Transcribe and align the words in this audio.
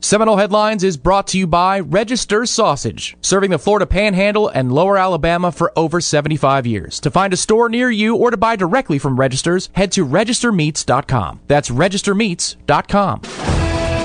Seminole 0.00 0.36
Headlines 0.36 0.82
is 0.82 0.96
brought 0.96 1.28
to 1.28 1.38
you 1.38 1.46
by 1.46 1.78
Register 1.78 2.44
Sausage, 2.46 3.16
serving 3.22 3.52
the 3.52 3.60
Florida 3.60 3.86
Panhandle 3.86 4.48
and 4.48 4.72
Lower 4.72 4.98
Alabama 4.98 5.52
for 5.52 5.72
over 5.76 6.00
75 6.00 6.66
years. 6.66 6.98
To 7.00 7.12
find 7.12 7.32
a 7.32 7.36
store 7.36 7.68
near 7.68 7.90
you 7.90 8.16
or 8.16 8.32
to 8.32 8.36
buy 8.36 8.56
directly 8.56 8.98
from 8.98 9.18
Registers, 9.18 9.70
head 9.74 9.92
to 9.92 10.04
registermeats.com. 10.04 11.40
That's 11.46 11.70
registermeats.com. 11.70 13.20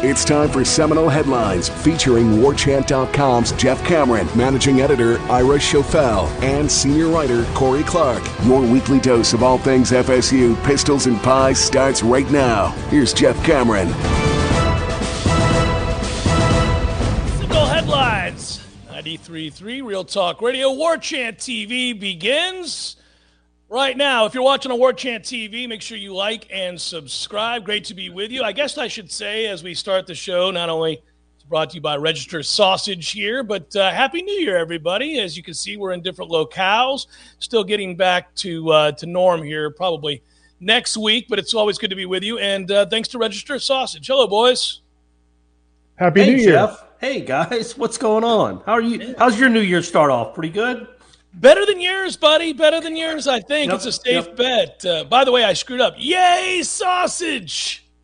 It's 0.02 0.24
time 0.24 0.50
for 0.50 0.64
Seminole 0.64 1.10
Headlines 1.10 1.68
featuring 1.68 2.38
WarChant.com's 2.38 3.52
Jeff 3.54 3.84
Cameron, 3.84 4.30
managing 4.36 4.80
editor 4.82 5.20
Ira 5.24 5.58
Schoffel, 5.58 6.30
and 6.42 6.72
senior 6.72 7.08
writer 7.08 7.44
Corey 7.56 7.84
Clark. 7.84 8.24
Your 8.44 8.62
weekly 8.62 9.00
dose 9.00 9.34
of 9.34 9.42
all 9.44 9.58
things 9.58 9.92
FSU, 9.92 10.56
pistols, 10.64 11.08
and 11.08 11.20
pies 11.22 11.60
starts 11.60 12.04
right 12.04 12.30
now. 12.32 12.68
Here's 12.90 13.12
Jeff 13.12 13.44
Cameron. 13.44 13.90
93.3 19.18 19.84
Real 19.84 20.06
Talk 20.06 20.40
Radio. 20.40 20.72
War 20.72 20.96
Chant 20.96 21.40
TV 21.40 22.00
begins 22.00 22.98
right 23.68 23.98
now. 23.98 24.28
If 24.28 24.36
you're 24.36 24.44
watching 24.44 24.72
on 24.72 24.78
War 24.78 24.94
Chant 24.94 25.24
TV, 25.24 25.68
make 25.68 25.82
sure 25.82 25.98
you 25.98 26.14
like 26.14 26.48
and 26.54 26.80
subscribe. 26.80 27.66
Great 27.66 27.86
to 27.86 27.96
be 27.96 28.12
with 28.12 28.30
you. 28.30 28.44
I 28.44 28.52
guess 28.52 28.78
I 28.78 28.88
should 28.88 29.12
say 29.12 29.48
as 29.48 29.64
we 29.64 29.74
start 29.74 30.06
the 30.06 30.14
show, 30.14 30.52
not 30.52 30.70
only 30.70 31.02
it's 31.34 31.44
brought 31.44 31.72
to 31.72 31.76
you 31.78 31.82
by 31.82 31.98
Register 31.98 32.44
Sausage 32.44 33.10
here, 33.10 33.42
but 33.42 33.76
uh, 33.76 33.90
Happy 33.90 34.22
New 34.22 34.40
Year, 34.40 34.58
everybody. 34.58 35.18
As 35.18 35.36
you 35.36 35.42
can 35.42 35.56
see, 35.56 35.76
we're 35.76 35.94
in 35.94 36.04
different 36.04 36.30
locales. 36.30 37.08
Still 37.40 37.64
getting 37.64 37.96
back 37.96 38.36
to 38.36 38.70
uh, 38.70 38.92
to 38.92 39.08
norm 39.08 39.42
here, 39.42 39.72
probably 39.72 40.22
next 40.60 40.98
week, 40.98 41.26
but 41.28 41.40
it's 41.40 41.56
always 41.56 41.80
good 41.80 41.90
to 41.90 41.96
be 41.96 42.06
with 42.06 42.22
you. 42.22 42.38
And 42.38 42.70
uh, 42.70 42.86
thanks 42.86 43.08
to 43.10 43.18
Register 43.18 43.58
Sausage. 43.58 44.06
Hello, 44.06 44.28
boys. 44.28 44.82
Happy 45.96 46.24
hey, 46.24 46.36
New 46.36 46.44
Year. 46.44 46.78
Jeff. 47.00 47.10
Hey 47.10 47.22
guys, 47.22 47.78
what's 47.78 47.98
going 47.98 48.24
on? 48.24 48.62
How 48.66 48.74
are 48.74 48.82
you? 48.82 49.16
How's 49.18 49.40
your 49.40 49.50
New 49.50 49.62
Year 49.62 49.82
start 49.82 50.12
off? 50.12 50.34
Pretty 50.34 50.50
good. 50.50 50.88
Better 51.34 51.66
than 51.66 51.80
yours, 51.80 52.18
buddy. 52.18 52.54
Better 52.54 52.82
than 52.82 52.96
yours, 52.96 53.28
I 53.28 53.40
think. 53.40 53.68
Yep, 53.68 53.76
it's 53.76 53.86
a 53.86 53.92
safe 53.92 54.26
yep. 54.26 54.36
bet. 54.36 54.86
Uh, 54.86 55.04
by 55.04 55.24
the 55.24 55.32
way, 55.32 55.44
I 55.44 55.54
screwed 55.54 55.82
up. 55.82 55.96
Yay, 55.98 56.62
sausage! 56.64 57.86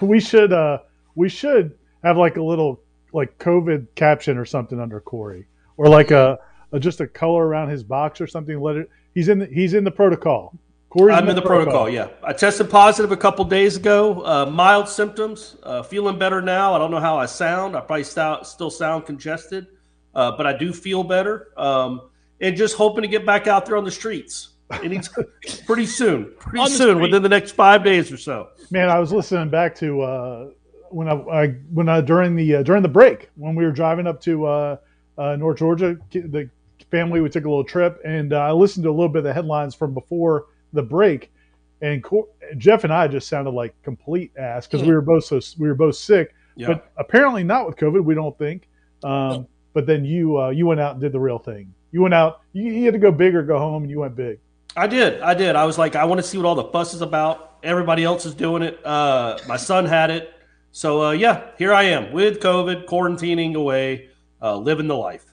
We 0.00 0.18
should 0.18 0.52
uh 0.52 0.78
we 1.14 1.28
should 1.28 1.78
have 2.02 2.16
like 2.16 2.36
a 2.36 2.42
little 2.42 2.80
like 3.12 3.38
COVID 3.38 3.86
caption 3.94 4.36
or 4.36 4.44
something 4.44 4.80
under 4.80 4.98
Corey, 4.98 5.46
or 5.76 5.86
like 5.86 6.10
a, 6.10 6.36
a 6.72 6.80
just 6.80 7.00
a 7.00 7.06
color 7.06 7.46
around 7.46 7.68
his 7.68 7.84
box 7.84 8.20
or 8.20 8.26
something. 8.26 8.60
Let 8.60 8.74
it. 8.74 8.90
He's 9.14 9.28
in. 9.28 9.38
The, 9.38 9.46
he's 9.46 9.72
in 9.72 9.84
the 9.84 9.92
protocol. 9.92 10.52
Corey's 10.94 11.16
I'm 11.16 11.28
in 11.28 11.34
the 11.34 11.42
protocol. 11.42 11.88
Yeah, 11.88 12.10
I 12.22 12.32
tested 12.32 12.70
positive 12.70 13.10
a 13.10 13.16
couple 13.16 13.44
days 13.46 13.76
ago. 13.76 14.24
Uh, 14.24 14.46
mild 14.46 14.88
symptoms. 14.88 15.56
Uh, 15.64 15.82
feeling 15.82 16.20
better 16.20 16.40
now. 16.40 16.72
I 16.72 16.78
don't 16.78 16.92
know 16.92 17.00
how 17.00 17.18
I 17.18 17.26
sound. 17.26 17.76
I 17.76 17.80
probably 17.80 18.04
st- 18.04 18.46
still 18.46 18.70
sound 18.70 19.04
congested, 19.04 19.66
uh, 20.14 20.36
but 20.36 20.46
I 20.46 20.56
do 20.56 20.72
feel 20.72 21.02
better. 21.02 21.48
Um, 21.56 22.10
and 22.40 22.56
just 22.56 22.76
hoping 22.76 23.02
to 23.02 23.08
get 23.08 23.26
back 23.26 23.48
out 23.48 23.66
there 23.66 23.76
on 23.76 23.82
the 23.82 23.90
streets. 23.90 24.50
Pretty 24.70 25.86
soon. 25.86 26.32
Pretty 26.38 26.60
On 26.60 26.68
soon, 26.68 27.00
within 27.00 27.24
the 27.24 27.28
next 27.28 27.52
five 27.52 27.82
days 27.82 28.12
or 28.12 28.16
so. 28.16 28.50
Man, 28.70 28.88
I 28.88 29.00
was 29.00 29.12
listening 29.12 29.50
back 29.50 29.74
to 29.76 30.00
uh, 30.00 30.50
when 30.90 31.08
I, 31.08 31.14
I 31.14 31.46
when 31.72 31.88
I 31.88 32.02
during 32.02 32.36
the 32.36 32.56
uh, 32.56 32.62
during 32.62 32.84
the 32.84 32.88
break 32.88 33.30
when 33.34 33.56
we 33.56 33.64
were 33.64 33.72
driving 33.72 34.06
up 34.06 34.20
to 34.22 34.46
uh, 34.46 34.76
North 35.18 35.58
Georgia, 35.58 35.98
the 36.12 36.48
family 36.92 37.20
we 37.20 37.28
took 37.28 37.46
a 37.46 37.48
little 37.48 37.64
trip, 37.64 38.00
and 38.04 38.32
uh, 38.32 38.38
I 38.38 38.52
listened 38.52 38.84
to 38.84 38.90
a 38.90 38.92
little 38.92 39.08
bit 39.08 39.18
of 39.18 39.24
the 39.24 39.32
headlines 39.32 39.74
from 39.74 39.92
before 39.92 40.46
the 40.74 40.82
break, 40.82 41.32
and 41.80 42.02
Cor- 42.02 42.28
Jeff 42.58 42.84
and 42.84 42.92
I 42.92 43.08
just 43.08 43.28
sounded 43.28 43.50
like 43.50 43.74
complete 43.82 44.32
ass 44.36 44.66
because 44.66 44.86
we 44.86 44.92
were 44.92 45.00
both 45.00 45.24
so 45.24 45.40
we 45.58 45.68
were 45.68 45.74
both 45.74 45.96
sick, 45.96 46.34
Yeah. 46.56 46.66
but 46.68 46.90
apparently 46.98 47.44
not 47.44 47.66
with 47.66 47.76
COVID. 47.76 48.04
We 48.04 48.14
don't 48.14 48.36
think. 48.38 48.68
Um, 49.02 49.46
But 49.72 49.86
then 49.86 50.04
you 50.04 50.38
uh, 50.40 50.50
you 50.50 50.66
went 50.66 50.80
out 50.80 50.92
and 50.92 51.00
did 51.00 51.10
the 51.12 51.18
real 51.20 51.38
thing. 51.38 51.74
You 51.90 52.02
went 52.02 52.14
out. 52.14 52.42
You, 52.52 52.64
you 52.70 52.84
had 52.84 52.92
to 52.94 53.00
go 53.00 53.10
big 53.10 53.34
or 53.34 53.42
go 53.42 53.58
home, 53.58 53.82
and 53.82 53.90
you 53.90 54.00
went 54.00 54.14
big. 54.14 54.38
I 54.76 54.86
did. 54.86 55.20
I 55.20 55.34
did. 55.34 55.56
I 55.56 55.64
was 55.64 55.78
like, 55.78 55.96
I 55.96 56.04
want 56.04 56.20
to 56.20 56.26
see 56.26 56.36
what 56.38 56.46
all 56.46 56.54
the 56.54 56.64
fuss 56.70 56.94
is 56.94 57.00
about. 57.02 57.58
Everybody 57.62 58.04
else 58.04 58.24
is 58.26 58.34
doing 58.34 58.62
it. 58.62 58.84
Uh, 58.84 59.38
my 59.48 59.56
son 59.56 59.84
had 59.86 60.10
it. 60.10 60.32
So, 60.72 61.02
uh, 61.06 61.10
yeah, 61.12 61.50
here 61.58 61.72
I 61.72 61.84
am 61.84 62.12
with 62.12 62.40
COVID, 62.40 62.86
quarantining 62.86 63.54
away, 63.54 64.08
uh, 64.42 64.56
living 64.56 64.88
the 64.88 64.96
life. 64.96 65.24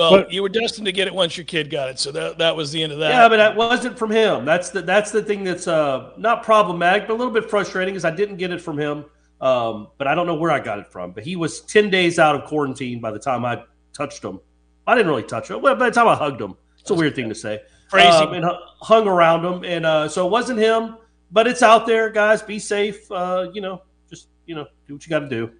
Well, 0.00 0.10
But- 0.12 0.32
you 0.32 0.40
were 0.42 0.48
destined 0.48 0.86
to 0.86 0.92
get 0.92 1.06
it 1.08 1.14
once 1.14 1.36
your 1.36 1.44
kid 1.44 1.68
got 1.68 1.90
it, 1.90 1.98
so 1.98 2.10
that 2.12 2.38
that 2.38 2.56
was 2.56 2.72
the 2.72 2.82
end 2.82 2.92
of 2.92 3.00
that. 3.00 3.10
Yeah, 3.10 3.28
but 3.28 3.36
that 3.36 3.54
wasn't 3.54 3.98
from 3.98 4.10
him. 4.10 4.46
That's 4.46 4.70
the 4.70 4.80
that's 4.80 5.10
the 5.10 5.22
thing 5.22 5.44
that's 5.44 5.68
uh, 5.68 6.12
not 6.16 6.42
problematic, 6.42 7.06
but 7.06 7.12
a 7.12 7.18
little 7.18 7.32
bit 7.32 7.50
frustrating 7.50 7.92
because 7.92 8.06
I 8.06 8.10
didn't 8.10 8.36
get 8.36 8.50
it 8.50 8.62
from 8.62 8.78
him. 8.78 9.04
Um, 9.42 9.88
but 9.98 10.06
I 10.06 10.14
don't 10.14 10.26
know 10.26 10.34
where 10.36 10.50
I 10.50 10.58
got 10.60 10.78
it 10.78 10.86
from. 10.90 11.12
But 11.12 11.24
he 11.24 11.36
was 11.36 11.60
ten 11.60 11.90
days 11.90 12.18
out 12.18 12.34
of 12.34 12.44
quarantine 12.44 12.98
by 13.00 13.10
the 13.10 13.18
time 13.18 13.44
I 13.44 13.62
touched 13.92 14.24
him. 14.24 14.40
I 14.86 14.94
didn't 14.94 15.08
really 15.08 15.22
touch 15.22 15.50
him. 15.50 15.60
Well, 15.60 15.74
by 15.76 15.90
the 15.90 15.94
time 15.94 16.08
I 16.08 16.14
hugged 16.14 16.40
him, 16.40 16.54
it's 16.78 16.90
a 16.90 16.94
weird 16.94 17.14
thing 17.14 17.28
to 17.28 17.34
say. 17.34 17.60
Crazy. 17.90 18.08
Um, 18.08 18.32
and 18.32 18.46
hung 18.80 19.06
around 19.06 19.44
him, 19.44 19.64
and 19.64 19.84
uh, 19.84 20.08
so 20.08 20.26
it 20.26 20.30
wasn't 20.30 20.58
him. 20.60 20.96
But 21.30 21.46
it's 21.46 21.62
out 21.62 21.86
there, 21.86 22.08
guys. 22.08 22.40
Be 22.42 22.58
safe. 22.58 23.10
Uh, 23.12 23.48
you 23.52 23.60
know, 23.60 23.82
just 24.08 24.28
you 24.46 24.54
know, 24.54 24.66
do 24.88 24.94
what 24.94 25.04
you 25.06 25.10
got 25.10 25.20
to 25.20 25.28
do. 25.28 25.50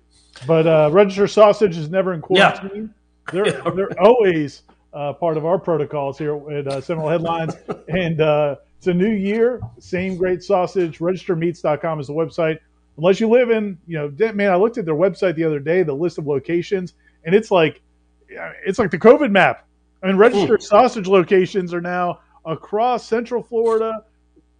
But 0.46 0.66
uh, 0.66 0.88
register 0.92 1.26
sausage 1.26 1.76
is 1.76 1.90
never 1.90 2.14
in 2.14 2.22
Yeah. 2.30 2.52
quarantine. 2.56 2.82
Yeah, 2.82 2.88
right. 3.32 3.64
they're 3.76 4.00
always 4.00 4.62
uh, 4.92 5.12
part 5.12 5.36
of 5.36 5.46
our 5.46 5.58
protocols 5.58 6.18
here 6.18 6.36
at 6.50 6.66
uh, 6.66 6.80
Seminole 6.80 7.08
Headlines. 7.08 7.54
and 7.88 8.20
uh, 8.20 8.56
it's 8.78 8.86
a 8.86 8.94
new 8.94 9.10
year. 9.10 9.60
Same 9.78 10.16
great 10.16 10.42
sausage. 10.42 10.98
Registermeats.com 10.98 12.00
is 12.00 12.06
the 12.06 12.12
website. 12.12 12.58
Unless 12.96 13.20
you 13.20 13.28
live 13.28 13.50
in, 13.50 13.78
you 13.86 13.98
know, 13.98 14.32
man, 14.32 14.50
I 14.50 14.56
looked 14.56 14.78
at 14.78 14.84
their 14.84 14.94
website 14.94 15.34
the 15.34 15.44
other 15.44 15.60
day, 15.60 15.82
the 15.82 15.94
list 15.94 16.18
of 16.18 16.26
locations, 16.26 16.94
and 17.24 17.34
it's 17.34 17.50
like, 17.50 17.80
it's 18.28 18.78
like 18.78 18.90
the 18.90 18.98
COVID 18.98 19.30
map. 19.30 19.66
I 20.02 20.08
mean, 20.08 20.16
registered 20.16 20.62
sausage 20.62 21.06
locations 21.06 21.72
are 21.72 21.80
now 21.80 22.20
across 22.44 23.06
Central 23.06 23.42
Florida, 23.42 24.04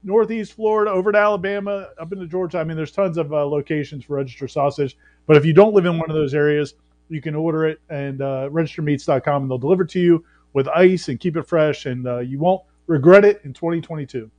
Northeast 0.03 0.55
Florida, 0.55 0.91
over 0.91 1.13
to 1.13 1.19
Alabama, 1.19 1.89
up 1.99 2.13
into 2.13 2.27
Georgia. 2.27 2.59
I 2.59 2.65
mean, 2.65 2.77
there's 2.77 2.93
tons 2.93 3.19
of 3.19 3.33
uh, 3.33 3.47
locations 3.47 4.05
for 4.05 4.17
registered 4.17 4.51
sausage. 4.51 4.97
But 5.27 5.37
if 5.37 5.45
you 5.45 5.53
don't 5.53 5.75
live 5.75 5.87
in 5.87 5.99
one 5.99 6.11
of 6.11 6.17
those 6.17 6.35
areas, 6.35 6.75
you 7.11 7.21
can 7.21 7.35
order 7.35 7.67
it 7.67 7.81
and 7.89 8.23
uh, 8.23 8.49
registermeats.com, 8.51 9.43
and 9.43 9.51
they'll 9.51 9.59
deliver 9.59 9.85
to 9.85 10.01
you 10.01 10.25
with 10.53 10.69
ice 10.69 11.09
and 11.09 11.21
keep 11.21 11.37
it 11.37 11.47
fresh, 11.47 11.87
and 11.87 12.07
uh, 12.07 12.19
you 12.19 12.39
won't 12.39 12.63
regret 12.87 13.25
it 13.25 13.41
in 13.45 13.53
2022. 13.53 14.31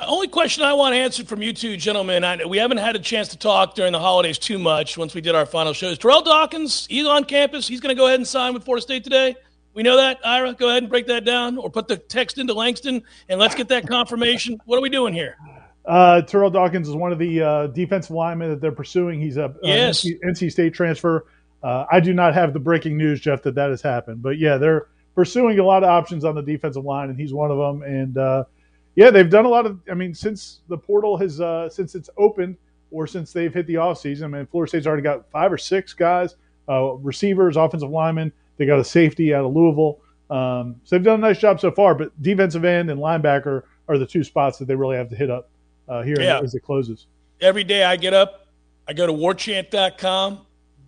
Only 0.00 0.28
question 0.28 0.62
I 0.62 0.74
want 0.74 0.94
answered 0.94 1.26
from 1.26 1.42
you 1.42 1.52
two 1.52 1.76
gentlemen. 1.76 2.22
I, 2.22 2.44
we 2.44 2.58
haven't 2.58 2.76
had 2.78 2.94
a 2.94 3.00
chance 3.00 3.28
to 3.28 3.38
talk 3.38 3.74
during 3.74 3.92
the 3.92 3.98
holidays 3.98 4.38
too 4.38 4.58
much. 4.58 4.96
Once 4.96 5.12
we 5.12 5.20
did 5.20 5.34
our 5.34 5.44
final 5.46 5.72
shows, 5.72 5.98
Terrell 5.98 6.22
Dawkins, 6.22 6.86
he's 6.88 7.06
on 7.06 7.24
campus. 7.24 7.66
He's 7.66 7.80
going 7.80 7.94
to 7.94 7.98
go 7.98 8.06
ahead 8.06 8.20
and 8.20 8.26
sign 8.26 8.54
with 8.54 8.64
Florida 8.64 8.82
State 8.82 9.02
today. 9.02 9.34
We 9.74 9.82
know 9.82 9.96
that, 9.96 10.18
Ira. 10.24 10.54
Go 10.54 10.68
ahead 10.68 10.84
and 10.84 10.90
break 10.90 11.08
that 11.08 11.24
down, 11.24 11.58
or 11.58 11.68
put 11.68 11.88
the 11.88 11.96
text 11.96 12.38
into 12.38 12.54
Langston, 12.54 13.02
and 13.28 13.40
let's 13.40 13.56
get 13.56 13.68
that 13.68 13.88
confirmation. 13.88 14.60
What 14.66 14.78
are 14.78 14.82
we 14.82 14.88
doing 14.88 15.14
here? 15.14 15.36
Uh, 15.84 16.22
Terrell 16.22 16.50
Dawkins 16.50 16.88
is 16.88 16.94
one 16.94 17.12
of 17.12 17.18
the 17.18 17.42
uh, 17.42 17.66
defensive 17.68 18.10
linemen 18.10 18.50
that 18.50 18.60
they're 18.60 18.70
pursuing. 18.72 19.20
He's 19.20 19.36
a, 19.36 19.46
a 19.46 19.54
Yes. 19.62 20.04
NC, 20.04 20.20
NC 20.24 20.52
State 20.52 20.74
transfer. 20.74 21.26
Uh, 21.62 21.84
I 21.90 22.00
do 22.00 22.12
not 22.14 22.34
have 22.34 22.52
the 22.52 22.60
breaking 22.60 22.96
news, 22.96 23.20
Jeff, 23.20 23.42
that 23.42 23.54
that 23.56 23.70
has 23.70 23.82
happened. 23.82 24.22
But 24.22 24.38
yeah, 24.38 24.56
they're 24.58 24.88
pursuing 25.14 25.58
a 25.58 25.64
lot 25.64 25.82
of 25.82 25.88
options 25.88 26.24
on 26.24 26.34
the 26.34 26.42
defensive 26.42 26.84
line, 26.84 27.10
and 27.10 27.18
he's 27.18 27.32
one 27.32 27.50
of 27.50 27.58
them. 27.58 27.82
And 27.82 28.16
uh, 28.16 28.44
yeah, 28.94 29.10
they've 29.10 29.28
done 29.28 29.44
a 29.44 29.48
lot 29.48 29.66
of. 29.66 29.80
I 29.90 29.94
mean, 29.94 30.14
since 30.14 30.60
the 30.68 30.78
portal 30.78 31.16
has 31.16 31.40
uh, 31.40 31.68
since 31.68 31.94
it's 31.94 32.10
opened, 32.16 32.56
or 32.90 33.06
since 33.06 33.32
they've 33.32 33.52
hit 33.52 33.66
the 33.66 33.74
offseason. 33.74 34.24
I 34.24 34.26
mean, 34.28 34.46
Florida 34.46 34.68
State's 34.68 34.86
already 34.86 35.02
got 35.02 35.30
five 35.30 35.52
or 35.52 35.58
six 35.58 35.92
guys, 35.92 36.36
uh, 36.68 36.94
receivers, 36.94 37.56
offensive 37.56 37.90
linemen. 37.90 38.32
They 38.56 38.66
got 38.66 38.78
a 38.78 38.84
safety 38.84 39.34
out 39.34 39.44
of 39.44 39.54
Louisville. 39.54 40.00
Um, 40.30 40.76
so 40.84 40.96
they've 40.96 41.04
done 41.04 41.20
a 41.20 41.28
nice 41.28 41.38
job 41.38 41.60
so 41.60 41.70
far, 41.70 41.94
but 41.94 42.20
defensive 42.22 42.64
end 42.64 42.90
and 42.90 43.00
linebacker 43.00 43.62
are 43.88 43.98
the 43.98 44.06
two 44.06 44.22
spots 44.22 44.58
that 44.58 44.66
they 44.66 44.74
really 44.74 44.96
have 44.96 45.08
to 45.08 45.16
hit 45.16 45.30
up 45.30 45.48
uh, 45.88 46.02
here 46.02 46.20
Yeah. 46.20 46.40
as 46.40 46.54
it 46.54 46.60
closes. 46.60 47.06
Every 47.40 47.64
day 47.64 47.84
I 47.84 47.96
get 47.96 48.12
up, 48.12 48.46
I 48.86 48.92
go 48.92 49.06
to 49.06 49.12
warchant.com, 49.12 50.40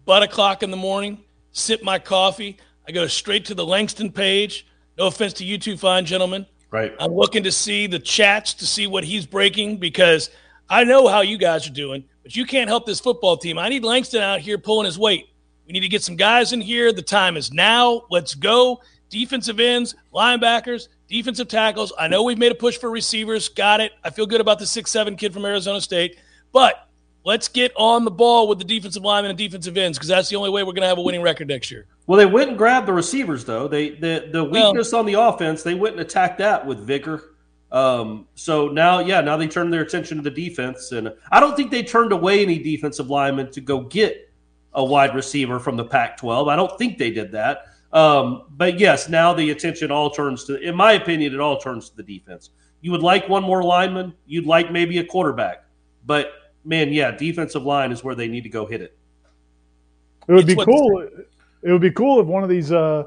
butt 0.05 0.23
o'clock 0.23 0.63
in 0.63 0.71
the 0.71 0.77
morning, 0.77 1.23
sip 1.53 1.83
my 1.83 1.99
coffee. 1.99 2.57
I 2.87 2.93
go 2.93 3.07
straight 3.07 3.45
to 3.47 3.55
the 3.55 3.65
Langston 3.65 4.11
page. 4.11 4.67
No 4.99 5.07
offense 5.07 5.33
to 5.35 5.45
you 5.45 5.59
two 5.59 5.77
fine 5.77 6.05
gentlemen. 6.05 6.47
Right. 6.71 6.95
I'm 6.99 7.13
looking 7.13 7.43
to 7.45 7.53
see 7.53 7.87
the 7.87 7.99
chats 7.99 8.55
to 8.55 8.67
see 8.67 8.87
what 8.87 9.05
he's 9.05 9.27
breaking 9.27 9.79
because 9.79 10.31
I 10.69 10.85
know 10.85 11.09
how 11.09 11.21
you 11.21 11.37
guys 11.37 11.67
are 11.67 11.73
doing, 11.73 12.05
but 12.23 12.37
you 12.37 12.45
can't 12.45 12.69
help 12.69 12.87
this 12.87 13.01
football 13.01 13.37
team. 13.37 13.59
I 13.59 13.69
need 13.69 13.85
Langston 13.85 14.23
out 14.23 14.41
here 14.41 14.59
pulling 14.59 14.87
his 14.87 14.99
weight. 14.99 15.27
We 15.67 15.73
need 15.73 15.81
to 15.81 15.89
get 15.89 16.03
some 16.03 16.17
guys 16.17 16.53
in 16.53 16.61
here. 16.61 16.93
The 16.93 17.03
time 17.03 17.37
is 17.37 17.53
now. 17.53 18.03
Let's 18.11 18.35
go. 18.35 18.81
Defensive 19.09 19.59
ends, 19.59 19.97
linebackers, 20.15 20.89
defensive 21.09 21.49
tackles. 21.49 21.93
I 21.99 22.07
know 22.07 22.23
we've 22.23 22.39
made 22.39 22.53
a 22.53 22.57
push 22.57 22.79
for 22.79 22.91
receivers. 22.91 23.49
Got 23.49 23.81
it. 23.81 23.93
I 24.05 24.11
feel 24.11 24.27
good 24.27 24.41
about 24.41 24.61
the 24.61 24.67
six 24.67 24.91
seven 24.91 25.17
kid 25.17 25.33
from 25.33 25.45
Arizona 25.45 25.81
State, 25.81 26.19
but 26.53 26.89
let's 27.25 27.49
get 27.49 27.73
on 27.77 28.05
the 28.05 28.11
ball 28.11 28.49
with 28.49 28.59
the 28.59 28.65
defensive 28.65 29.03
linemen 29.03 29.31
and 29.31 29.39
defensive 29.39 29.77
ends 29.77 29.99
because 29.99 30.09
that's 30.09 30.29
the 30.29 30.37
only 30.37 30.51
way 30.51 30.63
we're 30.63 30.73
going 30.73 30.83
to 30.83 30.89
have 30.89 30.99
a 30.99 31.03
winning 31.03 31.23
record 31.23 31.49
next 31.49 31.71
year. 31.71 31.87
Well, 32.07 32.19
they 32.19 32.27
went 32.27 32.51
and 32.51 32.59
grabbed 32.59 32.87
the 32.89 32.93
receivers 32.93 33.45
though. 33.45 33.69
They 33.69 33.91
the 33.91 34.29
the 34.33 34.45
Well- 34.45 34.73
weakness 34.73 34.93
on 34.93 35.07
the 35.07 35.15
offense, 35.15 35.63
they 35.63 35.75
went 35.75 35.95
and 35.95 36.01
attacked 36.01 36.39
that 36.39 36.67
with 36.67 36.79
vigor. 36.79 37.23
Um, 37.73 38.27
so 38.35 38.67
now, 38.67 38.99
yeah, 38.99 39.21
now 39.21 39.37
they 39.37 39.47
turn 39.47 39.71
their 39.71 39.83
attention 39.83 40.17
to 40.17 40.23
the 40.25 40.31
defense, 40.31 40.91
and 40.91 41.13
I 41.31 41.39
don't 41.39 41.55
think 41.57 41.71
they 41.71 41.85
turned 41.85 42.11
away 42.11 42.43
any 42.43 42.59
defensive 42.59 43.09
linemen 43.11 43.53
to 43.53 43.61
go 43.61 43.83
get 43.83 44.29
a 44.75 44.85
wide 44.85 45.15
receiver 45.15 45.61
from 45.61 45.77
the 45.77 45.85
Pac-12. 45.85 46.51
I 46.51 46.57
don't 46.57 46.77
think 46.79 46.99
they 46.99 47.13
did 47.13 47.31
that. 47.33 47.67
Um, 47.93 48.45
but 48.57 48.79
yes, 48.81 49.09
now 49.09 49.33
the 49.33 49.51
attention 49.51 49.93
all 49.93 50.11
turns 50.11 50.45
to, 50.45 50.59
in 50.61 50.75
my 50.75 50.93
opinion, 50.93 51.33
it 51.33 51.41
all 51.41 51.59
turns 51.59 51.91
to 51.91 51.97
the 51.97 52.03
defense. 52.03 52.51
You 52.81 52.91
would 52.93 53.03
like 53.03 53.29
one 53.29 53.43
more 53.45 53.63
lineman. 53.63 54.15
You'd 54.27 54.47
like 54.47 54.73
maybe 54.73 54.99
a 54.99 55.05
quarterback, 55.05 55.65
but 56.07 56.33
man, 56.65 56.93
yeah, 56.93 57.11
defensive 57.11 57.63
line 57.65 57.93
is 57.93 58.03
where 58.05 58.15
they 58.15 58.29
need 58.29 58.43
to 58.43 58.49
go 58.49 58.67
hit 58.67 58.81
it. 58.81 58.97
It 60.29 60.33
would 60.33 60.49
It's 60.49 60.55
be 60.55 60.65
cool. 60.65 61.09
It 61.63 61.73
would 61.73 61.81
be 61.81 61.91
cool 61.91 62.21
if 62.21 62.27
one 62.27 62.43
of 62.43 62.49
these 62.49 62.73
uh, 62.73 63.05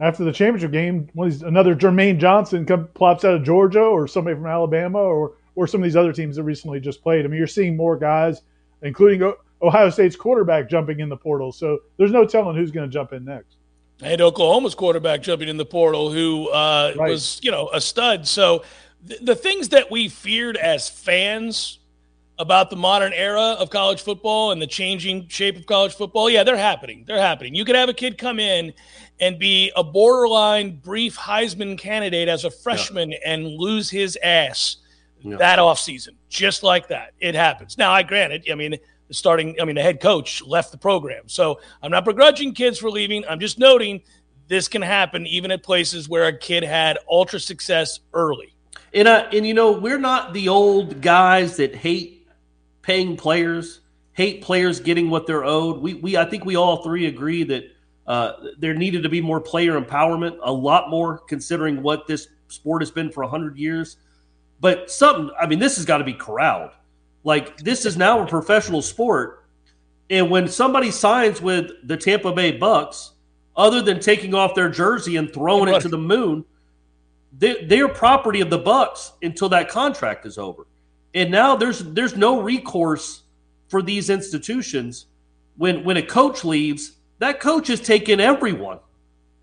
after 0.00 0.24
the 0.24 0.32
championship 0.32 0.72
game, 0.72 1.08
one 1.14 1.28
of 1.28 1.32
these, 1.32 1.42
another 1.42 1.74
Jermaine 1.74 2.18
Johnson 2.18 2.64
come, 2.66 2.88
plops 2.88 3.24
out 3.24 3.34
of 3.34 3.42
Georgia 3.44 3.80
or 3.82 4.06
somebody 4.08 4.36
from 4.36 4.46
Alabama 4.46 4.98
or 4.98 5.32
or 5.56 5.66
some 5.66 5.80
of 5.80 5.84
these 5.84 5.96
other 5.96 6.12
teams 6.12 6.36
that 6.36 6.42
recently 6.44 6.80
just 6.80 7.02
played. 7.02 7.24
I 7.24 7.28
mean, 7.28 7.38
you're 7.38 7.46
seeing 7.46 7.76
more 7.76 7.96
guys, 7.96 8.42
including 8.82 9.32
Ohio 9.62 9.90
State's 9.90 10.16
quarterback, 10.16 10.68
jumping 10.68 11.00
in 11.00 11.08
the 11.08 11.16
portal. 11.16 11.52
So 11.52 11.78
there's 11.96 12.10
no 12.10 12.24
telling 12.26 12.56
who's 12.56 12.70
going 12.72 12.88
to 12.88 12.92
jump 12.92 13.12
in 13.12 13.24
next. 13.24 13.56
and 14.02 14.20
Oklahoma's 14.20 14.74
quarterback 14.74 15.22
jumping 15.22 15.48
in 15.48 15.56
the 15.56 15.64
portal, 15.64 16.10
who 16.10 16.48
uh, 16.48 16.92
Right. 16.96 17.10
was 17.10 17.38
you 17.42 17.50
know 17.50 17.68
a 17.72 17.80
stud. 17.80 18.26
So 18.26 18.64
th- 19.08 19.20
the 19.20 19.34
things 19.36 19.68
that 19.70 19.90
we 19.90 20.08
feared 20.08 20.56
as 20.56 20.88
fans 20.88 21.78
about 22.38 22.68
the 22.70 22.76
modern 22.76 23.12
era 23.12 23.56
of 23.58 23.70
college 23.70 24.02
football 24.02 24.50
and 24.52 24.60
the 24.60 24.66
changing 24.66 25.28
shape 25.28 25.56
of 25.56 25.66
college 25.66 25.94
football, 25.94 26.28
yeah, 26.28 26.42
they're 26.42 26.56
happening. 26.56 27.04
They're 27.06 27.20
happening. 27.20 27.54
You 27.54 27.64
could 27.64 27.76
have 27.76 27.88
a 27.88 27.94
kid 27.94 28.18
come 28.18 28.40
in 28.40 28.72
and 29.20 29.38
be 29.38 29.70
a 29.76 29.84
borderline 29.84 30.76
brief 30.76 31.16
Heisman 31.16 31.78
candidate 31.78 32.28
as 32.28 32.44
a 32.44 32.50
freshman 32.50 33.14
and 33.24 33.46
lose 33.46 33.88
his 33.88 34.18
ass 34.22 34.78
Yeah. 35.20 35.36
that 35.36 35.58
offseason, 35.60 36.16
just 36.28 36.62
like 36.64 36.88
that. 36.88 37.12
It 37.20 37.34
happens. 37.36 37.78
Now, 37.78 37.92
I 37.92 38.02
granted, 38.02 38.44
I 38.50 38.56
mean, 38.56 38.76
the 39.06 39.14
starting, 39.14 39.54
I 39.60 39.64
mean, 39.64 39.76
the 39.76 39.82
head 39.82 40.00
coach 40.00 40.42
left 40.42 40.72
the 40.72 40.78
program. 40.78 41.28
So 41.28 41.60
I'm 41.82 41.90
not 41.92 42.04
begrudging 42.04 42.52
kids 42.54 42.78
for 42.78 42.90
leaving. 42.90 43.24
I'm 43.28 43.38
just 43.38 43.58
noting 43.58 44.02
this 44.48 44.66
can 44.66 44.82
happen 44.82 45.26
even 45.26 45.50
at 45.52 45.62
places 45.62 46.08
where 46.08 46.26
a 46.26 46.36
kid 46.36 46.64
had 46.64 46.98
ultra 47.08 47.38
success 47.38 48.00
early. 48.12 48.54
And 48.92 49.08
uh, 49.08 49.26
and 49.32 49.44
you 49.46 49.54
know 49.54 49.72
we're 49.72 49.98
not 49.98 50.32
the 50.34 50.48
old 50.48 51.00
guys 51.00 51.56
that 51.56 51.74
hate 51.74 52.13
paying 52.84 53.16
players, 53.16 53.80
hate 54.12 54.42
players 54.42 54.78
getting 54.78 55.08
what 55.08 55.26
they're 55.26 55.44
owed. 55.44 55.80
We 55.80 55.94
we 55.94 56.16
I 56.16 56.24
think 56.24 56.44
we 56.44 56.56
all 56.56 56.82
three 56.84 57.06
agree 57.06 57.42
that 57.44 57.64
uh, 58.06 58.32
there 58.58 58.74
needed 58.74 59.02
to 59.02 59.08
be 59.08 59.20
more 59.20 59.40
player 59.40 59.80
empowerment, 59.80 60.38
a 60.42 60.52
lot 60.52 60.90
more 60.90 61.18
considering 61.18 61.82
what 61.82 62.06
this 62.06 62.28
sport 62.48 62.82
has 62.82 62.90
been 62.90 63.10
for 63.10 63.24
hundred 63.24 63.56
years. 63.56 63.96
But 64.60 64.90
something, 64.90 65.30
I 65.40 65.46
mean, 65.46 65.58
this 65.58 65.76
has 65.76 65.84
got 65.84 65.98
to 65.98 66.04
be 66.04 66.12
corralled. 66.12 66.70
Like 67.24 67.56
this 67.58 67.86
is 67.86 67.96
now 67.96 68.22
a 68.22 68.26
professional 68.26 68.82
sport, 68.82 69.46
and 70.10 70.30
when 70.30 70.46
somebody 70.46 70.90
signs 70.90 71.40
with 71.40 71.70
the 71.84 71.96
Tampa 71.96 72.32
Bay 72.32 72.52
Bucks, 72.52 73.12
other 73.56 73.80
than 73.80 73.98
taking 73.98 74.34
off 74.34 74.54
their 74.54 74.68
jersey 74.68 75.16
and 75.16 75.32
throwing 75.32 75.72
it 75.72 75.80
to 75.80 75.88
the 75.88 75.96
moon, 75.96 76.44
they, 77.38 77.64
they're 77.64 77.88
property 77.88 78.42
of 78.42 78.50
the 78.50 78.58
Bucks 78.58 79.12
until 79.22 79.48
that 79.48 79.70
contract 79.70 80.26
is 80.26 80.36
over. 80.36 80.66
And 81.14 81.30
now 81.30 81.56
there's 81.56 81.78
there's 81.78 82.16
no 82.16 82.40
recourse 82.40 83.22
for 83.68 83.82
these 83.82 84.10
institutions 84.10 85.06
when 85.56 85.84
when 85.84 85.96
a 85.96 86.02
coach 86.02 86.44
leaves. 86.44 86.92
That 87.20 87.40
coach 87.40 87.70
is 87.70 87.80
taking 87.80 88.20
everyone. 88.20 88.80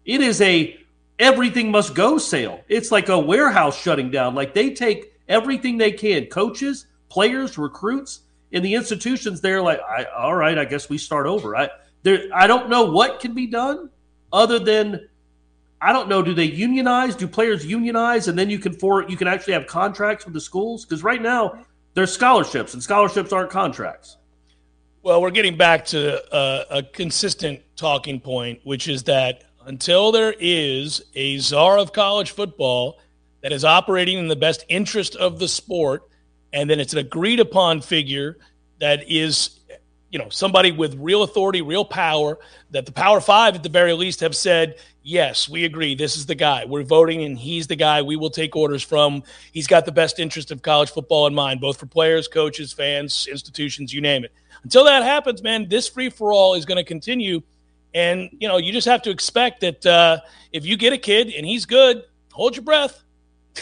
It 0.05 0.21
is 0.21 0.41
a 0.41 0.77
everything 1.17 1.71
must 1.71 1.95
go 1.95 2.17
sale. 2.17 2.61
It's 2.67 2.91
like 2.91 3.09
a 3.09 3.17
warehouse 3.17 3.79
shutting 3.79 4.11
down. 4.11 4.35
Like 4.35 4.53
they 4.53 4.73
take 4.73 5.13
everything 5.29 5.77
they 5.77 5.91
can, 5.91 6.25
coaches, 6.25 6.87
players, 7.09 7.57
recruits, 7.57 8.21
and 8.51 8.65
the 8.65 8.75
institutions. 8.75 9.39
They're 9.39 9.61
like, 9.61 9.79
all 10.15 10.35
right, 10.35 10.57
I 10.57 10.65
guess 10.65 10.89
we 10.89 10.97
start 10.97 11.25
over. 11.25 11.55
I 11.55 11.69
there, 12.03 12.25
I 12.33 12.47
don't 12.47 12.69
know 12.69 12.85
what 12.85 13.19
can 13.19 13.33
be 13.33 13.47
done 13.47 13.89
other 14.33 14.59
than 14.59 15.07
I 15.81 15.91
don't 15.91 16.07
know. 16.09 16.21
Do 16.21 16.33
they 16.33 16.45
unionize? 16.45 17.15
Do 17.15 17.27
players 17.27 17.65
unionize, 17.65 18.27
and 18.27 18.37
then 18.37 18.49
you 18.49 18.59
can 18.59 18.73
for 18.73 19.03
you 19.09 19.17
can 19.17 19.27
actually 19.27 19.53
have 19.53 19.65
contracts 19.65 20.25
with 20.25 20.33
the 20.35 20.41
schools? 20.41 20.85
Because 20.85 21.03
right 21.03 21.21
now 21.21 21.65
there's 21.95 22.13
scholarships, 22.13 22.73
and 22.73 22.83
scholarships 22.83 23.33
aren't 23.33 23.49
contracts. 23.49 24.17
Well, 25.03 25.19
we're 25.21 25.31
getting 25.31 25.57
back 25.57 25.85
to 25.85 26.71
a 26.71 26.83
consistent 26.83 27.61
talking 27.75 28.19
point, 28.19 28.59
which 28.63 28.87
is 28.87 29.03
that 29.03 29.45
until 29.65 30.11
there 30.11 30.35
is 30.39 31.01
a 31.15 31.39
czar 31.39 31.79
of 31.79 31.91
college 31.91 32.31
football 32.31 32.99
that 33.41 33.51
is 33.51 33.65
operating 33.65 34.19
in 34.19 34.27
the 34.27 34.35
best 34.35 34.63
interest 34.69 35.15
of 35.15 35.39
the 35.39 35.47
sport, 35.47 36.03
and 36.53 36.69
then 36.69 36.79
it's 36.79 36.93
an 36.93 36.99
agreed 36.99 37.39
upon 37.39 37.81
figure 37.81 38.37
that 38.79 39.09
is, 39.09 39.60
you 40.11 40.19
know, 40.19 40.29
somebody 40.29 40.71
with 40.71 40.95
real 40.99 41.23
authority, 41.23 41.61
real 41.61 41.85
power, 41.85 42.37
that 42.71 42.85
the 42.85 42.91
Power 42.91 43.21
Five 43.21 43.55
at 43.55 43.63
the 43.63 43.69
very 43.69 43.93
least 43.93 44.19
have 44.19 44.35
said, 44.35 44.75
yes, 45.03 45.47
we 45.47 45.63
agree, 45.63 45.95
this 45.95 46.17
is 46.17 46.25
the 46.25 46.35
guy. 46.35 46.65
We're 46.65 46.83
voting, 46.83 47.23
and 47.23 47.39
he's 47.39 47.67
the 47.67 47.77
guy 47.77 48.01
we 48.01 48.17
will 48.17 48.29
take 48.29 48.55
orders 48.55 48.83
from. 48.83 49.23
He's 49.53 49.67
got 49.67 49.85
the 49.85 49.91
best 49.91 50.19
interest 50.19 50.51
of 50.51 50.61
college 50.61 50.91
football 50.91 51.27
in 51.27 51.33
mind, 51.33 51.61
both 51.61 51.77
for 51.77 51.85
players, 51.85 52.27
coaches, 52.27 52.73
fans, 52.73 53.27
institutions, 53.31 53.93
you 53.93 54.01
name 54.01 54.25
it. 54.25 54.33
Until 54.63 54.83
that 54.83 55.03
happens, 55.03 55.41
man, 55.41 55.69
this 55.69 55.87
free 55.87 56.09
for 56.09 56.33
all 56.33 56.55
is 56.55 56.65
going 56.65 56.77
to 56.77 56.83
continue. 56.83 57.41
And, 57.93 58.29
you 58.39 58.47
know, 58.47 58.57
you 58.57 58.71
just 58.71 58.87
have 58.87 59.01
to 59.03 59.09
expect 59.09 59.61
that 59.61 59.85
uh, 59.85 60.19
if 60.51 60.65
you 60.65 60.77
get 60.77 60.93
a 60.93 60.97
kid 60.97 61.29
and 61.29 61.45
he's 61.45 61.65
good, 61.65 62.03
hold 62.31 62.55
your 62.55 62.63
breath. 62.63 63.01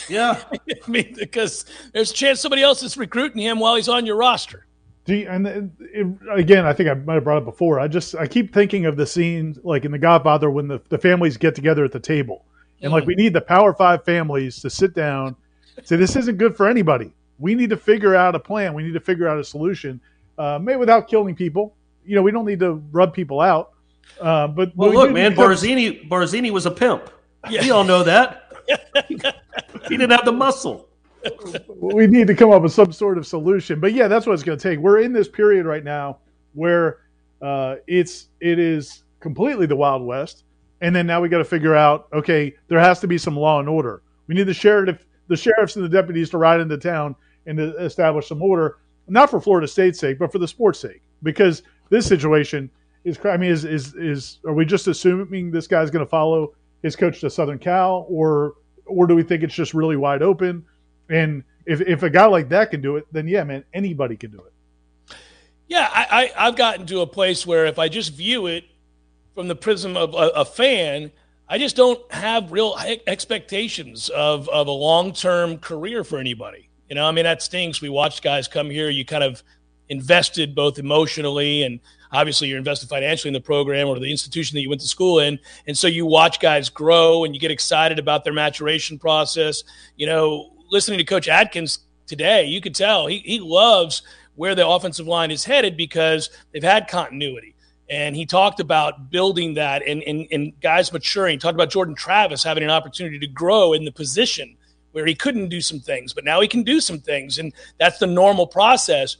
Yeah. 0.07 0.43
I 0.51 0.89
mean, 0.89 1.15
because 1.17 1.65
there's 1.93 2.11
a 2.11 2.13
chance 2.13 2.39
somebody 2.39 2.63
else 2.63 2.83
is 2.83 2.97
recruiting 2.97 3.41
him 3.41 3.59
while 3.59 3.75
he's 3.75 3.89
on 3.89 4.05
your 4.05 4.17
roster. 4.17 4.65
Do 5.09 5.15
you, 5.15 5.27
and 5.27 5.47
it, 5.47 5.63
it, 5.79 6.07
again, 6.31 6.67
I 6.67 6.73
think 6.73 6.87
I 6.87 6.93
might 6.93 7.15
have 7.15 7.23
brought 7.23 7.39
it 7.39 7.45
before. 7.45 7.79
I 7.79 7.87
just 7.87 8.13
I 8.13 8.27
keep 8.27 8.53
thinking 8.53 8.85
of 8.85 8.95
the 8.95 9.07
scene 9.07 9.57
like 9.63 9.83
in 9.83 9.91
The 9.91 9.97
Godfather 9.97 10.51
when 10.51 10.67
the, 10.67 10.79
the 10.89 10.99
families 10.99 11.35
get 11.35 11.55
together 11.55 11.83
at 11.83 11.91
the 11.91 11.99
table, 11.99 12.45
and 12.83 12.91
like 12.91 13.07
we 13.07 13.15
need 13.15 13.33
the 13.33 13.41
Power 13.41 13.73
Five 13.73 14.05
families 14.05 14.61
to 14.61 14.69
sit 14.69 14.93
down, 14.93 15.35
say 15.83 15.95
this 15.95 16.15
isn't 16.15 16.37
good 16.37 16.55
for 16.55 16.67
anybody. 16.67 17.11
We 17.39 17.55
need 17.55 17.71
to 17.71 17.77
figure 17.77 18.13
out 18.13 18.35
a 18.35 18.39
plan. 18.39 18.75
We 18.75 18.83
need 18.83 18.93
to 18.93 18.99
figure 18.99 19.27
out 19.27 19.39
a 19.39 19.43
solution, 19.43 19.99
uh, 20.37 20.59
maybe 20.61 20.77
without 20.77 21.07
killing 21.07 21.33
people. 21.35 21.73
You 22.05 22.15
know, 22.15 22.21
we 22.21 22.29
don't 22.29 22.45
need 22.45 22.59
to 22.59 22.73
rub 22.91 23.11
people 23.11 23.41
out. 23.41 23.71
Uh, 24.21 24.45
but 24.47 24.75
Well, 24.75 24.91
we 24.91 24.95
look, 24.95 25.11
man, 25.11 25.31
need 25.31 25.37
to- 25.37 25.41
Barzini 25.41 26.07
Barzini 26.07 26.51
was 26.51 26.67
a 26.67 26.71
pimp. 26.71 27.09
We 27.49 27.71
all 27.71 27.83
know 27.83 28.03
that. 28.03 28.43
he 29.07 29.17
didn't 29.97 30.11
have 30.11 30.25
the 30.25 30.31
muscle. 30.31 30.87
We 31.67 32.07
need 32.07 32.27
to 32.27 32.35
come 32.35 32.51
up 32.51 32.61
with 32.61 32.71
some 32.71 32.91
sort 32.91 33.17
of 33.17 33.27
solution. 33.27 33.79
But 33.79 33.93
yeah, 33.93 34.07
that's 34.07 34.25
what 34.25 34.33
it's 34.33 34.43
going 34.43 34.57
to 34.57 34.69
take. 34.69 34.79
We're 34.79 34.99
in 34.99 35.13
this 35.13 35.27
period 35.27 35.65
right 35.65 35.83
now 35.83 36.19
where 36.53 36.99
uh, 37.41 37.75
it's 37.87 38.27
it 38.39 38.59
is 38.59 39.03
completely 39.19 39.65
the 39.65 39.75
Wild 39.75 40.03
West, 40.03 40.43
and 40.81 40.95
then 40.95 41.07
now 41.07 41.21
we 41.21 41.29
got 41.29 41.39
to 41.39 41.45
figure 41.45 41.75
out. 41.75 42.07
Okay, 42.13 42.55
there 42.67 42.79
has 42.79 42.99
to 43.01 43.07
be 43.07 43.17
some 43.17 43.35
law 43.35 43.59
and 43.59 43.69
order. 43.69 44.01
We 44.27 44.35
need 44.35 44.43
the 44.43 44.53
sheriff, 44.53 45.05
the 45.27 45.37
sheriffs 45.37 45.75
and 45.75 45.85
the 45.85 45.89
deputies 45.89 46.29
to 46.31 46.37
ride 46.37 46.59
into 46.59 46.77
town 46.77 47.15
and 47.45 47.57
to 47.57 47.75
establish 47.77 48.27
some 48.27 48.41
order, 48.41 48.77
not 49.07 49.29
for 49.29 49.41
Florida 49.41 49.67
State's 49.67 49.99
sake, 49.99 50.19
but 50.19 50.31
for 50.31 50.39
the 50.39 50.47
sport's 50.47 50.79
sake, 50.79 51.01
because 51.23 51.63
this 51.89 52.05
situation 52.05 52.69
is. 53.03 53.19
I 53.25 53.37
mean, 53.37 53.51
is 53.51 53.65
is 53.65 53.95
is 53.95 54.39
are 54.45 54.53
we 54.53 54.65
just 54.65 54.87
assuming 54.87 55.51
this 55.51 55.67
guy's 55.67 55.89
going 55.91 56.05
to 56.05 56.09
follow 56.09 56.53
his 56.83 56.95
coach 56.95 57.21
to 57.21 57.29
Southern 57.29 57.59
Cal, 57.59 58.05
or 58.09 58.55
or 58.85 59.07
do 59.07 59.15
we 59.15 59.23
think 59.23 59.43
it's 59.43 59.55
just 59.55 59.73
really 59.73 59.95
wide 59.95 60.21
open? 60.21 60.65
And 61.09 61.43
if, 61.65 61.81
if 61.81 62.03
a 62.03 62.09
guy 62.09 62.25
like 62.25 62.49
that 62.49 62.71
can 62.71 62.81
do 62.81 62.95
it, 62.97 63.05
then 63.11 63.27
yeah, 63.27 63.43
man, 63.43 63.63
anybody 63.73 64.15
can 64.15 64.31
do 64.31 64.39
it. 64.39 65.15
Yeah, 65.67 65.87
I, 65.91 66.31
I, 66.35 66.45
have 66.45 66.55
gotten 66.55 66.87
to 66.87 67.01
a 67.01 67.07
place 67.07 67.45
where 67.45 67.67
if 67.67 67.77
I 67.77 67.89
just 67.89 68.13
view 68.13 68.47
it 68.47 68.63
from 69.35 69.47
the 69.47 69.55
prism 69.55 69.95
of 69.95 70.15
a, 70.15 70.29
a 70.35 70.45
fan, 70.45 71.11
I 71.47 71.59
just 71.59 71.75
don't 71.75 71.99
have 72.11 72.51
real 72.51 72.75
expectations 73.05 74.09
of, 74.09 74.49
of 74.49 74.67
a 74.67 74.71
long 74.71 75.13
term 75.13 75.59
career 75.59 76.03
for 76.03 76.17
anybody. 76.17 76.69
You 76.89 76.95
know, 76.95 77.05
I 77.05 77.11
mean, 77.11 77.25
that 77.25 77.43
stinks. 77.43 77.81
We 77.81 77.89
watched 77.89 78.23
guys 78.23 78.47
come 78.47 78.69
here, 78.69 78.89
you 78.89 79.05
kind 79.05 79.23
of 79.23 79.43
invested 79.89 80.55
both 80.55 80.79
emotionally 80.79 81.63
and 81.63 81.79
obviously 82.11 82.47
you're 82.47 82.57
invested 82.57 82.89
financially 82.89 83.29
in 83.29 83.33
the 83.33 83.41
program 83.41 83.87
or 83.87 83.99
the 83.99 84.09
institution 84.09 84.55
that 84.55 84.61
you 84.61 84.69
went 84.69 84.81
to 84.81 84.87
school 84.87 85.19
in. 85.19 85.39
And 85.67 85.77
so 85.77 85.87
you 85.87 86.05
watch 86.05 86.39
guys 86.39 86.69
grow 86.69 87.23
and 87.23 87.33
you 87.33 87.39
get 87.39 87.51
excited 87.51 87.99
about 87.99 88.23
their 88.23 88.33
maturation 88.33 88.97
process. 88.97 89.63
You 89.95 90.07
know, 90.07 90.51
listening 90.69 90.97
to 90.99 91.03
Coach 91.03 91.27
Atkins 91.27 91.79
today, 92.07 92.45
you 92.45 92.61
could 92.61 92.75
tell 92.75 93.07
he, 93.07 93.19
he 93.19 93.39
loves 93.39 94.01
where 94.35 94.55
the 94.55 94.67
offensive 94.67 95.07
line 95.07 95.31
is 95.31 95.43
headed 95.43 95.75
because 95.75 96.29
they've 96.51 96.63
had 96.63 96.87
continuity. 96.87 97.55
And 97.89 98.15
he 98.15 98.25
talked 98.25 98.59
about 98.59 99.09
building 99.09 99.55
that 99.55 99.85
and, 99.85 100.03
and, 100.03 100.27
and 100.31 100.53
guys 100.61 100.93
maturing. 100.93 101.33
He 101.33 101.37
talked 101.39 101.55
about 101.55 101.71
Jordan 101.71 101.95
Travis 101.95 102.43
having 102.43 102.63
an 102.63 102.69
opportunity 102.69 103.17
to 103.19 103.27
grow 103.27 103.73
in 103.73 103.83
the 103.83 103.91
position 103.91 104.55
where 104.91 105.05
he 105.05 105.15
couldn't 105.15 105.49
do 105.49 105.61
some 105.61 105.79
things, 105.79 106.13
but 106.13 106.23
now 106.23 106.39
he 106.39 106.47
can 106.47 106.63
do 106.63 106.79
some 106.79 106.99
things. 106.99 107.39
And 107.39 107.53
that's 107.79 107.97
the 107.97 108.07
normal 108.07 108.47
process. 108.47 109.17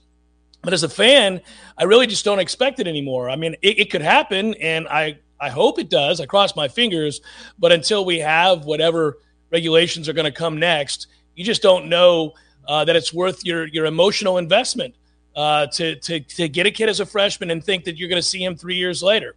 But 0.61 0.73
as 0.73 0.83
a 0.83 0.89
fan, 0.89 1.41
I 1.77 1.83
really 1.83 2.07
just 2.07 2.25
don't 2.25 2.39
expect 2.39 2.79
it 2.79 2.87
anymore. 2.87 3.29
I 3.29 3.35
mean, 3.35 3.55
it, 3.61 3.79
it 3.79 3.91
could 3.91 4.01
happen, 4.01 4.55
and 4.55 4.87
I, 4.87 5.19
I 5.39 5.49
hope 5.49 5.79
it 5.79 5.89
does. 5.89 6.19
I 6.19 6.25
cross 6.25 6.55
my 6.55 6.67
fingers. 6.67 7.21
But 7.57 7.71
until 7.71 8.03
we 8.03 8.19
have 8.19 8.65
whatever 8.65 9.19
regulations 9.51 10.09
are 10.09 10.13
going 10.13 10.25
to 10.25 10.37
come 10.37 10.57
next, 10.57 11.07
you 11.35 11.43
just 11.43 11.61
don't 11.61 11.87
know 11.87 12.33
uh, 12.67 12.85
that 12.85 12.95
it's 12.95 13.13
worth 13.13 13.45
your, 13.45 13.67
your 13.67 13.85
emotional 13.85 14.37
investment 14.37 14.95
uh, 15.35 15.67
to, 15.67 15.95
to, 15.95 16.19
to 16.19 16.47
get 16.49 16.65
a 16.65 16.71
kid 16.71 16.89
as 16.89 16.99
a 16.99 17.05
freshman 17.05 17.51
and 17.51 17.63
think 17.63 17.83
that 17.85 17.97
you're 17.97 18.09
going 18.09 18.21
to 18.21 18.27
see 18.27 18.43
him 18.43 18.55
three 18.55 18.75
years 18.75 19.01
later. 19.01 19.35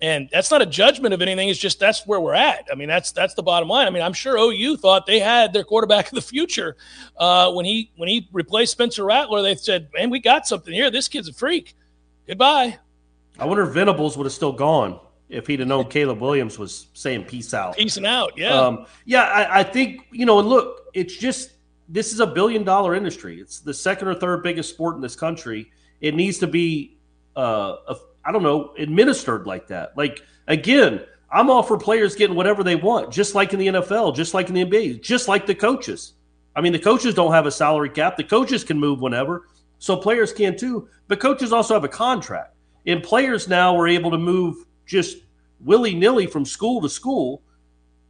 And 0.00 0.28
that's 0.32 0.50
not 0.50 0.60
a 0.60 0.66
judgment 0.66 1.14
of 1.14 1.22
anything. 1.22 1.48
It's 1.48 1.58
just 1.58 1.78
that's 1.78 2.06
where 2.06 2.20
we're 2.20 2.34
at. 2.34 2.66
I 2.70 2.74
mean, 2.74 2.88
that's 2.88 3.12
that's 3.12 3.34
the 3.34 3.42
bottom 3.42 3.68
line. 3.68 3.86
I 3.86 3.90
mean, 3.90 4.02
I'm 4.02 4.12
sure 4.12 4.36
OU 4.36 4.76
thought 4.78 5.06
they 5.06 5.20
had 5.20 5.52
their 5.52 5.64
quarterback 5.64 6.08
of 6.08 6.14
the 6.14 6.20
future 6.20 6.76
uh, 7.16 7.52
when 7.52 7.64
he 7.64 7.90
when 7.96 8.08
he 8.08 8.28
replaced 8.32 8.72
Spencer 8.72 9.04
Rattler. 9.04 9.40
They 9.40 9.54
said, 9.54 9.88
"Man, 9.94 10.10
we 10.10 10.18
got 10.18 10.46
something 10.46 10.74
here. 10.74 10.90
This 10.90 11.08
kid's 11.08 11.28
a 11.28 11.32
freak." 11.32 11.74
Goodbye. 12.26 12.78
I 13.38 13.46
wonder 13.46 13.62
if 13.62 13.72
Venables 13.72 14.18
would 14.18 14.24
have 14.24 14.32
still 14.32 14.52
gone 14.52 15.00
if 15.34 15.46
he'd 15.46 15.60
have 15.60 15.68
known 15.68 15.88
Caleb 15.88 16.20
Williams 16.20 16.58
was 16.58 16.86
saying 16.94 17.24
peace 17.24 17.52
out. 17.52 17.76
Peacing 17.76 18.06
out, 18.06 18.32
yeah. 18.36 18.54
Um, 18.54 18.86
yeah, 19.04 19.24
I, 19.24 19.60
I 19.60 19.62
think 19.62 20.06
you 20.10 20.26
know. 20.26 20.38
Look, 20.38 20.88
it's 20.94 21.16
just 21.16 21.50
this 21.88 22.12
is 22.12 22.20
a 22.20 22.26
billion 22.26 22.64
dollar 22.64 22.94
industry. 22.94 23.40
It's 23.40 23.60
the 23.60 23.74
second 23.74 24.08
or 24.08 24.14
third 24.14 24.42
biggest 24.42 24.70
sport 24.70 24.96
in 24.96 25.00
this 25.00 25.16
country. 25.16 25.70
It 26.00 26.14
needs 26.14 26.38
to 26.38 26.46
be, 26.46 26.98
uh, 27.36 27.76
I 28.24 28.32
don't 28.32 28.42
know, 28.42 28.72
administered 28.78 29.46
like 29.46 29.68
that. 29.68 29.96
Like 29.96 30.22
again, 30.46 31.02
I'm 31.30 31.50
all 31.50 31.62
for 31.62 31.78
players 31.78 32.14
getting 32.14 32.36
whatever 32.36 32.62
they 32.62 32.76
want, 32.76 33.12
just 33.12 33.34
like 33.34 33.52
in 33.52 33.58
the 33.58 33.66
NFL, 33.66 34.14
just 34.14 34.34
like 34.34 34.48
in 34.48 34.54
the 34.54 34.64
NBA, 34.64 35.02
just 35.02 35.28
like 35.28 35.46
the 35.46 35.54
coaches. 35.54 36.14
I 36.56 36.60
mean, 36.60 36.72
the 36.72 36.78
coaches 36.78 37.14
don't 37.14 37.32
have 37.32 37.46
a 37.46 37.50
salary 37.50 37.90
cap. 37.90 38.16
The 38.16 38.24
coaches 38.24 38.62
can 38.62 38.78
move 38.78 39.00
whenever, 39.00 39.48
so 39.78 39.96
players 39.96 40.32
can 40.32 40.56
too. 40.56 40.88
But 41.08 41.20
coaches 41.20 41.52
also 41.52 41.74
have 41.74 41.84
a 41.84 41.88
contract, 41.88 42.54
and 42.86 43.02
players 43.02 43.48
now 43.48 43.76
are 43.76 43.88
able 43.88 44.10
to 44.12 44.18
move 44.18 44.64
just 44.86 45.18
willy 45.64 45.94
nilly 45.94 46.26
from 46.26 46.44
school 46.44 46.80
to 46.82 46.88
school, 46.88 47.42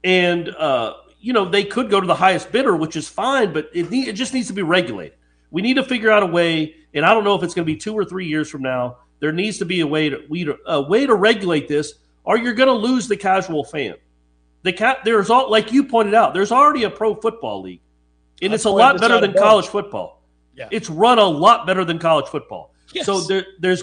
and 0.02 0.48
uh, 0.48 0.94
you 1.20 1.32
know, 1.32 1.48
they 1.48 1.64
could 1.64 1.88
go 1.88 2.00
to 2.00 2.06
the 2.06 2.14
highest 2.14 2.52
bidder, 2.52 2.76
which 2.76 2.96
is 2.96 3.08
fine, 3.08 3.52
but 3.52 3.70
it, 3.72 3.90
need, 3.90 4.08
it 4.08 4.12
just 4.12 4.34
needs 4.34 4.48
to 4.48 4.52
be 4.52 4.62
regulated. 4.62 5.16
We 5.50 5.62
need 5.62 5.74
to 5.74 5.82
figure 5.82 6.10
out 6.10 6.22
a 6.22 6.26
way, 6.26 6.74
and 6.92 7.06
I 7.06 7.14
don't 7.14 7.24
know 7.24 7.34
if 7.34 7.42
it's 7.42 7.54
going 7.54 7.64
to 7.64 7.72
be 7.72 7.78
two 7.78 7.94
or 7.94 8.04
three 8.04 8.26
years 8.26 8.50
from 8.50 8.60
now. 8.60 8.98
There 9.20 9.32
needs 9.32 9.58
to 9.58 9.64
be 9.64 9.80
a 9.80 9.86
way 9.86 10.10
to 10.10 10.22
we 10.28 10.46
a 10.66 10.82
way 10.82 11.06
to 11.06 11.14
regulate 11.14 11.66
this, 11.66 11.94
or 12.24 12.36
you're 12.36 12.52
going 12.52 12.68
to 12.68 12.74
lose 12.74 13.08
the 13.08 13.16
casual 13.16 13.64
fan. 13.64 13.94
The 14.64 14.72
cat 14.72 14.98
there's 15.04 15.30
all 15.30 15.50
like 15.50 15.72
you 15.72 15.84
pointed 15.84 16.12
out. 16.12 16.34
There's 16.34 16.52
already 16.52 16.84
a 16.84 16.90
pro 16.90 17.14
football 17.14 17.62
league, 17.62 17.80
and 18.42 18.52
it's 18.52 18.64
a 18.64 18.70
lot 18.70 19.00
better 19.00 19.20
than 19.20 19.32
college 19.32 19.66
football. 19.66 20.22
Yeah. 20.54 20.68
It's 20.70 20.90
run 20.90 21.18
a 21.18 21.24
lot 21.24 21.66
better 21.66 21.84
than 21.84 21.98
college 21.98 22.26
football. 22.26 22.74
Yes. 22.92 23.06
So 23.06 23.20
there, 23.20 23.46
there's 23.60 23.82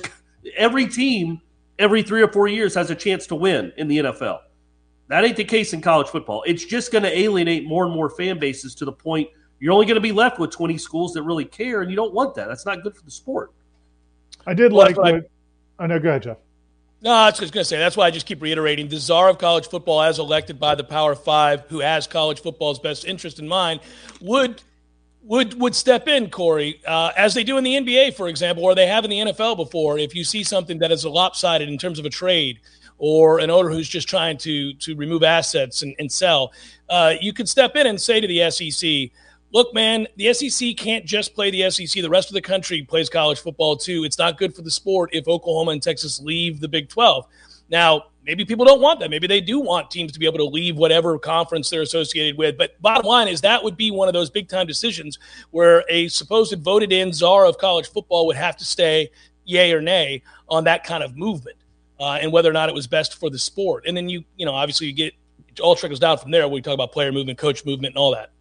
every 0.56 0.88
team 0.88 1.42
every 1.82 2.04
three 2.04 2.22
or 2.22 2.32
four 2.32 2.48
years 2.48 2.76
has 2.76 2.90
a 2.90 2.96
chance 2.96 3.28
to 3.28 3.36
win 3.36 3.74
in 3.78 3.88
the 3.88 3.98
NFL. 4.00 4.42
That 5.08 5.26
ain't 5.26 5.36
the 5.36 5.44
case 5.44 5.74
in 5.74 5.82
college 5.82 6.08
football. 6.08 6.44
It's 6.46 6.64
just 6.64 6.92
going 6.92 7.04
to 7.04 7.18
alienate 7.18 7.66
more 7.66 7.84
and 7.86 7.94
more 7.94 8.10
fan 8.10 8.40
bases 8.40 8.76
to 8.76 8.86
the 8.86 8.92
point 8.92 9.30
you're 9.62 9.74
only 9.74 9.86
going 9.86 9.96
to 9.96 10.02
be 10.02 10.12
left 10.12 10.40
with 10.40 10.50
20 10.50 10.78
schools 10.80 11.14
that 11.14 11.22
really 11.22 11.46
care, 11.46 11.82
and 11.82 11.90
you 11.92 11.96
don't 11.96 12.14
want 12.14 12.34
that. 12.36 12.48
That's 12.48 12.66
not 12.66 12.82
good 12.82 12.96
for 12.98 13.04
the 13.06 13.12
sport. 13.12 13.52
I 14.48 14.56
did 14.56 14.74
well, 14.74 14.88
like 14.88 14.98
what. 14.98 15.14
I, 15.14 15.22
oh, 15.80 15.86
no, 15.86 16.00
go 16.00 16.10
ahead, 16.10 16.24
Jeff. 16.24 16.38
No, 17.04 17.12
I 17.12 17.28
was 17.28 17.40
just 17.40 17.54
going 17.54 17.62
to 17.62 17.66
say 17.66 17.78
that's 17.78 17.96
why 17.96 18.08
I 18.08 18.12
just 18.12 18.26
keep 18.26 18.42
reiterating 18.42 18.88
the 18.88 18.98
czar 18.98 19.30
of 19.30 19.38
college 19.38 19.68
football, 19.68 20.02
as 20.02 20.18
elected 20.18 20.60
by 20.60 20.74
the 20.74 20.84
Power 20.84 21.14
Five, 21.14 21.66
who 21.70 21.80
has 21.80 22.08
college 22.08 22.42
football's 22.42 22.80
best 22.80 23.06
interest 23.06 23.38
in 23.38 23.48
mind, 23.48 23.82
would 24.20 24.64
would 25.24 25.60
would 25.60 25.75
step 25.75 26.08
in, 26.08 26.30
Corey, 26.30 26.82
uh, 26.88 27.12
as 27.16 27.34
they 27.34 27.44
do 27.44 27.58
in 27.58 27.63
the 27.63 27.75
NBA, 27.75 28.16
for 28.16 28.28
example, 28.28 28.63
or 28.63 28.74
they 28.74 28.88
have 28.88 29.04
in 29.04 29.12
the 29.12 29.20
NFL 29.20 29.58
before. 29.58 29.98
If 30.00 30.16
you 30.16 30.24
see 30.24 30.44
something 30.44 30.80
that 30.80 30.92
is 30.92 31.06
lopsided 31.06 31.70
in 31.70 31.78
terms 31.78 32.00
of 32.00 32.06
a 32.06 32.10
trade, 32.10 32.60
or 32.98 33.40
an 33.40 33.50
owner 33.50 33.70
who's 33.70 33.90
just 33.90 34.08
trying 34.08 34.38
to 34.38 34.74
to 34.75 34.96
remove 34.96 35.24
assets 35.24 35.82
and, 35.82 35.96
and 36.00 36.12
sell, 36.12 36.51
uh, 36.90 37.13
you 37.20 37.34
could 37.34 37.50
step 37.50 37.75
in 37.75 37.88
and 37.88 38.00
say 38.00 38.22
to 38.22 38.28
the 38.28 38.50
SEC, 38.51 39.12
look, 39.51 39.74
man, 39.74 40.08
the 40.18 40.34
SEC 40.34 40.78
can't 40.78 41.06
just 41.06 41.34
play 41.34 41.51
the 41.51 41.70
SEC. 41.70 42.01
The 42.01 42.10
rest 42.10 42.30
of 42.30 42.34
the 42.34 42.42
country 42.42 42.84
plays 42.84 43.10
college 43.10 43.40
football 43.40 43.75
too. 43.75 44.04
It's 44.04 44.18
not 44.18 44.38
good 44.38 44.56
for 44.56 44.62
the 44.62 44.72
sport 44.72 45.10
if 45.13 45.28
Oklahoma 45.28 45.72
and 45.72 45.84
Texas 45.84 46.20
leave 46.22 46.60
the 46.60 46.68
Big 46.68 46.90
12. 46.90 47.25
Now, 47.70 48.06
maybe 48.25 48.46
people 48.46 48.66
don't 48.66 48.82
want 48.82 49.00
that. 49.00 49.10
Maybe 49.10 49.28
they 49.28 49.42
do 49.42 49.60
want 49.60 49.92
teams 49.92 50.12
to 50.12 50.20
be 50.20 50.25
able 50.25 50.38
to 50.38 50.46
leave 50.46 50.78
whatever 50.78 51.18
conference 51.18 51.70
they're 51.70 51.82
associated 51.82 52.38
with. 52.38 52.58
But 52.58 52.82
bottom 52.82 53.06
line 53.06 53.28
is 53.28 53.42
that 53.42 53.63
would 53.63 53.78
be 53.78 53.92
one 53.92 54.08
of 54.08 54.13
those 54.13 54.30
big 54.30 54.48
time 54.48 54.68
decisions 54.68 55.20
where 55.51 55.84
a 55.90 56.08
supposed 56.08 56.58
voted 56.62 56.92
in 56.92 57.13
czar 57.13 57.46
of 57.46 57.58
college 57.58 57.90
football 57.90 58.28
would 58.28 58.36
have 58.36 58.58
to 58.58 58.66
stay 58.66 59.10
yay 59.46 59.74
or 59.74 59.82
nay 59.82 60.22
on 60.50 60.63
that 60.66 60.84
kind 60.84 61.04
of 61.04 61.18
movement 61.18 61.58
uh, 62.00 62.20
and 62.22 62.32
whether 62.32 62.50
or 62.50 62.54
not 62.54 62.70
it 62.70 62.75
was 62.75 62.88
best 62.88 63.20
for 63.20 63.30
the 63.30 63.40
sport. 63.40 63.86
And 63.88 63.96
then 63.96 64.10
you, 64.10 64.24
you 64.38 64.46
know, 64.46 64.54
obviously 64.54 64.88
you 64.88 64.94
get 64.94 65.13
all 65.60 65.75
trickles 65.75 66.00
down 66.00 66.18
from 66.18 66.32
there. 66.32 66.48
We 66.48 66.62
talk 66.62 66.74
about 66.74 66.92
player 66.92 67.12
movement, 67.12 67.38
coach 67.38 67.66
movement, 67.66 67.94
and 67.94 67.98
all 67.98 68.12
that. 68.12 68.32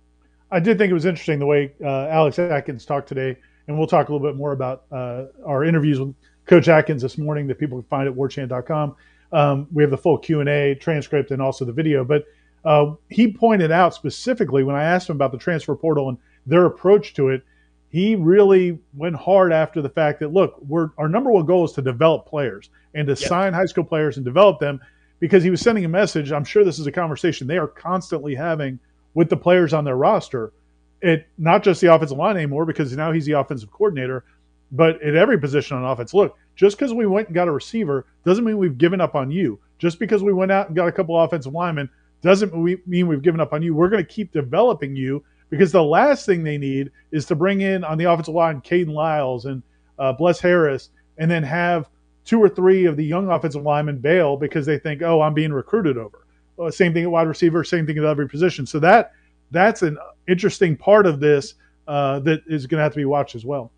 I 0.50 0.60
did 0.60 0.78
think 0.78 0.90
it 0.90 0.94
was 0.94 1.04
interesting 1.04 1.38
the 1.38 1.46
way 1.46 1.72
uh, 1.82 2.08
Alex 2.08 2.38
Atkins 2.38 2.84
talked 2.84 3.08
today, 3.08 3.36
and 3.68 3.78
we'll 3.78 3.86
talk 3.86 4.08
a 4.08 4.12
little 4.12 4.26
bit 4.26 4.36
more 4.36 4.52
about 4.52 4.84
uh, 4.90 5.26
our 5.46 5.64
interviews 5.64 6.00
with 6.00 6.14
Coach 6.46 6.68
Atkins 6.68 7.02
this 7.02 7.18
morning 7.18 7.46
that 7.46 7.58
people 7.58 7.80
can 7.80 7.88
find 7.88 8.08
at 8.08 8.14
warchant.com. 8.14 8.96
Um, 9.32 9.68
we 9.72 9.82
have 9.82 9.90
the 9.90 9.98
full 9.98 10.18
Q 10.18 10.40
and 10.40 10.48
A 10.48 10.74
transcript 10.74 11.30
and 11.30 11.40
also 11.40 11.64
the 11.64 11.72
video. 11.72 12.04
But 12.04 12.24
uh, 12.64 12.94
he 13.08 13.32
pointed 13.32 13.70
out 13.70 13.94
specifically 13.94 14.64
when 14.64 14.76
I 14.76 14.84
asked 14.84 15.08
him 15.08 15.16
about 15.16 15.32
the 15.32 15.38
transfer 15.38 15.74
portal 15.74 16.08
and 16.08 16.18
their 16.46 16.66
approach 16.66 17.14
to 17.14 17.28
it, 17.28 17.42
he 17.90 18.14
really 18.14 18.78
went 18.94 19.16
hard 19.16 19.52
after 19.52 19.82
the 19.82 19.88
fact 19.88 20.20
that 20.20 20.32
look, 20.32 20.56
we're 20.66 20.90
our 20.98 21.08
number 21.08 21.30
one 21.30 21.46
goal 21.46 21.64
is 21.64 21.72
to 21.72 21.82
develop 21.82 22.26
players 22.26 22.70
and 22.94 23.06
to 23.06 23.12
yep. 23.12 23.28
sign 23.28 23.52
high 23.52 23.66
school 23.66 23.84
players 23.84 24.16
and 24.16 24.24
develop 24.24 24.60
them 24.60 24.80
because 25.18 25.42
he 25.42 25.50
was 25.50 25.60
sending 25.60 25.84
a 25.84 25.88
message. 25.88 26.32
I'm 26.32 26.44
sure 26.44 26.64
this 26.64 26.78
is 26.78 26.86
a 26.86 26.92
conversation 26.92 27.46
they 27.46 27.58
are 27.58 27.66
constantly 27.66 28.34
having 28.34 28.78
with 29.14 29.28
the 29.28 29.36
players 29.36 29.72
on 29.72 29.84
their 29.84 29.96
roster. 29.96 30.52
It 31.02 31.26
not 31.38 31.62
just 31.62 31.80
the 31.80 31.92
offensive 31.92 32.18
line 32.18 32.36
anymore 32.36 32.64
because 32.64 32.94
now 32.96 33.10
he's 33.10 33.26
the 33.26 33.32
offensive 33.32 33.70
coordinator, 33.70 34.24
but 34.70 35.00
at 35.02 35.14
every 35.14 35.38
position 35.38 35.76
on 35.76 35.84
offense. 35.84 36.14
Look, 36.14 36.36
just 36.60 36.76
because 36.76 36.92
we 36.92 37.06
went 37.06 37.28
and 37.28 37.34
got 37.34 37.48
a 37.48 37.50
receiver 37.50 38.04
doesn't 38.22 38.44
mean 38.44 38.58
we've 38.58 38.76
given 38.76 39.00
up 39.00 39.14
on 39.14 39.30
you. 39.30 39.58
Just 39.78 39.98
because 39.98 40.22
we 40.22 40.34
went 40.34 40.52
out 40.52 40.66
and 40.66 40.76
got 40.76 40.88
a 40.88 40.92
couple 40.92 41.18
offensive 41.18 41.54
linemen 41.54 41.88
doesn't 42.20 42.54
mean 42.86 43.06
we've 43.06 43.22
given 43.22 43.40
up 43.40 43.54
on 43.54 43.62
you. 43.62 43.74
We're 43.74 43.88
going 43.88 44.04
to 44.04 44.12
keep 44.12 44.30
developing 44.30 44.94
you 44.94 45.24
because 45.48 45.72
the 45.72 45.82
last 45.82 46.26
thing 46.26 46.44
they 46.44 46.58
need 46.58 46.90
is 47.12 47.24
to 47.26 47.34
bring 47.34 47.62
in 47.62 47.82
on 47.82 47.96
the 47.96 48.04
offensive 48.04 48.34
line 48.34 48.60
Kayden 48.60 48.92
Lyles 48.92 49.46
and 49.46 49.62
uh, 49.98 50.12
Bless 50.12 50.38
Harris, 50.38 50.90
and 51.16 51.30
then 51.30 51.42
have 51.42 51.88
two 52.26 52.38
or 52.38 52.48
three 52.50 52.84
of 52.84 52.98
the 52.98 53.06
young 53.06 53.30
offensive 53.30 53.62
linemen 53.62 53.96
bail 53.96 54.36
because 54.36 54.66
they 54.66 54.78
think, 54.78 55.00
oh, 55.00 55.22
I'm 55.22 55.32
being 55.32 55.54
recruited 55.54 55.96
over. 55.96 56.26
Uh, 56.58 56.70
same 56.70 56.92
thing 56.92 57.04
at 57.04 57.10
wide 57.10 57.26
receiver, 57.26 57.64
same 57.64 57.86
thing 57.86 57.96
at 57.96 58.04
every 58.04 58.28
position. 58.28 58.66
So 58.66 58.78
that 58.80 59.12
that's 59.50 59.80
an 59.80 59.96
interesting 60.28 60.76
part 60.76 61.06
of 61.06 61.20
this 61.20 61.54
uh, 61.88 62.18
that 62.20 62.42
is 62.46 62.66
going 62.66 62.80
to 62.80 62.82
have 62.82 62.92
to 62.92 62.98
be 62.98 63.06
watched 63.06 63.34
as 63.34 63.46
well. 63.46 63.72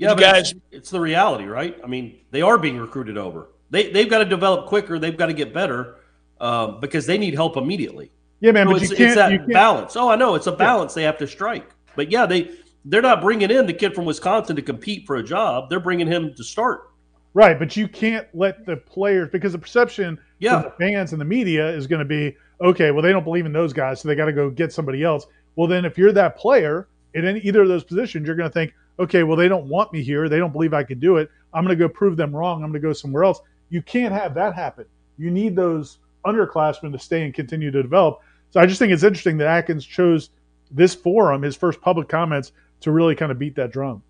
Yeah, 0.00 0.14
but 0.14 0.20
guys, 0.20 0.52
it's, 0.52 0.60
it's, 0.70 0.90
the 0.90 0.98
reality, 0.98 1.44
right? 1.44 1.78
I 1.84 1.86
mean, 1.86 2.20
they 2.30 2.40
are 2.40 2.56
being 2.56 2.78
recruited 2.78 3.18
over. 3.18 3.48
They 3.68 3.90
they've 3.90 4.08
got 4.08 4.18
to 4.18 4.24
develop 4.24 4.66
quicker. 4.66 4.98
They've 4.98 5.16
got 5.16 5.26
to 5.26 5.34
get 5.34 5.52
better 5.52 5.96
um, 6.40 6.80
because 6.80 7.04
they 7.04 7.18
need 7.18 7.34
help 7.34 7.58
immediately. 7.58 8.10
Yeah, 8.40 8.52
man, 8.52 8.66
so 8.66 8.72
but 8.72 8.82
it's, 8.82 8.90
you 8.90 8.96
can't, 8.96 9.08
it's 9.08 9.16
that 9.16 9.32
you 9.32 9.38
can't. 9.38 9.52
balance. 9.52 9.96
Oh, 9.96 10.08
I 10.08 10.16
know 10.16 10.34
it's 10.36 10.46
a 10.46 10.52
balance 10.52 10.92
yeah. 10.92 10.94
they 10.94 11.02
have 11.04 11.18
to 11.18 11.26
strike. 11.26 11.68
But 11.96 12.10
yeah, 12.10 12.24
they 12.24 12.50
they're 12.86 13.02
not 13.02 13.20
bringing 13.20 13.50
in 13.50 13.66
the 13.66 13.74
kid 13.74 13.94
from 13.94 14.06
Wisconsin 14.06 14.56
to 14.56 14.62
compete 14.62 15.06
for 15.06 15.16
a 15.16 15.22
job. 15.22 15.68
They're 15.68 15.80
bringing 15.80 16.06
him 16.06 16.32
to 16.34 16.42
start. 16.42 16.90
Right, 17.34 17.58
but 17.58 17.76
you 17.76 17.86
can't 17.86 18.26
let 18.34 18.64
the 18.64 18.78
players 18.78 19.28
because 19.30 19.52
the 19.52 19.58
perception 19.58 20.18
yeah. 20.38 20.62
the 20.62 20.70
fans 20.70 21.12
and 21.12 21.20
the 21.20 21.26
media 21.26 21.68
is 21.68 21.86
going 21.86 22.00
to 22.00 22.06
be 22.06 22.36
okay. 22.62 22.90
Well, 22.90 23.02
they 23.02 23.12
don't 23.12 23.24
believe 23.24 23.44
in 23.44 23.52
those 23.52 23.74
guys, 23.74 24.00
so 24.00 24.08
they 24.08 24.14
got 24.14 24.24
to 24.24 24.32
go 24.32 24.48
get 24.48 24.72
somebody 24.72 25.04
else. 25.04 25.26
Well, 25.56 25.68
then 25.68 25.84
if 25.84 25.98
you're 25.98 26.12
that 26.12 26.36
player 26.36 26.88
in 27.14 27.26
any, 27.26 27.40
either 27.40 27.62
of 27.62 27.68
those 27.68 27.84
positions, 27.84 28.26
you're 28.26 28.36
going 28.36 28.48
to 28.48 28.52
think, 28.52 28.72
okay, 29.00 29.22
well, 29.22 29.36
they 29.36 29.48
don't 29.48 29.66
want 29.66 29.92
me 29.92 30.02
here. 30.02 30.28
They 30.28 30.38
don't 30.38 30.52
believe 30.52 30.74
I 30.74 30.84
can 30.84 31.00
do 31.00 31.16
it. 31.16 31.30
I'm 31.52 31.64
going 31.64 31.76
to 31.76 31.82
go 31.82 31.88
prove 31.88 32.16
them 32.16 32.34
wrong. 32.34 32.62
I'm 32.62 32.70
going 32.70 32.80
to 32.80 32.86
go 32.86 32.92
somewhere 32.92 33.24
else. 33.24 33.40
You 33.70 33.82
can't 33.82 34.12
have 34.12 34.34
that 34.34 34.54
happen. 34.54 34.84
You 35.18 35.30
need 35.30 35.56
those 35.56 35.98
underclassmen 36.24 36.92
to 36.92 36.98
stay 36.98 37.24
and 37.24 37.34
continue 37.34 37.70
to 37.70 37.82
develop. 37.82 38.20
So 38.50 38.60
I 38.60 38.66
just 38.66 38.78
think 38.78 38.92
it's 38.92 39.02
interesting 39.02 39.38
that 39.38 39.48
Atkins 39.48 39.84
chose 39.84 40.30
this 40.70 40.94
forum, 40.94 41.42
his 41.42 41.56
first 41.56 41.80
public 41.80 42.08
comments, 42.08 42.52
to 42.80 42.92
really 42.92 43.14
kind 43.14 43.32
of 43.32 43.38
beat 43.38 43.56
that 43.56 43.72
drum. 43.72 44.02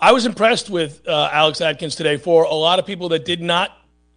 I 0.00 0.12
was 0.12 0.26
impressed 0.26 0.68
with 0.68 1.06
uh, 1.08 1.30
Alex 1.32 1.60
Atkins 1.60 1.96
today. 1.96 2.16
For 2.16 2.44
a 2.44 2.54
lot 2.54 2.78
of 2.78 2.86
people 2.86 3.08
that 3.10 3.24
did 3.24 3.40
not 3.40 3.70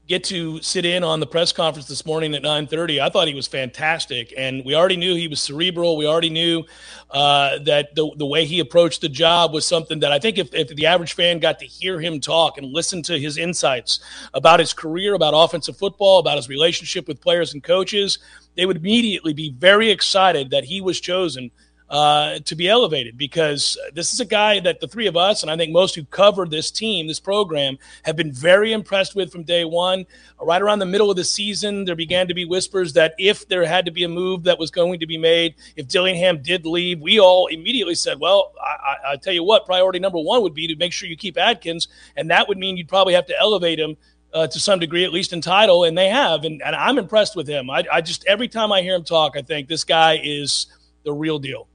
get 0.09 0.23
to 0.23 0.59
sit 0.63 0.85
in 0.85 1.03
on 1.03 1.19
the 1.19 1.27
press 1.27 1.53
conference 1.53 1.87
this 1.87 2.03
morning 2.03 2.33
at 2.33 2.41
9:30. 2.41 2.99
I 2.99 3.09
thought 3.09 3.27
he 3.27 3.35
was 3.35 3.47
fantastic, 3.47 4.33
and 4.35 4.65
we 4.65 4.73
already 4.73 4.97
knew 4.97 5.15
he 5.15 5.27
was 5.27 5.39
cerebral. 5.39 5.95
We 5.95 6.07
already 6.07 6.31
knew 6.31 6.65
uh, 7.11 7.59
that 7.59 7.93
the 7.93 8.09
the 8.17 8.25
way 8.25 8.45
he 8.45 8.59
approached 8.59 9.01
the 9.01 9.09
job 9.09 9.53
was 9.53 9.65
something 9.65 9.99
that 9.99 10.11
I 10.11 10.17
think 10.17 10.39
if, 10.39 10.53
if 10.53 10.69
the 10.69 10.87
average 10.87 11.13
fan 11.13 11.37
got 11.37 11.59
to 11.59 11.65
hear 11.65 12.01
him 12.01 12.19
talk 12.19 12.57
and 12.57 12.73
listen 12.73 13.03
to 13.03 13.19
his 13.19 13.37
insights 13.37 13.99
about 14.33 14.59
his 14.59 14.73
career, 14.73 15.13
about 15.13 15.33
offensive 15.35 15.77
football, 15.77 16.17
about 16.19 16.37
his 16.37 16.49
relationship 16.49 17.07
with 17.07 17.21
players 17.21 17.53
and 17.53 17.63
coaches, 17.63 18.17
they 18.57 18.65
would 18.65 18.77
immediately 18.77 19.33
be 19.33 19.51
very 19.51 19.91
excited 19.91 20.49
that 20.49 20.63
he 20.63 20.81
was 20.81 20.99
chosen 20.99 21.51
uh, 21.89 22.37
to 22.39 22.55
be 22.55 22.67
elevated 22.67 23.17
because 23.17 23.77
this 23.93 24.13
is 24.13 24.19
a 24.19 24.25
guy 24.25 24.59
that 24.59 24.79
the 24.79 24.87
three 24.87 25.07
of 25.07 25.17
us, 25.17 25.41
and 25.41 25.51
I 25.51 25.57
think 25.57 25.71
most 25.71 25.95
who 25.95 26.03
covered 26.05 26.51
this 26.51 26.69
team, 26.69 27.07
this 27.07 27.19
program, 27.19 27.79
have 28.03 28.15
been 28.15 28.31
very 28.31 28.73
impressed 28.73 29.15
with 29.15 29.31
from 29.31 29.43
day 29.43 29.65
one. 29.65 30.05
Right 30.39 30.61
around 30.61 30.79
the 30.79 30.85
middle 30.85 31.09
of 31.09 31.17
the 31.17 31.23
season, 31.23 31.85
there 31.85 31.95
began 31.95 32.27
to 32.27 32.33
be 32.33 32.45
whispers 32.45 32.93
that 32.93 33.15
if 33.17 33.47
there 33.47 33.65
had 33.65 33.85
to 33.85 33.91
be 33.91 34.03
a 34.03 34.09
move 34.09 34.43
that 34.43 34.59
was 34.59 34.69
going 34.69 34.99
to 34.99 35.07
be 35.07 35.17
made, 35.17 35.55
if 35.75 35.87
Dillingham 35.87 36.41
did 36.41 36.65
leave, 36.65 36.99
we 36.99 37.19
all 37.19 37.47
immediately 37.47 37.95
said, 37.95 38.19
well, 38.19 38.53
I, 38.61 38.65
I, 38.65 39.11
I 39.13 39.15
tell 39.15 39.33
you 39.33 39.43
what, 39.43 39.65
priority 39.65 39.99
number 39.99 40.19
one 40.19 40.43
would 40.43 40.53
be 40.53 40.67
to 40.67 40.75
make 40.75 40.93
sure 40.93 41.09
you 41.09 41.17
keep 41.17 41.37
Atkins, 41.37 41.87
and 42.15 42.29
that 42.29 42.47
would 42.47 42.57
mean 42.57 42.77
you'd 42.77 42.87
probably 42.87 43.15
have 43.15 43.25
to 43.25 43.39
elevate 43.39 43.79
him 43.79 43.97
uh, 44.33 44.45
to 44.45 44.59
some 44.59 44.79
degree, 44.79 45.03
at 45.03 45.11
least 45.11 45.33
in 45.33 45.41
title, 45.41 45.85
and 45.85 45.97
they 45.97 46.09
have. 46.09 46.43
And, 46.43 46.61
and 46.61 46.75
I'm 46.75 46.99
impressed 46.99 47.35
with 47.35 47.47
him. 47.47 47.69
I, 47.71 47.83
I, 47.91 48.01
just, 48.01 48.25
every 48.27 48.47
time 48.47 48.71
I 48.71 48.83
hear 48.83 48.93
him 48.93 49.03
talk, 49.03 49.35
I 49.35 49.41
think 49.41 49.67
this 49.67 49.83
guy 49.83 50.19
is 50.23 50.67
the 51.03 51.11
real 51.11 51.39
deal. 51.39 51.68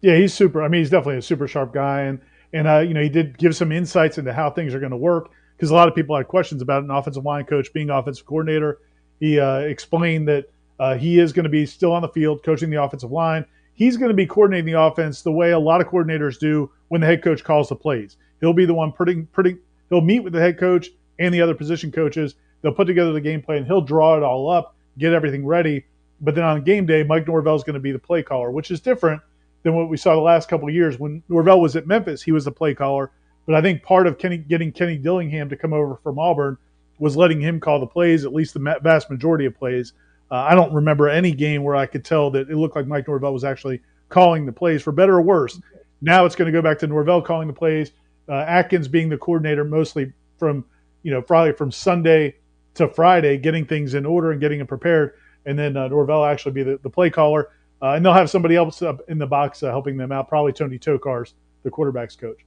Yeah, 0.00 0.16
he's 0.16 0.32
super. 0.32 0.62
I 0.62 0.68
mean, 0.68 0.80
he's 0.80 0.90
definitely 0.90 1.18
a 1.18 1.22
super 1.22 1.48
sharp 1.48 1.72
guy, 1.72 2.02
and 2.02 2.20
and 2.52 2.68
uh, 2.68 2.78
you 2.78 2.94
know 2.94 3.02
he 3.02 3.08
did 3.08 3.36
give 3.38 3.56
some 3.56 3.72
insights 3.72 4.18
into 4.18 4.32
how 4.32 4.50
things 4.50 4.74
are 4.74 4.80
going 4.80 4.92
to 4.92 4.96
work 4.96 5.30
because 5.56 5.70
a 5.70 5.74
lot 5.74 5.88
of 5.88 5.94
people 5.94 6.16
had 6.16 6.28
questions 6.28 6.62
about 6.62 6.84
an 6.84 6.90
offensive 6.90 7.24
line 7.24 7.44
coach 7.44 7.72
being 7.72 7.90
offensive 7.90 8.24
coordinator. 8.24 8.78
He 9.18 9.40
uh, 9.40 9.58
explained 9.58 10.28
that 10.28 10.46
uh, 10.78 10.96
he 10.96 11.18
is 11.18 11.32
going 11.32 11.44
to 11.44 11.50
be 11.50 11.66
still 11.66 11.92
on 11.92 12.02
the 12.02 12.08
field 12.08 12.44
coaching 12.44 12.70
the 12.70 12.80
offensive 12.82 13.10
line. 13.10 13.44
He's 13.74 13.96
going 13.96 14.10
to 14.10 14.14
be 14.14 14.26
coordinating 14.26 14.72
the 14.72 14.80
offense 14.80 15.22
the 15.22 15.32
way 15.32 15.50
a 15.50 15.58
lot 15.58 15.80
of 15.80 15.88
coordinators 15.88 16.38
do 16.38 16.70
when 16.88 17.00
the 17.00 17.06
head 17.06 17.22
coach 17.22 17.42
calls 17.42 17.68
the 17.68 17.76
plays. 17.76 18.16
He'll 18.40 18.52
be 18.52 18.66
the 18.66 18.74
one 18.74 18.92
putting 18.92 19.26
putting. 19.26 19.58
He'll 19.90 20.00
meet 20.00 20.20
with 20.20 20.32
the 20.32 20.40
head 20.40 20.58
coach 20.58 20.90
and 21.18 21.34
the 21.34 21.40
other 21.40 21.54
position 21.54 21.90
coaches. 21.90 22.36
They'll 22.62 22.74
put 22.74 22.86
together 22.86 23.12
the 23.12 23.20
game 23.20 23.42
plan. 23.42 23.64
He'll 23.64 23.80
draw 23.80 24.16
it 24.16 24.22
all 24.22 24.48
up, 24.48 24.76
get 24.98 25.12
everything 25.12 25.44
ready. 25.44 25.84
But 26.20 26.34
then 26.34 26.44
on 26.44 26.62
game 26.64 26.86
day, 26.86 27.02
Mike 27.02 27.26
Norvell 27.26 27.56
is 27.56 27.62
going 27.62 27.74
to 27.74 27.80
be 27.80 27.92
the 27.92 27.98
play 27.98 28.22
caller, 28.22 28.50
which 28.50 28.70
is 28.70 28.80
different 28.80 29.22
than 29.62 29.74
what 29.74 29.88
we 29.88 29.96
saw 29.96 30.14
the 30.14 30.20
last 30.20 30.48
couple 30.48 30.68
of 30.68 30.74
years. 30.74 30.98
When 30.98 31.22
Norvell 31.28 31.60
was 31.60 31.76
at 31.76 31.86
Memphis, 31.86 32.22
he 32.22 32.32
was 32.32 32.44
the 32.44 32.52
play 32.52 32.74
caller. 32.74 33.10
But 33.46 33.54
I 33.54 33.62
think 33.62 33.82
part 33.82 34.06
of 34.06 34.18
Kenny, 34.18 34.38
getting 34.38 34.72
Kenny 34.72 34.98
Dillingham 34.98 35.48
to 35.48 35.56
come 35.56 35.72
over 35.72 35.96
from 36.02 36.18
Auburn 36.18 36.58
was 36.98 37.16
letting 37.16 37.40
him 37.40 37.60
call 37.60 37.80
the 37.80 37.86
plays, 37.86 38.24
at 38.24 38.34
least 38.34 38.54
the 38.54 38.78
vast 38.82 39.10
majority 39.10 39.46
of 39.46 39.56
plays. 39.56 39.92
Uh, 40.30 40.34
I 40.34 40.54
don't 40.54 40.72
remember 40.72 41.08
any 41.08 41.32
game 41.32 41.62
where 41.62 41.76
I 41.76 41.86
could 41.86 42.04
tell 42.04 42.30
that 42.32 42.50
it 42.50 42.56
looked 42.56 42.76
like 42.76 42.86
Mike 42.86 43.08
Norvell 43.08 43.32
was 43.32 43.44
actually 43.44 43.80
calling 44.08 44.44
the 44.44 44.52
plays, 44.52 44.82
for 44.82 44.92
better 44.92 45.14
or 45.14 45.22
worse. 45.22 45.60
Now 46.00 46.26
it's 46.26 46.36
going 46.36 46.52
to 46.52 46.52
go 46.52 46.62
back 46.62 46.78
to 46.80 46.86
Norvell 46.86 47.22
calling 47.22 47.48
the 47.48 47.54
plays, 47.54 47.92
uh, 48.28 48.34
Atkins 48.34 48.88
being 48.88 49.08
the 49.08 49.16
coordinator 49.16 49.64
mostly 49.64 50.12
from, 50.38 50.64
you 51.02 51.10
know, 51.10 51.22
probably 51.22 51.52
from 51.52 51.72
Sunday 51.72 52.36
to 52.74 52.88
Friday, 52.88 53.38
getting 53.38 53.64
things 53.64 53.94
in 53.94 54.04
order 54.04 54.30
and 54.30 54.40
getting 54.40 54.58
them 54.58 54.66
prepared, 54.66 55.14
and 55.46 55.58
then 55.58 55.76
uh, 55.76 55.88
Norvell 55.88 56.24
actually 56.24 56.52
be 56.52 56.62
the, 56.62 56.78
the 56.82 56.90
play 56.90 57.10
caller. 57.10 57.50
Uh, 57.80 57.92
and 57.92 58.04
they'll 58.04 58.12
have 58.12 58.30
somebody 58.30 58.56
else 58.56 58.82
up 58.82 59.00
in 59.08 59.18
the 59.18 59.26
box 59.26 59.62
uh, 59.62 59.68
helping 59.68 59.96
them 59.96 60.10
out, 60.10 60.28
probably 60.28 60.52
Tony 60.52 60.78
Tokarz, 60.78 61.34
the 61.62 61.70
quarterbacks 61.70 62.18
coach. 62.18 62.38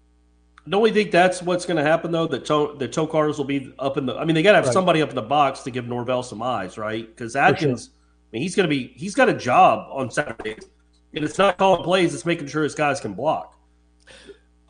Don't 0.70 0.82
we 0.82 0.92
think 0.92 1.10
that's 1.10 1.42
what's 1.42 1.66
going 1.66 1.78
to 1.78 1.84
happen 1.84 2.12
though? 2.12 2.28
That 2.28 2.46
to- 2.46 2.76
the 2.78 2.88
Tokarz 2.88 3.38
will 3.38 3.46
be 3.46 3.74
up 3.80 3.98
in 3.98 4.06
the. 4.06 4.16
I 4.16 4.26
mean, 4.26 4.36
they 4.36 4.44
got 4.44 4.52
to 4.52 4.58
have 4.58 4.66
right. 4.66 4.74
somebody 4.74 5.02
up 5.02 5.10
in 5.10 5.16
the 5.16 5.22
box 5.22 5.62
to 5.62 5.72
give 5.72 5.88
Norvell 5.88 6.22
some 6.22 6.42
eyes, 6.42 6.78
right? 6.78 7.08
Because 7.08 7.36
Atkins, 7.36 7.86
sure. 7.86 7.94
I 7.94 8.30
mean, 8.34 8.42
he's 8.44 8.56
going 8.56 8.70
to 8.70 8.70
be. 8.70 8.94
He's 8.96 9.16
got 9.16 9.28
a 9.28 9.34
job 9.34 9.88
on 9.92 10.12
Saturdays, 10.12 10.70
and 11.16 11.24
it's 11.24 11.38
not 11.38 11.58
calling 11.58 11.84
plays; 11.84 12.14
it's 12.14 12.26
making 12.26 12.48
sure 12.48 12.64
his 12.64 12.76
guys 12.76 13.00
can 13.00 13.14
block. 13.14 13.56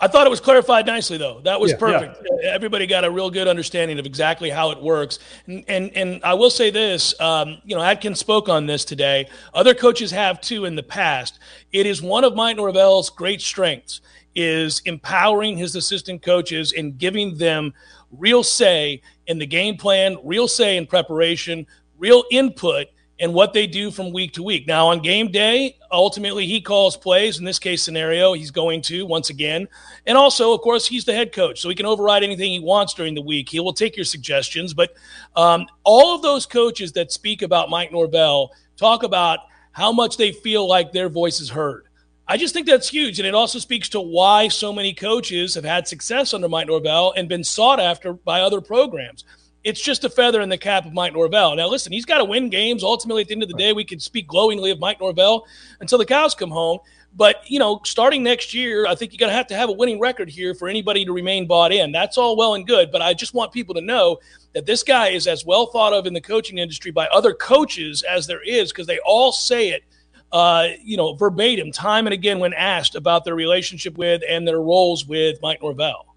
I 0.01 0.07
thought 0.07 0.25
it 0.25 0.31
was 0.31 0.39
clarified 0.39 0.87
nicely, 0.87 1.17
though. 1.17 1.41
That 1.41 1.59
was 1.59 1.71
yeah, 1.71 1.77
perfect. 1.77 2.27
Yeah. 2.41 2.49
Everybody 2.49 2.87
got 2.87 3.05
a 3.05 3.11
real 3.11 3.29
good 3.29 3.47
understanding 3.47 3.99
of 3.99 4.05
exactly 4.05 4.49
how 4.49 4.71
it 4.71 4.81
works. 4.81 5.19
And 5.45 5.63
and, 5.67 5.95
and 5.95 6.23
I 6.23 6.33
will 6.33 6.49
say 6.49 6.71
this, 6.71 7.19
um, 7.21 7.61
you 7.63 7.75
know, 7.75 7.83
Atkins 7.83 8.19
spoke 8.19 8.49
on 8.49 8.65
this 8.65 8.83
today. 8.83 9.29
Other 9.53 9.75
coaches 9.75 10.09
have 10.11 10.41
too 10.41 10.65
in 10.65 10.75
the 10.75 10.83
past. 10.83 11.39
It 11.71 11.85
is 11.85 12.01
one 12.01 12.23
of 12.23 12.35
Mike 12.35 12.57
Norvell's 12.57 13.09
great 13.09 13.41
strengths 13.41 14.01
is 14.33 14.81
empowering 14.85 15.57
his 15.57 15.75
assistant 15.75 16.23
coaches 16.23 16.73
and 16.75 16.97
giving 16.97 17.37
them 17.37 17.73
real 18.11 18.43
say 18.43 19.01
in 19.27 19.37
the 19.37 19.45
game 19.45 19.77
plan, 19.77 20.17
real 20.23 20.47
say 20.47 20.77
in 20.77 20.87
preparation, 20.87 21.67
real 21.97 22.23
input– 22.31 22.87
and 23.21 23.33
what 23.33 23.53
they 23.53 23.67
do 23.67 23.91
from 23.91 24.11
week 24.11 24.33
to 24.33 24.43
week. 24.43 24.67
Now, 24.67 24.87
on 24.87 24.99
game 24.99 25.31
day, 25.31 25.77
ultimately 25.91 26.45
he 26.45 26.61
calls 26.61 26.97
plays. 26.97 27.39
In 27.39 27.45
this 27.45 27.59
case 27.59 27.83
scenario, 27.83 28.33
he's 28.33 28.51
going 28.51 28.81
to 28.83 29.05
once 29.05 29.29
again. 29.29 29.67
And 30.05 30.17
also, 30.17 30.53
of 30.53 30.61
course, 30.61 30.87
he's 30.87 31.05
the 31.05 31.13
head 31.13 31.33
coach, 31.33 31.59
so 31.59 31.69
he 31.69 31.75
can 31.75 31.85
override 31.85 32.23
anything 32.23 32.51
he 32.51 32.59
wants 32.59 32.93
during 32.93 33.15
the 33.15 33.21
week. 33.21 33.49
He 33.49 33.59
will 33.59 33.73
take 33.73 33.95
your 33.95 34.05
suggestions. 34.05 34.73
But 34.73 34.93
um, 35.35 35.67
all 35.83 36.15
of 36.15 36.21
those 36.21 36.45
coaches 36.45 36.91
that 36.93 37.11
speak 37.11 37.41
about 37.41 37.69
Mike 37.69 37.91
Norvell 37.91 38.51
talk 38.77 39.03
about 39.03 39.39
how 39.71 39.91
much 39.91 40.17
they 40.17 40.31
feel 40.31 40.67
like 40.67 40.91
their 40.91 41.09
voice 41.09 41.39
is 41.39 41.49
heard. 41.49 41.85
I 42.27 42.37
just 42.37 42.53
think 42.53 42.65
that's 42.65 42.87
huge. 42.87 43.19
And 43.19 43.27
it 43.27 43.35
also 43.35 43.59
speaks 43.59 43.89
to 43.89 43.99
why 43.99 44.47
so 44.47 44.71
many 44.71 44.93
coaches 44.93 45.55
have 45.55 45.65
had 45.65 45.87
success 45.87 46.33
under 46.33 46.47
Mike 46.47 46.67
Norvell 46.67 47.13
and 47.17 47.27
been 47.27 47.43
sought 47.43 47.79
after 47.79 48.13
by 48.13 48.41
other 48.41 48.61
programs 48.61 49.25
it's 49.63 49.81
just 49.81 50.03
a 50.03 50.09
feather 50.09 50.41
in 50.41 50.49
the 50.49 50.57
cap 50.57 50.85
of 50.85 50.93
Mike 50.93 51.13
Norvell. 51.13 51.55
Now, 51.55 51.67
listen, 51.67 51.91
he's 51.91 52.05
got 52.05 52.17
to 52.17 52.25
win 52.25 52.49
games. 52.49 52.83
Ultimately, 52.83 53.21
at 53.21 53.27
the 53.27 53.33
end 53.33 53.43
of 53.43 53.49
the 53.49 53.57
day, 53.57 53.73
we 53.73 53.83
can 53.83 53.99
speak 53.99 54.27
glowingly 54.27 54.71
of 54.71 54.79
Mike 54.79 54.99
Norvell 54.99 55.45
until 55.79 55.97
the 55.97 56.05
cows 56.05 56.33
come 56.33 56.49
home. 56.49 56.79
But 57.13 57.43
you 57.45 57.59
know, 57.59 57.81
starting 57.83 58.23
next 58.23 58.53
year, 58.53 58.87
I 58.87 58.95
think 58.95 59.11
you're 59.11 59.19
going 59.19 59.31
to 59.31 59.35
have 59.35 59.47
to 59.47 59.55
have 59.55 59.69
a 59.69 59.73
winning 59.73 59.99
record 59.99 60.29
here 60.29 60.55
for 60.55 60.69
anybody 60.69 61.03
to 61.05 61.11
remain 61.11 61.45
bought 61.45 61.73
in. 61.73 61.91
That's 61.91 62.17
all 62.17 62.37
well 62.37 62.55
and 62.55 62.65
good, 62.65 62.91
but 62.91 63.01
I 63.01 63.13
just 63.13 63.33
want 63.33 63.51
people 63.51 63.75
to 63.75 63.81
know 63.81 64.19
that 64.53 64.65
this 64.65 64.81
guy 64.81 65.09
is 65.09 65.27
as 65.27 65.45
well 65.45 65.67
thought 65.67 65.93
of 65.93 66.07
in 66.07 66.13
the 66.13 66.21
coaching 66.21 66.57
industry 66.57 66.91
by 66.91 67.07
other 67.07 67.33
coaches 67.33 68.03
as 68.03 68.27
there 68.27 68.41
is, 68.41 68.71
because 68.71 68.87
they 68.87 68.99
all 68.99 69.33
say 69.33 69.69
it, 69.69 69.83
uh, 70.31 70.69
you 70.81 70.95
know, 70.95 71.13
verbatim, 71.15 71.71
time 71.71 72.07
and 72.07 72.13
again 72.13 72.39
when 72.39 72.53
asked 72.53 72.95
about 72.95 73.25
their 73.25 73.35
relationship 73.35 73.97
with 73.97 74.21
and 74.27 74.47
their 74.47 74.61
roles 74.61 75.05
with 75.05 75.37
Mike 75.41 75.61
Norvell. 75.61 76.15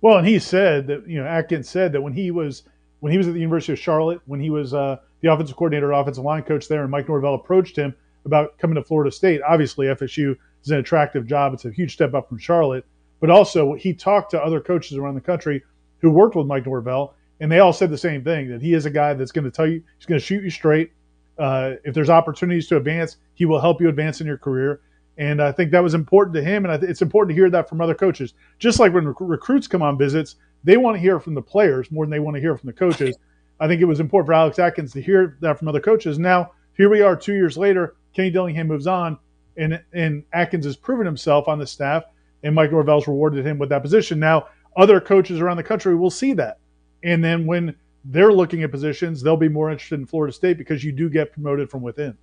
Well, 0.00 0.18
and 0.18 0.26
he 0.26 0.40
said 0.40 0.88
that 0.88 1.06
you 1.06 1.22
know 1.22 1.26
Atkins 1.26 1.68
said 1.68 1.92
that 1.92 2.00
when 2.00 2.12
he 2.12 2.32
was 2.32 2.64
when 3.02 3.10
he 3.10 3.18
was 3.18 3.26
at 3.26 3.34
the 3.34 3.40
University 3.40 3.72
of 3.72 3.80
Charlotte, 3.80 4.20
when 4.26 4.38
he 4.38 4.48
was 4.48 4.72
uh, 4.72 4.96
the 5.22 5.32
offensive 5.32 5.56
coordinator, 5.56 5.90
offensive 5.90 6.22
line 6.22 6.44
coach 6.44 6.68
there, 6.68 6.82
and 6.82 6.90
Mike 6.90 7.08
Norvell 7.08 7.34
approached 7.34 7.74
him 7.74 7.92
about 8.24 8.56
coming 8.58 8.76
to 8.76 8.84
Florida 8.84 9.10
State. 9.10 9.40
Obviously, 9.42 9.86
FSU 9.86 10.36
is 10.62 10.70
an 10.70 10.78
attractive 10.78 11.26
job. 11.26 11.52
It's 11.52 11.64
a 11.64 11.72
huge 11.72 11.94
step 11.94 12.14
up 12.14 12.28
from 12.28 12.38
Charlotte. 12.38 12.86
But 13.18 13.28
also, 13.28 13.74
he 13.74 13.92
talked 13.92 14.30
to 14.30 14.40
other 14.40 14.60
coaches 14.60 14.96
around 14.96 15.16
the 15.16 15.20
country 15.20 15.64
who 15.98 16.10
worked 16.10 16.36
with 16.36 16.46
Mike 16.46 16.64
Norvell, 16.64 17.16
and 17.40 17.50
they 17.50 17.58
all 17.58 17.72
said 17.72 17.90
the 17.90 17.98
same 17.98 18.22
thing 18.22 18.48
that 18.50 18.62
he 18.62 18.72
is 18.72 18.86
a 18.86 18.90
guy 18.90 19.14
that's 19.14 19.32
going 19.32 19.46
to 19.46 19.50
tell 19.50 19.66
you, 19.66 19.82
he's 19.98 20.06
going 20.06 20.20
to 20.20 20.24
shoot 20.24 20.44
you 20.44 20.50
straight. 20.50 20.92
Uh, 21.38 21.72
if 21.84 21.94
there's 21.94 22.08
opportunities 22.08 22.68
to 22.68 22.76
advance, 22.76 23.16
he 23.34 23.46
will 23.46 23.60
help 23.60 23.80
you 23.80 23.88
advance 23.88 24.20
in 24.20 24.28
your 24.28 24.38
career. 24.38 24.80
And 25.18 25.42
I 25.42 25.52
think 25.52 25.70
that 25.72 25.82
was 25.82 25.94
important 25.94 26.34
to 26.36 26.42
him, 26.42 26.64
and 26.64 26.80
th- 26.80 26.90
it's 26.90 27.02
important 27.02 27.36
to 27.36 27.40
hear 27.40 27.50
that 27.50 27.68
from 27.68 27.80
other 27.80 27.94
coaches. 27.94 28.34
Just 28.58 28.78
like 28.78 28.94
when 28.94 29.06
rec- 29.06 29.16
recruits 29.20 29.66
come 29.66 29.82
on 29.82 29.98
visits, 29.98 30.36
they 30.64 30.76
want 30.76 30.96
to 30.96 31.00
hear 31.00 31.20
from 31.20 31.34
the 31.34 31.42
players 31.42 31.90
more 31.90 32.04
than 32.04 32.10
they 32.10 32.20
want 32.20 32.34
to 32.34 32.40
hear 32.40 32.56
from 32.56 32.68
the 32.68 32.72
coaches. 32.72 33.16
I 33.60 33.68
think 33.68 33.82
it 33.82 33.86
was 33.86 34.00
important 34.00 34.26
for 34.26 34.32
Alex 34.32 34.58
Atkins 34.58 34.92
to 34.92 35.02
hear 35.02 35.36
that 35.40 35.58
from 35.58 35.68
other 35.68 35.80
coaches. 35.80 36.18
Now, 36.18 36.52
here 36.76 36.88
we 36.88 37.02
are 37.02 37.14
two 37.14 37.34
years 37.34 37.58
later. 37.58 37.94
Kenny 38.14 38.30
Dillingham 38.30 38.68
moves 38.68 38.86
on, 38.86 39.18
and, 39.56 39.80
and 39.92 40.24
Atkins 40.32 40.64
has 40.64 40.76
proven 40.76 41.06
himself 41.06 41.46
on 41.46 41.58
the 41.58 41.66
staff, 41.66 42.04
and 42.42 42.54
Mike 42.54 42.72
Norvell's 42.72 43.06
rewarded 43.06 43.46
him 43.46 43.58
with 43.58 43.68
that 43.68 43.82
position. 43.82 44.18
Now, 44.18 44.48
other 44.76 45.00
coaches 45.00 45.40
around 45.40 45.58
the 45.58 45.62
country 45.62 45.94
will 45.94 46.10
see 46.10 46.32
that. 46.34 46.58
And 47.04 47.22
then 47.22 47.46
when 47.46 47.74
they're 48.04 48.32
looking 48.32 48.62
at 48.62 48.70
positions, 48.70 49.22
they'll 49.22 49.36
be 49.36 49.48
more 49.48 49.70
interested 49.70 50.00
in 50.00 50.06
Florida 50.06 50.32
State 50.32 50.58
because 50.58 50.82
you 50.82 50.92
do 50.92 51.10
get 51.10 51.32
promoted 51.32 51.70
from 51.70 51.82
within. 51.82 52.16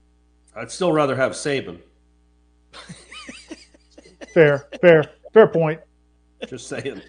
I'd 0.56 0.72
still 0.72 0.92
rather 0.92 1.16
have 1.16 1.34
Saban. 1.34 1.80
fair, 4.34 4.68
fair, 4.82 5.04
fair 5.34 5.48
point. 5.48 5.80
Just 6.48 6.68
saying. 6.68 7.02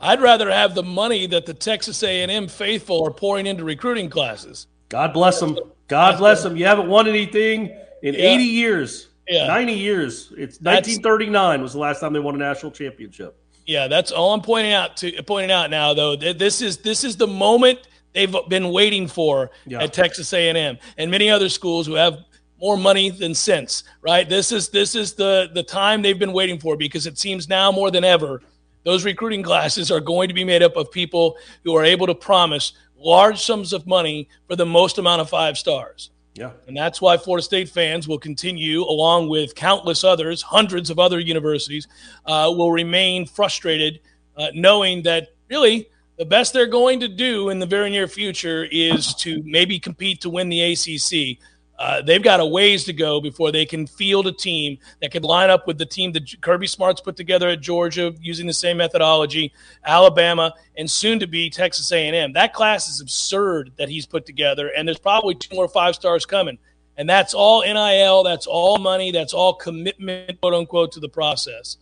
I'd 0.00 0.20
rather 0.20 0.50
have 0.50 0.74
the 0.74 0.82
money 0.82 1.26
that 1.28 1.46
the 1.46 1.54
Texas 1.54 2.02
A&M 2.02 2.48
faithful 2.48 3.06
are 3.06 3.12
pouring 3.12 3.46
into 3.46 3.64
recruiting 3.64 4.10
classes. 4.10 4.66
God 4.88 5.12
bless 5.12 5.38
them. 5.38 5.56
God 5.88 6.18
bless 6.18 6.42
them. 6.42 6.56
You 6.56 6.66
haven't 6.66 6.88
won 6.88 7.06
anything 7.06 7.66
in 8.02 8.14
yeah. 8.14 8.34
80 8.34 8.44
years. 8.44 9.08
Yeah. 9.28 9.46
90 9.46 9.72
years. 9.74 10.32
It's 10.36 10.58
That's- 10.58 10.86
1939 10.88 11.62
was 11.62 11.72
the 11.74 11.78
last 11.78 12.00
time 12.00 12.12
they 12.12 12.18
won 12.18 12.34
a 12.34 12.38
national 12.38 12.72
championship. 12.72 13.36
Yeah, 13.64 13.86
that's 13.86 14.10
all 14.10 14.34
I'm 14.34 14.40
pointing 14.42 14.72
out 14.72 14.96
to 14.98 15.22
pointing 15.22 15.52
out 15.52 15.70
now 15.70 15.94
though. 15.94 16.16
This 16.16 16.60
is 16.60 16.78
this 16.78 17.04
is 17.04 17.16
the 17.16 17.28
moment 17.28 17.78
they've 18.12 18.34
been 18.48 18.70
waiting 18.70 19.06
for 19.06 19.52
Yeah. 19.66 19.84
at 19.84 19.92
Texas 19.92 20.32
A&M 20.32 20.78
and 20.98 21.10
many 21.10 21.30
other 21.30 21.48
schools 21.48 21.86
who 21.86 21.94
have 21.94 22.18
more 22.62 22.78
money 22.78 23.10
than 23.10 23.34
sense, 23.34 23.84
right? 24.00 24.26
This 24.28 24.52
is 24.52 24.70
this 24.70 24.94
is 24.94 25.12
the 25.12 25.50
the 25.52 25.62
time 25.62 26.00
they've 26.00 26.18
been 26.18 26.32
waiting 26.32 26.58
for 26.58 26.76
because 26.76 27.06
it 27.06 27.18
seems 27.18 27.48
now 27.48 27.70
more 27.70 27.90
than 27.90 28.04
ever 28.04 28.40
those 28.84 29.04
recruiting 29.04 29.42
classes 29.42 29.90
are 29.90 30.00
going 30.00 30.28
to 30.28 30.34
be 30.34 30.44
made 30.44 30.62
up 30.62 30.76
of 30.76 30.90
people 30.90 31.36
who 31.64 31.74
are 31.76 31.84
able 31.84 32.06
to 32.06 32.14
promise 32.14 32.72
large 32.96 33.42
sums 33.42 33.72
of 33.72 33.86
money 33.86 34.28
for 34.48 34.56
the 34.56 34.66
most 34.66 34.98
amount 34.98 35.20
of 35.20 35.28
five 35.28 35.58
stars. 35.58 36.10
Yeah. 36.34 36.52
And 36.66 36.76
that's 36.76 37.00
why 37.00 37.16
Florida 37.16 37.42
State 37.42 37.68
fans 37.68 38.08
will 38.08 38.18
continue, 38.18 38.82
along 38.82 39.28
with 39.28 39.54
countless 39.54 40.02
others, 40.02 40.40
hundreds 40.40 40.88
of 40.88 40.98
other 40.98 41.20
universities, 41.20 41.86
uh, 42.26 42.52
will 42.56 42.72
remain 42.72 43.26
frustrated, 43.26 44.00
uh, 44.36 44.48
knowing 44.54 45.02
that 45.02 45.28
really 45.50 45.88
the 46.16 46.24
best 46.24 46.52
they're 46.52 46.66
going 46.66 47.00
to 47.00 47.08
do 47.08 47.50
in 47.50 47.58
the 47.58 47.66
very 47.66 47.90
near 47.90 48.08
future 48.08 48.66
is 48.70 49.14
to 49.16 49.42
maybe 49.44 49.78
compete 49.78 50.20
to 50.22 50.30
win 50.30 50.48
the 50.48 50.72
ACC. 50.72 51.38
Uh, 51.82 52.00
they've 52.00 52.22
got 52.22 52.38
a 52.38 52.46
ways 52.46 52.84
to 52.84 52.92
go 52.92 53.20
before 53.20 53.50
they 53.50 53.66
can 53.66 53.88
field 53.88 54.28
a 54.28 54.32
team 54.32 54.78
that 55.00 55.10
could 55.10 55.24
line 55.24 55.50
up 55.50 55.66
with 55.66 55.78
the 55.78 55.84
team 55.84 56.12
that 56.12 56.40
Kirby 56.40 56.68
Smart's 56.68 57.00
put 57.00 57.16
together 57.16 57.48
at 57.48 57.60
Georgia 57.60 58.14
using 58.20 58.46
the 58.46 58.52
same 58.52 58.76
methodology, 58.76 59.52
Alabama, 59.84 60.54
and 60.76 60.88
soon 60.88 61.18
to 61.18 61.26
be 61.26 61.50
Texas 61.50 61.90
A&M. 61.90 62.34
That 62.34 62.52
class 62.52 62.88
is 62.88 63.00
absurd 63.00 63.72
that 63.78 63.88
he's 63.88 64.06
put 64.06 64.26
together, 64.26 64.68
and 64.68 64.86
there's 64.86 65.00
probably 65.00 65.34
two 65.34 65.56
more 65.56 65.66
five 65.66 65.96
stars 65.96 66.24
coming. 66.24 66.56
And 66.96 67.10
that's 67.10 67.34
all 67.34 67.62
NIL, 67.62 68.22
that's 68.22 68.46
all 68.46 68.78
money, 68.78 69.10
that's 69.10 69.34
all 69.34 69.52
commitment, 69.52 70.40
quote 70.40 70.54
unquote, 70.54 70.92
to 70.92 71.00
the 71.00 71.08
process. 71.08 71.78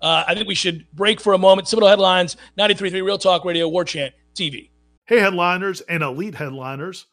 Uh, 0.00 0.22
I 0.28 0.34
think 0.36 0.46
we 0.46 0.54
should 0.54 0.86
break 0.92 1.20
for 1.20 1.32
a 1.32 1.38
moment. 1.38 1.66
Seminole 1.66 1.88
Headlines, 1.88 2.36
93.3 2.56 3.02
Real 3.02 3.18
Talk 3.18 3.44
Radio, 3.44 3.68
War 3.68 3.84
Chant 3.84 4.14
TV. 4.32 4.70
Hey, 5.06 5.18
headliners 5.18 5.80
and 5.80 6.04
elite 6.04 6.36
headliners. 6.36 7.06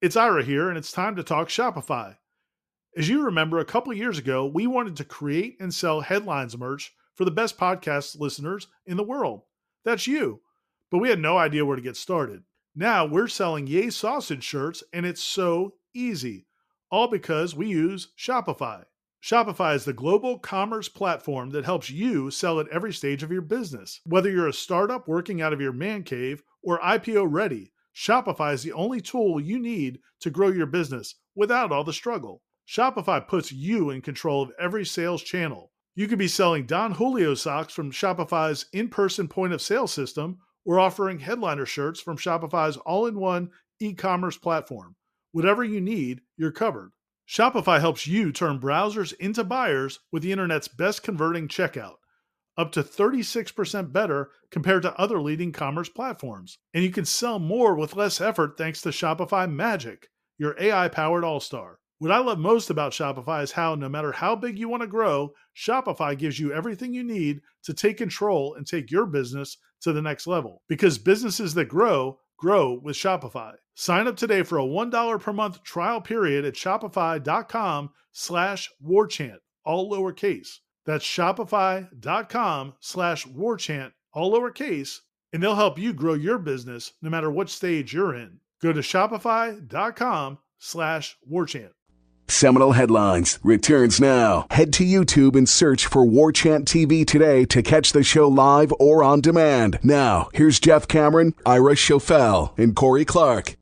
It's 0.00 0.16
Ira 0.16 0.44
here, 0.44 0.68
and 0.68 0.78
it's 0.78 0.92
time 0.92 1.16
to 1.16 1.24
talk 1.24 1.48
Shopify. 1.48 2.18
As 2.96 3.08
you 3.08 3.24
remember, 3.24 3.58
a 3.58 3.64
couple 3.64 3.92
years 3.92 4.16
ago, 4.16 4.46
we 4.46 4.64
wanted 4.64 4.94
to 4.96 5.04
create 5.04 5.56
and 5.58 5.74
sell 5.74 6.02
headlines 6.02 6.56
merch 6.56 6.92
for 7.16 7.24
the 7.24 7.32
best 7.32 7.58
podcast 7.58 8.16
listeners 8.16 8.68
in 8.86 8.96
the 8.96 9.02
world. 9.02 9.42
That's 9.84 10.06
you. 10.06 10.40
But 10.92 10.98
we 10.98 11.08
had 11.08 11.18
no 11.18 11.36
idea 11.36 11.66
where 11.66 11.74
to 11.74 11.82
get 11.82 11.96
started. 11.96 12.44
Now 12.76 13.06
we're 13.06 13.26
selling 13.26 13.66
Yay 13.66 13.90
Sausage 13.90 14.44
shirts, 14.44 14.84
and 14.92 15.04
it's 15.04 15.20
so 15.20 15.74
easy. 15.92 16.46
All 16.92 17.08
because 17.08 17.56
we 17.56 17.66
use 17.66 18.12
Shopify. 18.16 18.84
Shopify 19.20 19.74
is 19.74 19.84
the 19.84 19.92
global 19.92 20.38
commerce 20.38 20.88
platform 20.88 21.50
that 21.50 21.64
helps 21.64 21.90
you 21.90 22.30
sell 22.30 22.60
at 22.60 22.68
every 22.68 22.92
stage 22.92 23.24
of 23.24 23.32
your 23.32 23.42
business. 23.42 24.00
Whether 24.04 24.30
you're 24.30 24.46
a 24.46 24.52
startup 24.52 25.08
working 25.08 25.42
out 25.42 25.52
of 25.52 25.60
your 25.60 25.72
man 25.72 26.04
cave 26.04 26.44
or 26.62 26.78
IPO 26.78 27.26
ready, 27.28 27.72
Shopify 27.98 28.54
is 28.54 28.62
the 28.62 28.72
only 28.74 29.00
tool 29.00 29.40
you 29.40 29.58
need 29.58 29.98
to 30.20 30.30
grow 30.30 30.50
your 30.50 30.66
business 30.66 31.16
without 31.34 31.72
all 31.72 31.82
the 31.82 31.92
struggle. 31.92 32.42
Shopify 32.64 33.26
puts 33.26 33.50
you 33.50 33.90
in 33.90 34.02
control 34.02 34.40
of 34.40 34.52
every 34.56 34.86
sales 34.86 35.20
channel. 35.20 35.72
You 35.96 36.06
could 36.06 36.18
be 36.18 36.28
selling 36.28 36.64
Don 36.64 36.92
Julio 36.92 37.34
socks 37.34 37.72
from 37.74 37.90
Shopify's 37.90 38.66
in 38.72 38.88
person 38.88 39.26
point 39.26 39.52
of 39.52 39.60
sale 39.60 39.88
system 39.88 40.38
or 40.64 40.78
offering 40.78 41.18
headliner 41.18 41.66
shirts 41.66 42.00
from 42.00 42.16
Shopify's 42.16 42.76
all 42.76 43.06
in 43.06 43.18
one 43.18 43.50
e 43.80 43.94
commerce 43.94 44.36
platform. 44.36 44.94
Whatever 45.32 45.64
you 45.64 45.80
need, 45.80 46.20
you're 46.36 46.52
covered. 46.52 46.92
Shopify 47.28 47.80
helps 47.80 48.06
you 48.06 48.30
turn 48.30 48.60
browsers 48.60 49.12
into 49.14 49.42
buyers 49.42 49.98
with 50.12 50.22
the 50.22 50.30
internet's 50.30 50.68
best 50.68 51.02
converting 51.02 51.48
checkout, 51.48 51.96
up 52.58 52.72
to 52.72 52.82
36% 52.82 53.92
better 53.92 54.30
compared 54.50 54.82
to 54.82 54.98
other 54.98 55.20
leading 55.20 55.52
commerce 55.52 55.88
platforms. 55.88 56.58
And 56.74 56.82
you 56.82 56.90
can 56.90 57.04
sell 57.04 57.38
more 57.38 57.76
with 57.76 57.96
less 57.96 58.20
effort 58.20 58.58
thanks 58.58 58.82
to 58.82 58.88
Shopify 58.88 59.50
Magic, 59.50 60.08
your 60.36 60.56
AI 60.60 60.88
powered 60.88 61.24
all 61.24 61.40
star. 61.40 61.78
What 62.00 62.12
I 62.12 62.18
love 62.18 62.38
most 62.38 62.70
about 62.70 62.92
Shopify 62.92 63.42
is 63.42 63.52
how, 63.52 63.74
no 63.74 63.88
matter 63.88 64.12
how 64.12 64.36
big 64.36 64.58
you 64.58 64.68
want 64.68 64.82
to 64.82 64.86
grow, 64.88 65.32
Shopify 65.56 66.16
gives 66.18 66.38
you 66.38 66.52
everything 66.52 66.92
you 66.92 67.02
need 67.02 67.40
to 67.64 67.74
take 67.74 67.96
control 67.96 68.54
and 68.54 68.66
take 68.66 68.90
your 68.90 69.06
business 69.06 69.56
to 69.80 69.92
the 69.92 70.02
next 70.02 70.26
level. 70.26 70.62
Because 70.68 70.98
businesses 70.98 71.54
that 71.54 71.66
grow, 71.66 72.18
grow 72.36 72.78
with 72.82 72.96
Shopify. 72.96 73.52
Sign 73.74 74.06
up 74.06 74.16
today 74.16 74.42
for 74.42 74.58
a 74.58 74.64
$1 74.64 75.20
per 75.20 75.32
month 75.32 75.62
trial 75.62 76.00
period 76.00 76.44
at 76.44 76.54
shopify.com 76.54 77.90
slash 78.12 78.70
warchant, 78.84 79.38
all 79.64 79.90
lowercase. 79.90 80.58
That's 80.88 81.04
shopify.com 81.04 82.72
slash 82.80 83.26
warchant, 83.26 83.92
all 84.14 84.32
lowercase, 84.32 85.00
and 85.34 85.42
they'll 85.42 85.54
help 85.54 85.78
you 85.78 85.92
grow 85.92 86.14
your 86.14 86.38
business 86.38 86.94
no 87.02 87.10
matter 87.10 87.30
what 87.30 87.50
stage 87.50 87.92
you're 87.92 88.14
in. 88.14 88.40
Go 88.62 88.72
to 88.72 88.80
shopify.com 88.80 90.38
slash 90.56 91.18
warchant. 91.30 91.72
Seminole 92.28 92.72
Headlines 92.72 93.38
returns 93.42 94.00
now. 94.00 94.46
Head 94.50 94.72
to 94.74 94.82
YouTube 94.82 95.36
and 95.36 95.46
search 95.46 95.84
for 95.84 96.06
War 96.06 96.32
Chant 96.32 96.66
TV 96.66 97.06
today 97.06 97.44
to 97.44 97.62
catch 97.62 97.92
the 97.92 98.02
show 98.02 98.26
live 98.26 98.72
or 98.80 99.04
on 99.04 99.20
demand. 99.20 99.78
Now, 99.82 100.30
here's 100.32 100.58
Jeff 100.58 100.88
Cameron, 100.88 101.34
Ira 101.44 101.74
Schoffel, 101.74 102.58
and 102.58 102.74
Corey 102.74 103.04
Clark. 103.04 103.56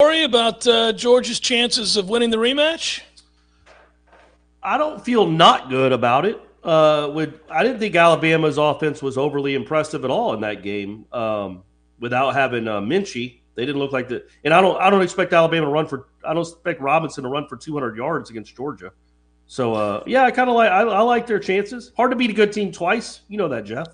Worry 0.00 0.24
about 0.24 0.66
uh, 0.66 0.94
Georgia's 0.94 1.38
chances 1.38 1.98
of 1.98 2.08
winning 2.08 2.30
the 2.30 2.38
rematch? 2.38 3.02
I 4.62 4.78
don't 4.78 5.04
feel 5.04 5.26
not 5.26 5.68
good 5.68 5.92
about 5.92 6.24
it. 6.24 6.40
Uh, 6.62 7.10
with 7.12 7.40
I 7.50 7.64
didn't 7.64 7.80
think 7.80 7.96
Alabama's 7.96 8.56
offense 8.56 9.02
was 9.02 9.18
overly 9.18 9.54
impressive 9.54 10.04
at 10.04 10.10
all 10.10 10.32
in 10.34 10.40
that 10.42 10.62
game. 10.62 11.06
Um, 11.12 11.64
without 11.98 12.34
having 12.34 12.68
uh, 12.68 12.80
Metchie, 12.80 13.40
they 13.54 13.66
didn't 13.66 13.80
look 13.80 13.92
like 13.92 14.08
the. 14.08 14.24
And 14.44 14.54
I 14.54 14.60
don't 14.60 14.80
I 14.80 14.88
don't 14.88 15.02
expect 15.02 15.32
Alabama 15.32 15.66
to 15.66 15.72
run 15.72 15.86
for. 15.86 16.08
I 16.24 16.32
don't 16.34 16.42
expect 16.42 16.80
Robinson 16.80 17.24
to 17.24 17.30
run 17.30 17.48
for 17.48 17.56
200 17.56 17.96
yards 17.96 18.30
against 18.30 18.56
Georgia. 18.56 18.92
So 19.46 19.74
uh, 19.74 20.04
yeah, 20.06 20.22
I 20.24 20.30
kind 20.30 20.48
of 20.48 20.54
like 20.54 20.70
I, 20.70 20.82
I 20.82 21.00
like 21.00 21.26
their 21.26 21.40
chances. 21.40 21.92
Hard 21.96 22.12
to 22.12 22.16
beat 22.16 22.30
a 22.30 22.34
good 22.34 22.52
team 22.52 22.70
twice. 22.70 23.22
You 23.28 23.38
know 23.38 23.48
that, 23.48 23.64
Jeff. 23.64 23.88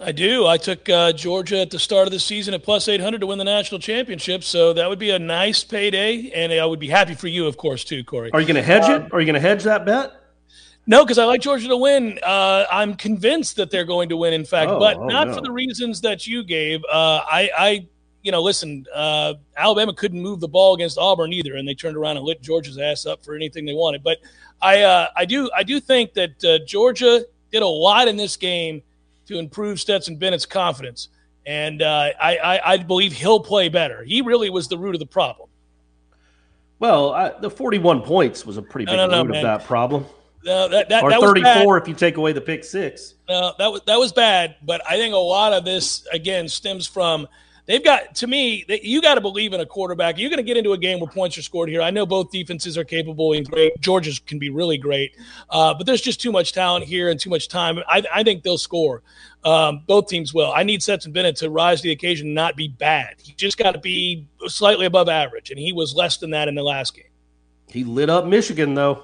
I 0.00 0.12
do. 0.12 0.46
I 0.46 0.56
took 0.56 0.88
uh, 0.88 1.12
Georgia 1.12 1.60
at 1.60 1.70
the 1.70 1.78
start 1.78 2.06
of 2.06 2.12
the 2.12 2.20
season 2.20 2.54
at 2.54 2.62
plus 2.62 2.88
800 2.88 3.20
to 3.20 3.26
win 3.26 3.38
the 3.38 3.44
national 3.44 3.80
championship. 3.80 4.44
So 4.44 4.72
that 4.72 4.88
would 4.88 4.98
be 4.98 5.10
a 5.10 5.18
nice 5.18 5.64
payday. 5.64 6.30
And 6.30 6.52
I 6.52 6.64
would 6.64 6.78
be 6.78 6.88
happy 6.88 7.14
for 7.14 7.28
you, 7.28 7.46
of 7.46 7.56
course, 7.56 7.84
too, 7.84 8.04
Corey. 8.04 8.30
Are 8.32 8.40
you 8.40 8.46
going 8.46 8.56
to 8.56 8.62
hedge 8.62 8.88
it? 8.88 9.12
Are 9.12 9.20
you 9.20 9.26
going 9.26 9.34
to 9.34 9.40
hedge 9.40 9.64
that 9.64 9.84
bet? 9.84 10.12
No, 10.86 11.04
because 11.04 11.18
I 11.18 11.24
like 11.24 11.42
Georgia 11.42 11.68
to 11.68 11.76
win. 11.76 12.18
Uh, 12.22 12.64
I'm 12.70 12.94
convinced 12.94 13.56
that 13.56 13.70
they're 13.70 13.84
going 13.84 14.08
to 14.08 14.16
win, 14.16 14.32
in 14.32 14.44
fact, 14.44 14.70
Oh, 14.70 14.78
but 14.78 14.96
oh, 14.96 15.06
not 15.06 15.28
no. 15.28 15.34
for 15.34 15.40
the 15.42 15.52
reasons 15.52 16.00
that 16.00 16.26
you 16.26 16.42
gave. 16.44 16.80
Uh, 16.84 17.20
I, 17.30 17.50
I, 17.58 17.86
you 18.22 18.32
know, 18.32 18.40
listen, 18.42 18.86
uh, 18.94 19.34
Alabama 19.56 19.92
couldn't 19.92 20.22
move 20.22 20.40
the 20.40 20.48
ball 20.48 20.74
against 20.74 20.96
Auburn 20.96 21.32
either, 21.32 21.56
and 21.56 21.68
they 21.68 21.74
turned 21.74 21.96
around 21.96 22.16
and 22.16 22.24
lit 22.24 22.40
Georgia's 22.40 22.78
ass 22.78 23.04
up 23.04 23.22
for 23.22 23.34
anything 23.34 23.66
they 23.66 23.74
wanted. 23.74 24.02
But 24.02 24.18
I, 24.62 24.82
uh, 24.82 25.08
I 25.14 25.26
do, 25.26 25.50
I 25.54 25.62
do 25.62 25.78
think 25.78 26.14
that 26.14 26.42
uh, 26.44 26.64
Georgia 26.64 27.26
did 27.52 27.62
a 27.62 27.66
lot 27.66 28.08
in 28.08 28.16
this 28.16 28.36
game 28.36 28.82
to 29.28 29.38
improve 29.38 29.78
Stetson 29.78 30.16
Bennett's 30.16 30.46
confidence, 30.46 31.08
and 31.46 31.80
uh, 31.82 32.10
I, 32.20 32.36
I, 32.36 32.72
I 32.72 32.76
believe 32.78 33.12
he'll 33.12 33.40
play 33.40 33.68
better. 33.68 34.02
He 34.02 34.22
really 34.22 34.50
was 34.50 34.68
the 34.68 34.78
root 34.78 34.94
of 34.94 34.98
the 34.98 35.06
problem. 35.06 35.48
Well, 36.78 37.12
I, 37.12 37.38
the 37.38 37.50
41 37.50 38.02
points 38.02 38.46
was 38.46 38.56
a 38.56 38.62
pretty 38.62 38.86
big 38.86 38.96
no, 38.96 39.06
no, 39.06 39.22
root 39.22 39.32
man. 39.32 39.44
of 39.44 39.60
that 39.60 39.66
problem. 39.66 40.06
Uh, 40.48 40.68
that, 40.68 40.88
that, 40.88 41.02
or 41.02 41.10
that 41.10 41.20
was 41.20 41.32
bad. 41.34 41.54
34 41.58 41.78
if 41.78 41.88
you 41.88 41.94
take 41.94 42.16
away 42.16 42.32
the 42.32 42.40
pick 42.40 42.64
six. 42.64 43.14
No, 43.28 43.52
that 43.58 43.66
was 43.70 43.82
that 43.86 43.98
was 43.98 44.12
bad. 44.12 44.56
But 44.62 44.80
I 44.88 44.96
think 44.96 45.12
a 45.12 45.18
lot 45.18 45.52
of 45.52 45.64
this 45.64 46.06
again 46.12 46.48
stems 46.48 46.86
from 46.86 47.26
they've 47.68 47.84
got 47.84 48.16
to 48.16 48.26
me. 48.26 48.64
They, 48.66 48.80
you 48.82 49.00
got 49.00 49.14
to 49.14 49.20
believe 49.20 49.52
in 49.52 49.60
a 49.60 49.66
quarterback. 49.66 50.18
You're 50.18 50.30
going 50.30 50.38
to 50.38 50.42
get 50.42 50.56
into 50.56 50.72
a 50.72 50.78
game 50.78 50.98
where 50.98 51.08
points 51.08 51.38
are 51.38 51.42
scored 51.42 51.68
here. 51.68 51.80
I 51.80 51.90
know 51.90 52.04
both 52.04 52.32
defenses 52.32 52.76
are 52.76 52.82
capable 52.82 53.32
and 53.34 53.48
great. 53.48 53.78
Georgia's 53.80 54.18
can 54.18 54.40
be 54.40 54.50
really 54.50 54.78
great, 54.78 55.14
uh, 55.50 55.74
but 55.74 55.86
there's 55.86 56.00
just 56.00 56.20
too 56.20 56.32
much 56.32 56.52
talent 56.52 56.84
here 56.84 57.10
and 57.10 57.20
too 57.20 57.30
much 57.30 57.46
time. 57.46 57.78
I, 57.86 58.02
I 58.12 58.22
think 58.24 58.42
they'll 58.42 58.58
score. 58.58 59.02
Um, 59.44 59.84
both 59.86 60.08
teams 60.08 60.34
will. 60.34 60.52
I 60.52 60.64
need 60.64 60.82
Stetson 60.82 61.12
Bennett 61.12 61.36
to 61.36 61.50
rise 61.50 61.80
to 61.82 61.84
the 61.84 61.92
occasion, 61.92 62.26
and 62.26 62.34
not 62.34 62.56
be 62.56 62.66
bad. 62.66 63.14
He 63.22 63.34
just 63.34 63.56
got 63.56 63.72
to 63.72 63.78
be 63.78 64.26
slightly 64.48 64.86
above 64.86 65.08
average, 65.08 65.50
and 65.50 65.60
he 65.60 65.72
was 65.72 65.94
less 65.94 66.16
than 66.16 66.30
that 66.30 66.48
in 66.48 66.56
the 66.56 66.64
last 66.64 66.96
game. 66.96 67.04
He 67.68 67.84
lit 67.84 68.10
up 68.10 68.26
Michigan, 68.26 68.74
though. 68.74 68.94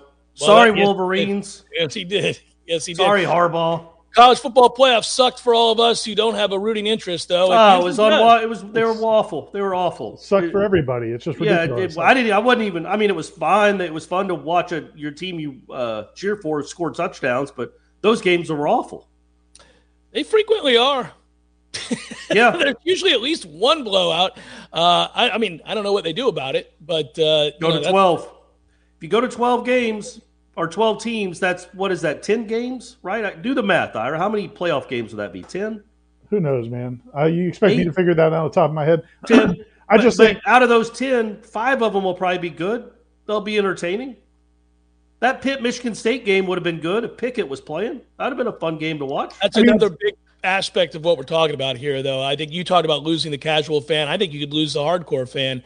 Well, 0.40 0.48
Sorry, 0.48 0.70
that- 0.70 0.78
yes, 0.78 0.86
Wolverines. 0.86 1.64
Yes, 1.72 1.94
he 1.94 2.04
did. 2.04 2.40
Yes, 2.66 2.86
he 2.86 2.94
did. 2.94 3.02
Sorry, 3.02 3.22
Harbaugh. 3.24 3.86
College 4.14 4.38
football 4.38 4.72
playoffs 4.72 5.06
sucked 5.06 5.40
for 5.40 5.54
all 5.54 5.72
of 5.72 5.80
us 5.80 6.04
who 6.04 6.14
don't 6.14 6.36
have 6.36 6.52
a 6.52 6.58
rooting 6.58 6.86
interest, 6.86 7.28
though. 7.28 7.48
Oh, 7.52 7.80
it 7.80 7.84
was 7.84 7.98
on. 7.98 8.12
does. 8.12 8.42
It 8.42 8.48
was. 8.48 8.62
They 8.62 8.84
were 8.84 8.92
awful. 8.92 9.50
They 9.52 9.60
were 9.60 9.74
awful. 9.74 10.16
Sucked 10.18 10.52
for 10.52 10.62
everybody. 10.62 11.08
It's 11.08 11.24
just 11.24 11.40
Yeah, 11.40 11.62
ridiculous. 11.62 11.96
it, 11.96 12.00
I 12.00 12.14
didn't. 12.14 12.32
I 12.32 12.38
wasn't 12.38 12.62
even. 12.66 12.86
I 12.86 12.96
mean, 12.96 13.10
it 13.10 13.16
was 13.16 13.28
fine. 13.28 13.80
It 13.80 13.92
was 13.92 14.06
fun 14.06 14.28
to 14.28 14.34
watch 14.36 14.70
a, 14.70 14.88
your 14.94 15.10
team 15.10 15.40
you 15.40 15.60
uh, 15.72 16.04
cheer 16.14 16.36
for 16.36 16.62
score 16.62 16.92
touchdowns, 16.92 17.50
but 17.50 17.72
those 18.02 18.20
games 18.22 18.50
were 18.50 18.68
awful. 18.68 19.08
They 20.12 20.22
frequently 20.22 20.76
are. 20.76 21.10
Yeah, 22.32 22.50
There's 22.56 22.76
usually 22.84 23.12
at 23.12 23.20
least 23.20 23.46
one 23.46 23.82
blowout. 23.82 24.38
Uh, 24.72 25.08
I, 25.12 25.30
I 25.30 25.38
mean, 25.38 25.60
I 25.66 25.74
don't 25.74 25.82
know 25.82 25.92
what 25.92 26.04
they 26.04 26.12
do 26.12 26.28
about 26.28 26.54
it, 26.54 26.72
but 26.80 27.18
uh, 27.18 27.50
you 27.50 27.52
go 27.60 27.68
know, 27.68 27.70
to 27.70 27.72
that's- 27.80 27.90
twelve. 27.90 28.30
you 29.00 29.08
go 29.08 29.20
to 29.20 29.28
12 29.28 29.66
games 29.66 30.20
or 30.56 30.68
12 30.68 31.02
teams, 31.02 31.40
that's 31.40 31.64
what 31.74 31.90
is 31.92 32.00
that? 32.02 32.22
10 32.22 32.46
games, 32.46 32.96
right? 33.02 33.24
I- 33.24 33.34
Do 33.34 33.54
the 33.54 33.62
math, 33.62 33.96
Ira. 33.96 34.18
How 34.18 34.28
many 34.28 34.48
playoff 34.48 34.88
games 34.88 35.12
would 35.12 35.18
that 35.18 35.32
be? 35.32 35.42
10? 35.42 35.82
Who 36.30 36.40
knows, 36.40 36.68
man? 36.68 37.00
Uh, 37.16 37.24
you 37.26 37.48
expect 37.48 37.76
me 37.76 37.84
to 37.84 37.92
figure 37.92 38.14
that 38.14 38.26
out 38.26 38.32
on 38.32 38.44
the 38.48 38.50
top 38.54 38.70
of 38.70 38.74
my 38.74 38.84
head? 38.84 39.02
10. 39.26 39.56
I 39.88 39.96
But- 39.96 40.02
just 40.02 40.16
but 40.18 40.26
think 40.26 40.38
out 40.46 40.62
of 40.62 40.68
those 40.68 40.90
10, 40.90 41.42
five 41.42 41.82
of 41.82 41.92
them 41.92 42.04
will 42.04 42.14
probably 42.14 42.38
be 42.38 42.50
good. 42.50 42.90
They'll 43.26 43.40
be 43.40 43.58
entertaining. 43.58 44.16
That 45.20 45.40
Pitt 45.42 45.62
Michigan 45.62 45.94
State 45.94 46.24
game 46.24 46.46
would 46.46 46.58
have 46.58 46.64
been 46.64 46.80
good 46.80 47.04
if 47.04 47.16
Pickett 47.16 47.48
was 47.48 47.60
playing. 47.60 48.00
That'd 48.18 48.32
have 48.32 48.36
been 48.36 48.46
a 48.46 48.58
fun 48.58 48.78
game 48.78 48.98
to 48.98 49.06
watch. 49.06 49.34
That's 49.42 49.56
I 49.56 49.60
mean- 49.60 49.70
another 49.70 49.90
big 49.98 50.14
aspect 50.42 50.94
of 50.94 51.04
what 51.04 51.16
we're 51.16 51.24
talking 51.24 51.54
about 51.54 51.76
here, 51.78 52.02
though. 52.02 52.22
I 52.22 52.36
think 52.36 52.52
you 52.52 52.64
talked 52.64 52.84
about 52.84 53.02
losing 53.02 53.30
the 53.30 53.38
casual 53.38 53.80
fan. 53.80 54.08
I 54.08 54.18
think 54.18 54.32
you 54.34 54.40
could 54.40 54.52
lose 54.52 54.74
the 54.74 54.80
hardcore 54.80 55.26
fan. 55.28 55.62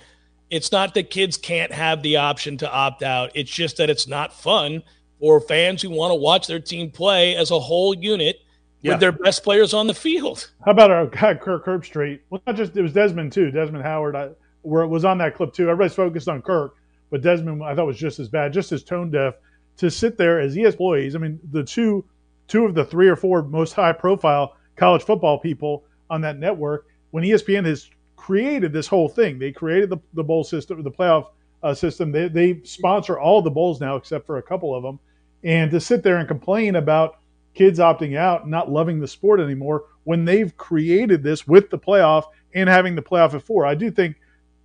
It's 0.50 0.72
not 0.72 0.94
that 0.94 1.10
kids 1.10 1.36
can't 1.36 1.72
have 1.72 2.02
the 2.02 2.16
option 2.16 2.56
to 2.58 2.70
opt 2.72 3.02
out. 3.02 3.30
It's 3.34 3.50
just 3.50 3.76
that 3.76 3.90
it's 3.90 4.06
not 4.08 4.32
fun 4.32 4.82
for 5.20 5.40
fans 5.40 5.82
who 5.82 5.90
want 5.90 6.10
to 6.12 6.14
watch 6.14 6.46
their 6.46 6.60
team 6.60 6.90
play 6.90 7.34
as 7.36 7.50
a 7.50 7.58
whole 7.58 7.94
unit 7.94 8.36
Yeah. 8.80 8.92
with 8.92 9.00
their 9.00 9.12
best 9.12 9.42
players 9.42 9.74
on 9.74 9.86
the 9.88 9.94
field. 9.94 10.50
How 10.64 10.70
about 10.70 10.90
our 10.90 11.06
guy 11.06 11.34
Kirk 11.34 11.66
Herbstreit? 11.66 12.20
Well, 12.30 12.40
not 12.46 12.56
just 12.56 12.76
it 12.76 12.82
was 12.82 12.92
Desmond 12.92 13.32
too. 13.32 13.50
Desmond 13.50 13.84
Howard, 13.84 14.14
I, 14.16 14.30
where 14.62 14.82
it 14.82 14.88
was 14.88 15.04
on 15.04 15.18
that 15.18 15.34
clip 15.34 15.52
too. 15.52 15.64
Everybody's 15.68 15.94
focused 15.94 16.28
on 16.28 16.40
Kirk, 16.42 16.74
but 17.10 17.20
Desmond 17.20 17.62
I 17.62 17.74
thought 17.74 17.86
was 17.86 17.98
just 17.98 18.18
as 18.20 18.28
bad, 18.28 18.52
just 18.52 18.70
as 18.72 18.84
tone 18.84 19.10
deaf 19.10 19.34
to 19.78 19.90
sit 19.90 20.16
there 20.16 20.40
as 20.40 20.56
ES 20.56 20.74
employees. 20.74 21.14
I 21.14 21.18
mean, 21.18 21.38
the 21.50 21.64
two 21.64 22.04
two 22.46 22.64
of 22.64 22.74
the 22.74 22.84
three 22.84 23.08
or 23.08 23.16
four 23.16 23.42
most 23.42 23.74
high 23.74 23.92
profile 23.92 24.56
college 24.76 25.02
football 25.02 25.38
people 25.38 25.84
on 26.08 26.20
that 26.22 26.38
network. 26.38 26.86
When 27.10 27.24
ESPN 27.24 27.64
has 27.66 27.90
created 28.18 28.72
this 28.72 28.88
whole 28.88 29.08
thing, 29.08 29.38
they 29.38 29.52
created 29.52 29.88
the, 29.88 29.96
the 30.12 30.24
bowl 30.24 30.44
system, 30.44 30.82
the 30.82 30.90
playoff 30.90 31.28
uh, 31.62 31.72
system. 31.72 32.12
They, 32.12 32.28
they 32.28 32.60
sponsor 32.64 33.18
all 33.18 33.40
the 33.40 33.50
bowls 33.50 33.80
now, 33.80 33.96
except 33.96 34.26
for 34.26 34.38
a 34.38 34.42
couple 34.42 34.74
of 34.74 34.82
them. 34.82 34.98
And 35.44 35.70
to 35.70 35.80
sit 35.80 36.02
there 36.02 36.18
and 36.18 36.26
complain 36.26 36.76
about 36.76 37.20
kids 37.54 37.78
opting 37.78 38.16
out, 38.16 38.42
and 38.42 38.50
not 38.50 38.70
loving 38.70 39.00
the 39.00 39.08
sport 39.08 39.40
anymore, 39.40 39.84
when 40.04 40.24
they've 40.24 40.54
created 40.56 41.22
this 41.22 41.46
with 41.46 41.70
the 41.70 41.78
playoff 41.78 42.24
and 42.54 42.68
having 42.68 42.94
the 42.94 43.02
playoff 43.02 43.34
at 43.34 43.42
four. 43.42 43.64
I 43.64 43.74
do 43.74 43.90
think, 43.90 44.16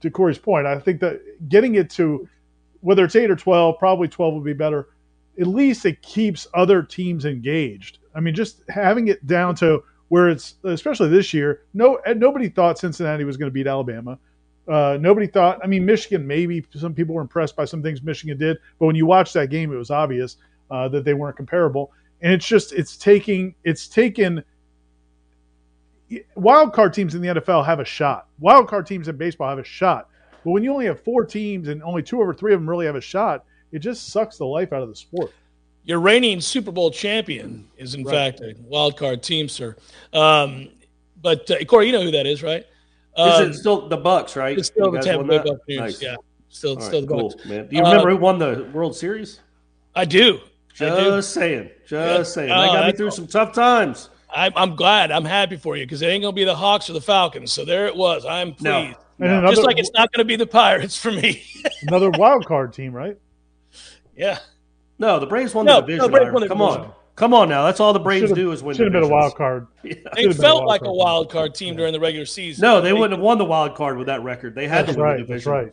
to 0.01 0.09
Corey's 0.09 0.37
point, 0.37 0.67
I 0.67 0.79
think 0.79 0.99
that 0.99 1.21
getting 1.47 1.75
it 1.75 1.89
to 1.91 2.27
whether 2.81 3.05
it's 3.05 3.15
eight 3.15 3.31
or 3.31 3.35
12, 3.35 3.77
probably 3.79 4.07
12 4.07 4.33
would 4.33 4.43
be 4.43 4.53
better. 4.53 4.89
At 5.39 5.47
least 5.47 5.85
it 5.85 6.01
keeps 6.01 6.47
other 6.53 6.83
teams 6.83 7.25
engaged. 7.25 7.99
I 8.13 8.19
mean, 8.19 8.35
just 8.35 8.61
having 8.67 9.07
it 9.07 9.25
down 9.25 9.55
to 9.55 9.83
where 10.13 10.29
it's, 10.29 10.57
especially 10.63 11.09
this 11.09 11.33
year, 11.33 11.63
no, 11.73 11.97
nobody 12.15 12.47
thought 12.47 12.77
Cincinnati 12.77 13.23
was 13.23 13.35
going 13.35 13.49
to 13.49 13.51
beat 13.51 13.65
Alabama. 13.65 14.19
Uh, 14.67 14.95
nobody 15.01 15.25
thought, 15.25 15.59
I 15.63 15.65
mean, 15.65 15.87
Michigan, 15.87 16.27
maybe 16.27 16.63
some 16.75 16.93
people 16.93 17.15
were 17.15 17.23
impressed 17.23 17.55
by 17.55 17.65
some 17.65 17.81
things 17.81 18.03
Michigan 18.03 18.37
did, 18.37 18.57
but 18.77 18.85
when 18.85 18.95
you 18.95 19.07
watch 19.07 19.33
that 19.33 19.49
game, 19.49 19.73
it 19.73 19.75
was 19.75 19.89
obvious 19.89 20.37
uh, 20.69 20.87
that 20.89 21.03
they 21.03 21.15
weren't 21.15 21.35
comparable. 21.35 21.91
And 22.21 22.31
it's 22.31 22.45
just, 22.45 22.73
it's 22.73 22.95
taking, 22.95 23.55
it's 23.63 23.87
taken, 23.87 24.43
wild 26.35 26.73
card 26.73 26.93
teams 26.93 27.15
in 27.15 27.21
the 27.23 27.29
NFL 27.29 27.65
have 27.65 27.79
a 27.79 27.85
shot. 27.85 28.27
Wild 28.39 28.67
card 28.67 28.85
teams 28.85 29.07
in 29.07 29.17
baseball 29.17 29.49
have 29.49 29.57
a 29.57 29.63
shot. 29.63 30.11
But 30.43 30.51
when 30.51 30.63
you 30.63 30.71
only 30.71 30.85
have 30.85 31.01
four 31.01 31.25
teams 31.25 31.69
and 31.69 31.81
only 31.81 32.03
two 32.03 32.21
over 32.21 32.35
three 32.35 32.53
of 32.53 32.59
them 32.59 32.69
really 32.69 32.85
have 32.85 32.95
a 32.95 33.01
shot, 33.01 33.45
it 33.71 33.79
just 33.79 34.09
sucks 34.09 34.37
the 34.37 34.45
life 34.45 34.73
out 34.73 34.83
of 34.83 34.89
the 34.89 34.95
sport. 34.95 35.33
Your 35.85 35.99
reigning 35.99 36.39
Super 36.39 36.71
Bowl 36.71 36.91
champion 36.91 37.67
is, 37.77 37.93
in 37.95 38.03
Right. 38.03 38.37
fact, 38.37 38.41
a 38.41 38.55
wild 38.61 38.97
card 38.97 39.21
team, 39.21 39.49
sir. 39.49 39.75
Um, 40.13 40.69
but 41.21 41.49
uh, 41.51 41.63
Corey, 41.65 41.87
you 41.87 41.91
know 41.91 42.01
who 42.03 42.11
that 42.11 42.25
is, 42.25 42.41
right? 42.41 42.65
Is 43.17 43.39
Um, 43.39 43.49
it 43.49 43.53
still 43.55 43.87
the 43.89 43.97
Bucks, 43.97 44.35
right? 44.35 44.57
it's 44.57 44.67
still 44.67 44.85
You 44.87 44.91
the 44.93 44.97
guys 44.97 45.05
Tampa 45.05 45.23
Bay? 45.25 45.37
Buccaneers. 45.37 45.79
Nice. 45.79 46.01
Yeah, 46.01 46.15
still, 46.49 46.75
All 46.75 46.81
still 46.81 47.01
the 47.01 47.07
cool, 47.07 47.31
Bucs. 47.31 47.45
man. 47.45 47.67
Do 47.67 47.75
you 47.75 47.83
Uh, 47.83 47.85
remember 47.89 48.09
who 48.11 48.17
won 48.17 48.39
the 48.39 48.69
World 48.73 48.95
Series? 48.95 49.39
I 49.95 50.05
do. 50.05 50.39
I 50.79 50.85
do. 50.89 50.95
Just 51.11 51.33
saying. 51.33 51.69
Just 51.85 51.91
Yeah. 51.91 52.23
saying. 52.23 52.51
Oh, 52.51 52.65
got 52.73 52.87
me 52.87 52.93
through 52.93 53.07
all. 53.07 53.11
some 53.11 53.27
tough 53.27 53.53
times. 53.53 54.09
I'm, 54.35 54.51
I'm 54.55 54.75
glad. 54.75 55.11
I'm 55.11 55.25
happy 55.25 55.57
for 55.57 55.75
you 55.77 55.85
because 55.85 56.01
it 56.01 56.07
ain't 56.07 56.23
going 56.23 56.33
to 56.33 56.35
be 56.35 56.45
the 56.45 56.55
Hawks 56.55 56.89
or 56.89 56.93
the 56.93 57.01
Falcons. 57.01 57.51
So 57.51 57.63
there 57.65 57.85
it 57.85 57.95
was. 57.95 58.25
I'm 58.25 58.53
pleased. 58.55 58.63
No. 58.63 58.75
And 58.79 58.95
No. 59.19 59.37
another, 59.39 59.55
Just 59.55 59.63
like 59.67 59.77
it's 59.77 59.91
not 59.93 60.11
going 60.11 60.25
to 60.25 60.27
be 60.27 60.35
the 60.35 60.47
Pirates 60.47 60.97
for 60.97 61.11
me. 61.11 61.43
another 61.83 62.09
wild 62.09 62.47
card 62.47 62.73
team, 62.73 62.93
right? 62.93 63.15
yeah. 64.17 64.39
No, 64.99 65.19
the 65.19 65.25
Braves 65.25 65.53
won 65.53 65.65
No, 65.65 65.75
the 65.75 65.81
no, 65.81 65.87
division. 65.87 66.11
Braves 66.11 66.31
won 66.33 66.41
the 66.41 66.47
Come 66.47 66.57
division. 66.59 66.81
on. 66.81 66.93
Come 67.15 67.33
on 67.35 67.47
now. 67.49 67.63
That's 67.63 67.79
all 67.79 67.93
the 67.93 67.99
Braves 67.99 68.23
Should've- 68.29 68.35
do 68.35 68.51
is 68.51 68.63
win 68.63 68.75
Should 68.75 68.85
have 68.85 68.93
been 69.01 69.03
a 69.03 69.07
wild 69.07 69.35
card. 69.35 69.67
They 69.83 69.89
Should've 69.91 70.13
been 70.15 70.29
a 70.31 70.33
felt 70.33 70.57
wild 70.65 70.67
like 70.67 70.81
a 70.81 70.91
wild 70.93 71.29
card 71.31 71.53
team 71.55 71.75
during 71.75 71.93
the 71.93 71.99
regular 71.99 72.25
season. 72.25 72.61
No, 72.63 72.81
they 72.81 72.91
wouldn't 72.93 73.11
have 73.13 73.19
won 73.19 73.37
the 73.37 73.45
wild 73.45 73.75
card 73.75 73.97
with 73.97 74.07
that 74.07 74.23
record. 74.23 74.55
They 74.55 74.67
had 74.67 74.85
That's 74.87 74.95
to 74.95 75.01
win 75.01 75.09
right. 75.09 75.27
the 75.27 75.33
That's 75.33 75.43
division. 75.43 75.71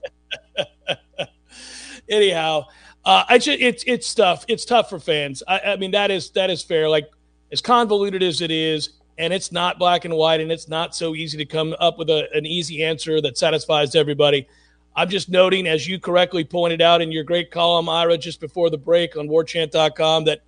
right. 0.59 1.29
anyhow, 2.09 2.65
uh, 3.05 3.25
I 3.29 3.39
just 3.39 3.61
it's 3.61 3.85
it's 3.87 4.15
tough. 4.15 4.45
It's 4.49 4.65
tough 4.65 4.91
for 4.91 4.99
fans. 4.99 5.43
I, 5.49 5.61
I 5.61 5.77
mean 5.77 5.93
that 5.93 6.11
is 6.11 6.31
that 6.33 6.51
is 6.51 6.63
fair. 6.63 6.89
Like 6.89 7.09
as 7.53 7.61
convoluted 7.61 8.23
as 8.23 8.41
it 8.43 8.51
is, 8.51 8.91
and 9.19 9.33
it's 9.33 9.51
not 9.53 9.79
black 9.79 10.05
and 10.05 10.15
white, 10.15 10.41
and 10.41 10.53
it's 10.53 10.69
not 10.69 10.95
so 10.95 11.15
easy 11.15 11.39
to 11.39 11.45
come 11.47 11.75
up 11.81 11.99
with 11.99 12.11
a, 12.11 12.29
an 12.35 12.45
easy 12.47 12.85
answer 12.85 13.21
that 13.23 13.39
satisfies 13.39 13.95
everybody. 13.95 14.47
I'm 14.97 15.09
just 15.09 15.29
noting, 15.29 15.67
as 15.67 15.87
you 15.87 16.01
correctly 16.01 16.45
pointed 16.45 16.83
out 16.83 17.01
in 17.01 17.13
your 17.13 17.25
great 17.25 17.51
column, 17.51 17.89
Ira, 17.89 18.19
just 18.19 18.41
before 18.41 18.71
the 18.71 18.79
break 18.79 19.17
on 19.17 19.29
WarChant.com, 19.29 20.25
that 20.25 20.41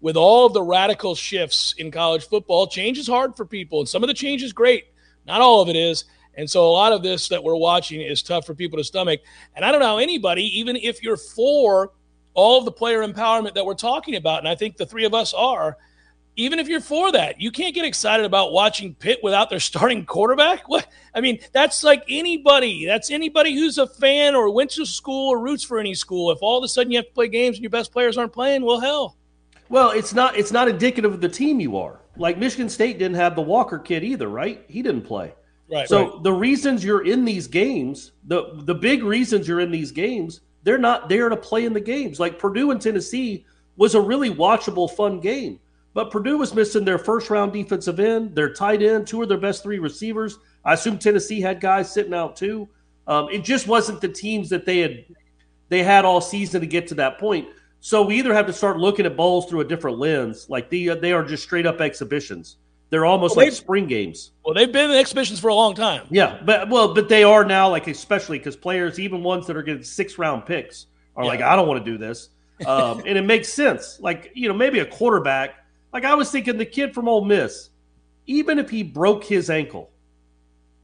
with 0.00 0.16
all 0.16 0.48
the 0.48 0.62
radical 0.62 1.14
shifts 1.14 1.74
in 1.78 1.90
college 1.90 2.28
football, 2.28 2.66
change 2.66 2.98
is 2.98 3.06
hard 3.06 3.36
for 3.36 3.46
people, 3.46 3.80
and 3.80 3.88
some 3.88 4.02
of 4.02 4.08
the 4.08 4.14
change 4.14 4.42
is 4.42 4.52
great. 4.52 4.86
Not 5.26 5.40
all 5.40 5.60
of 5.62 5.68
it 5.68 5.76
is. 5.76 6.04
And 6.34 6.48
so 6.48 6.68
a 6.68 6.70
lot 6.70 6.92
of 6.92 7.02
this 7.02 7.28
that 7.28 7.42
we're 7.42 7.56
watching 7.56 8.02
is 8.02 8.22
tough 8.22 8.44
for 8.44 8.54
people 8.54 8.76
to 8.78 8.84
stomach. 8.84 9.20
And 9.54 9.64
I 9.64 9.72
don't 9.72 9.80
know 9.80 9.98
anybody, 9.98 10.44
even 10.58 10.76
if 10.76 11.02
you're 11.02 11.16
for 11.16 11.92
all 12.34 12.58
of 12.58 12.66
the 12.66 12.72
player 12.72 13.00
empowerment 13.06 13.54
that 13.54 13.64
we're 13.64 13.74
talking 13.74 14.16
about, 14.16 14.40
and 14.40 14.48
I 14.48 14.54
think 14.54 14.76
the 14.76 14.84
three 14.84 15.06
of 15.06 15.14
us 15.14 15.32
are, 15.32 15.78
even 16.36 16.58
if 16.58 16.68
you're 16.68 16.80
for 16.80 17.10
that, 17.12 17.40
you 17.40 17.50
can't 17.50 17.74
get 17.74 17.84
excited 17.84 18.26
about 18.26 18.52
watching 18.52 18.94
Pitt 18.94 19.20
without 19.22 19.50
their 19.50 19.60
starting 19.60 20.04
quarterback. 20.04 20.64
What 20.76 20.86
I 21.14 21.20
mean, 21.22 21.38
that's 21.52 21.82
like 21.82 22.04
anybody. 22.08 22.84
That's 22.84 23.10
anybody 23.10 23.54
who's 23.54 23.78
a 23.78 23.86
fan 23.86 24.34
or 24.34 24.50
went 24.50 24.70
to 24.72 24.84
school 24.84 25.30
or 25.30 25.38
roots 25.38 25.62
for 25.62 25.78
any 25.78 25.94
school. 25.94 26.30
If 26.30 26.38
all 26.42 26.58
of 26.58 26.64
a 26.64 26.68
sudden 26.68 26.92
you 26.92 26.98
have 26.98 27.06
to 27.06 27.12
play 27.12 27.28
games 27.28 27.56
and 27.56 27.62
your 27.62 27.70
best 27.70 27.92
players 27.92 28.18
aren't 28.18 28.32
playing, 28.32 28.62
well, 28.62 28.80
hell. 28.80 29.16
Well, 29.70 29.90
it's 29.90 30.12
not 30.12 30.36
it's 30.36 30.52
not 30.52 30.68
indicative 30.68 31.14
of 31.14 31.20
the 31.20 31.28
team 31.28 31.60
you 31.60 31.78
are. 31.78 32.00
Like 32.16 32.36
Michigan 32.36 32.68
State 32.68 32.98
didn't 32.98 33.16
have 33.16 33.34
the 33.36 33.42
Walker 33.42 33.78
kid 33.78 34.04
either, 34.04 34.28
right? 34.28 34.64
He 34.68 34.82
didn't 34.82 35.02
play. 35.02 35.34
Right. 35.70 35.88
So 35.88 36.20
the 36.22 36.32
reasons 36.32 36.84
you're 36.84 37.04
in 37.04 37.24
these 37.24 37.46
games, 37.46 38.12
the 38.26 38.50
the 38.64 38.74
big 38.74 39.02
reasons 39.02 39.48
you're 39.48 39.60
in 39.60 39.70
these 39.70 39.90
games, 39.92 40.40
they're 40.62 40.78
not 40.78 41.08
there 41.08 41.28
to 41.28 41.36
play 41.36 41.64
in 41.64 41.72
the 41.72 41.80
games. 41.80 42.20
Like 42.20 42.38
Purdue 42.38 42.70
and 42.70 42.80
Tennessee 42.80 43.44
was 43.76 43.94
a 43.94 44.00
really 44.00 44.30
watchable, 44.30 44.90
fun 44.90 45.20
game. 45.20 45.60
But 45.96 46.10
Purdue 46.10 46.36
was 46.36 46.54
missing 46.54 46.84
their 46.84 46.98
first 46.98 47.30
round 47.30 47.54
defensive 47.54 47.98
end, 47.98 48.34
their 48.34 48.52
tight 48.52 48.82
end, 48.82 49.06
two 49.06 49.22
of 49.22 49.30
their 49.30 49.38
best 49.38 49.62
three 49.62 49.78
receivers. 49.78 50.38
I 50.62 50.74
assume 50.74 50.98
Tennessee 50.98 51.40
had 51.40 51.58
guys 51.58 51.90
sitting 51.90 52.12
out 52.12 52.36
too. 52.36 52.68
Um, 53.06 53.30
it 53.32 53.42
just 53.44 53.66
wasn't 53.66 54.02
the 54.02 54.08
teams 54.08 54.50
that 54.50 54.66
they 54.66 54.80
had 54.80 55.06
they 55.70 55.82
had 55.82 56.04
all 56.04 56.20
season 56.20 56.60
to 56.60 56.66
get 56.66 56.86
to 56.88 56.96
that 56.96 57.18
point. 57.18 57.48
So 57.80 58.02
we 58.02 58.18
either 58.18 58.34
have 58.34 58.46
to 58.46 58.52
start 58.52 58.76
looking 58.76 59.06
at 59.06 59.16
bowls 59.16 59.46
through 59.46 59.60
a 59.60 59.64
different 59.64 59.96
lens, 59.96 60.50
like 60.50 60.68
the 60.68 60.90
they 60.96 61.14
are 61.14 61.24
just 61.24 61.44
straight 61.44 61.64
up 61.64 61.80
exhibitions. 61.80 62.58
They're 62.90 63.06
almost 63.06 63.34
Well, 63.34 63.46
like 63.46 63.54
spring 63.54 63.86
games. 63.86 64.32
Well, 64.44 64.52
they've 64.52 64.70
been 64.70 64.90
in 64.90 64.96
exhibitions 64.98 65.40
for 65.40 65.48
a 65.48 65.54
long 65.54 65.74
time. 65.74 66.06
Yeah, 66.10 66.42
but 66.44 66.68
well, 66.68 66.92
but 66.92 67.08
they 67.08 67.24
are 67.24 67.42
now 67.42 67.70
like 67.70 67.86
especially 67.86 68.36
because 68.36 68.54
players, 68.54 69.00
even 69.00 69.22
ones 69.22 69.46
that 69.46 69.56
are 69.56 69.62
getting 69.62 69.82
six 69.82 70.18
round 70.18 70.44
picks, 70.44 70.88
are 71.16 71.24
like, 71.24 71.40
I 71.40 71.56
don't 71.56 71.66
want 71.66 71.82
to 71.82 71.90
do 71.90 71.96
this, 71.96 72.28
um, 72.66 72.98
and 73.06 73.16
it 73.16 73.24
makes 73.24 73.48
sense. 73.50 73.98
Like 73.98 74.30
you 74.34 74.46
know, 74.46 74.54
maybe 74.54 74.80
a 74.80 74.86
quarterback. 74.86 75.62
Like 75.96 76.04
I 76.04 76.14
was 76.14 76.30
thinking, 76.30 76.58
the 76.58 76.66
kid 76.66 76.92
from 76.92 77.08
Ole 77.08 77.24
Miss, 77.24 77.70
even 78.26 78.58
if 78.58 78.68
he 78.68 78.82
broke 78.82 79.24
his 79.24 79.48
ankle, 79.48 79.88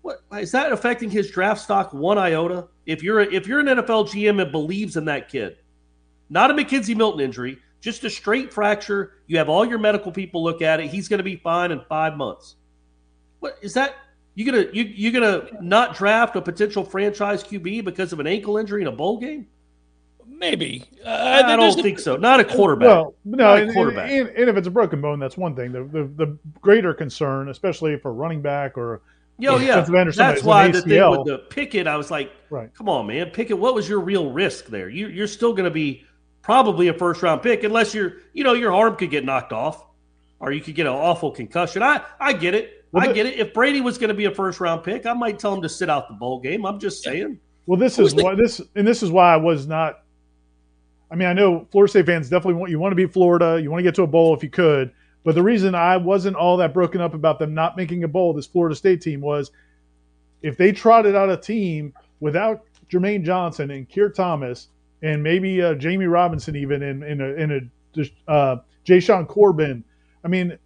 what 0.01 0.23
is 0.39 0.53
that 0.53 0.73
affecting 0.73 1.11
his 1.11 1.31
draft 1.31 1.61
stock 1.61 1.93
one 1.93 2.17
iota? 2.17 2.69
If 2.87 3.03
you're 3.03 3.21
a, 3.21 3.27
if 3.27 3.47
you're 3.47 3.61
an 3.61 3.67
NFL 3.67 4.09
GM 4.09 4.41
and 4.41 4.51
believes 4.51 4.97
in 4.97 5.05
that 5.05 5.29
kid, 5.29 5.59
not 6.31 6.51
a 6.51 6.55
McKenzie 6.55 6.97
Milton 6.97 7.21
injury, 7.21 7.59
just 7.83 8.05
a 8.05 8.09
straight 8.09 8.55
fracture. 8.55 9.19
You 9.27 9.37
have 9.37 9.51
all 9.51 9.67
your 9.67 9.79
medical 9.79 10.13
people 10.13 10.43
look 10.43 10.63
at 10.63 10.81
it. 10.81 10.87
He's 10.87 11.09
going 11.09 11.19
to 11.19 11.25
be 11.25 11.37
fine 11.37 11.73
in 11.73 11.83
five 11.91 12.17
months. 12.17 12.57
What 13.41 13.59
is 13.61 13.75
that? 13.75 13.97
You 14.35 14.51
gonna 14.51 14.65
you 14.73 14.85
you 14.85 15.13
gonna 15.13 15.43
not 15.61 15.95
draft 15.95 16.37
a 16.37 16.41
potential 16.41 16.85
franchise 16.85 17.45
QB 17.45 17.85
because 17.85 18.15
of 18.15 18.21
an 18.21 18.27
ankle 18.27 18.57
injury 18.57 18.81
in 18.81 18.89
a 18.89 18.93
bowl 18.93 19.19
game? 19.19 19.47
Maybe. 20.43 20.85
Uh, 21.07 21.09
I 21.11 21.55
don't 21.57 21.79
a- 21.79 21.83
think 21.83 22.01
so. 22.01 22.17
Not 22.17 22.41
a 22.41 22.45
quarterback. 22.45 22.89
Well, 22.89 23.15
no, 23.25 23.37
Not 23.45 23.59
a 23.59 23.63
and, 23.63 23.73
quarterback. 23.73 24.11
And, 24.11 24.29
and 24.31 24.51
if 24.51 24.57
it's 24.57 24.67
a 24.67 24.73
broken 24.73 25.01
bone, 25.01 25.21
that's 25.21 25.37
one 25.37 25.55
thing. 25.55 25.71
The, 25.71 25.85
the 25.85 26.05
the 26.27 26.39
greater 26.61 26.93
concern, 26.93 27.49
especially 27.49 27.97
for 27.97 28.13
running 28.13 28.43
back 28.43 28.77
or 28.77 29.03
Yo, 29.39 29.57
yeah, 29.59 29.67
defensive 29.77 29.95
end 29.95 30.09
or 30.09 30.13
something, 30.13 30.35
that's 30.35 30.45
why 30.45 30.69
the 30.69 30.83
thing 30.83 31.11
with 31.11 31.27
the 31.27 31.39
Pickett, 31.49 31.87
I 31.87 31.97
was 31.97 32.11
like, 32.11 32.33
Right. 32.51 32.73
come 32.75 32.89
on, 32.89 33.07
man, 33.07 33.31
Pickett, 33.31 33.57
what 33.59 33.75
was 33.75 33.89
your 33.89 34.01
real 34.01 34.31
risk 34.33 34.67
there? 34.67 34.89
You, 34.89 35.07
you're 35.09 35.27
still 35.29 35.53
going 35.53 35.65
to 35.65 35.71
be 35.71 36.05
probably 36.43 36.89
a 36.89 36.95
first 36.95 37.23
round 37.23 37.41
pick 37.41 37.63
unless 37.65 37.95
you're, 37.95 38.15
you 38.35 38.43
know, 38.45 38.53
your 38.55 38.75
arm 38.75 38.97
could 38.97 39.11
get 39.11 39.25
knocked 39.25 39.53
off, 39.53 39.87
or 40.41 40.51
you 40.53 40.61
could 40.61 40.75
get 40.75 40.87
an 40.87 40.93
awful 40.93 41.31
concussion. 41.31 41.83
I, 41.85 42.03
I 42.21 42.33
get 42.33 42.55
it, 42.55 42.85
Well, 42.93 43.05
I 43.05 43.09
the- 43.09 43.15
get 43.15 43.27
it. 43.27 43.39
If 43.39 43.55
Brady 43.55 43.81
was 43.81 43.97
going 43.97 44.09
to 44.09 44.15
be 44.15 44.25
a 44.27 44.35
first 44.35 44.59
round 44.61 44.83
pick, 44.85 45.07
I 45.07 45.13
might 45.13 45.39
tell 45.39 45.55
him 45.55 45.63
to 45.63 45.69
sit 45.69 45.89
out 45.89 46.09
the 46.09 46.15
bowl 46.15 46.41
game. 46.41 46.67
I'm 46.67 46.79
just 46.81 47.03
saying. 47.05 47.39
Well, 47.67 47.79
this 47.79 47.97
Who's 47.97 48.09
is 48.09 48.15
the- 48.15 48.25
why 48.25 48.35
this 48.35 48.61
and 48.75 48.87
this 48.87 49.03
is 49.05 49.11
why 49.13 49.33
I 49.33 49.37
was 49.37 49.69
not. 49.69 50.02
I 51.13 51.15
mean, 51.15 51.29
I 51.29 51.35
know 51.35 51.69
Florida 51.71 51.91
State 51.91 52.07
fans 52.07 52.31
definitely 52.31 52.55
want 52.55 52.71
you 52.71 52.79
want 52.79 52.93
to 52.93 52.97
beat 52.97 53.13
Florida. 53.13 53.61
You 53.63 53.71
want 53.71 53.81
to 53.81 53.85
get 53.85 53.95
to 53.97 54.03
a 54.03 54.07
bowl 54.07 54.35
if 54.35 54.43
you 54.43 54.49
could. 54.49 54.93
But 55.25 55.35
the 55.35 55.43
reason 55.43 55.75
I 55.75 55.99
wasn't 55.99 56.37
all 56.37 56.57
that 56.57 56.73
broken 56.73 57.03
up 57.03 57.13
about 57.13 57.39
them 57.39 57.53
not 57.53 57.77
making 57.77 58.03
a 58.03 58.09
bowl, 58.09 58.33
this 58.33 58.47
Florida 58.47 58.75
State 58.75 59.03
team, 59.03 59.21
was 59.21 59.51
if 60.41 60.57
they 60.57 60.73
trotted 60.73 61.15
out 61.15 61.29
a 61.29 61.37
team 61.37 61.93
without 62.21 62.63
Jermaine 62.91 63.25
Johnson 63.25 63.71
and 63.71 63.87
Keir 63.89 64.09
Thomas 64.09 64.69
and 65.03 65.23
maybe 65.23 65.61
uh, 65.61 65.75
Jammie 65.75 66.11
Robinson 66.11 66.57
even 66.57 66.83
in 66.83 67.03
in 67.03 67.21
a, 67.21 67.27
in 67.35 67.71
a 67.97 68.31
uh, 68.31 68.57
Jashaun 68.87 69.29
Corbin. 69.29 69.85
I 70.25 70.29
mean, 70.29 70.59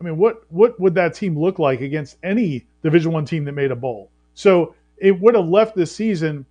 I 0.00 0.04
mean, 0.04 0.18
what 0.18 0.42
what 0.50 0.78
would 0.78 0.94
that 0.96 1.14
team 1.14 1.36
look 1.38 1.58
like 1.58 1.80
against 1.80 2.18
any 2.22 2.66
Division 2.82 3.10
One 3.12 3.24
team 3.24 3.46
that 3.46 3.52
made 3.52 3.70
a 3.70 3.76
bowl? 3.76 4.10
So 4.34 4.74
it 4.98 5.18
would 5.18 5.34
have 5.34 5.48
left 5.48 5.76
this 5.76 5.96
season 5.96 6.44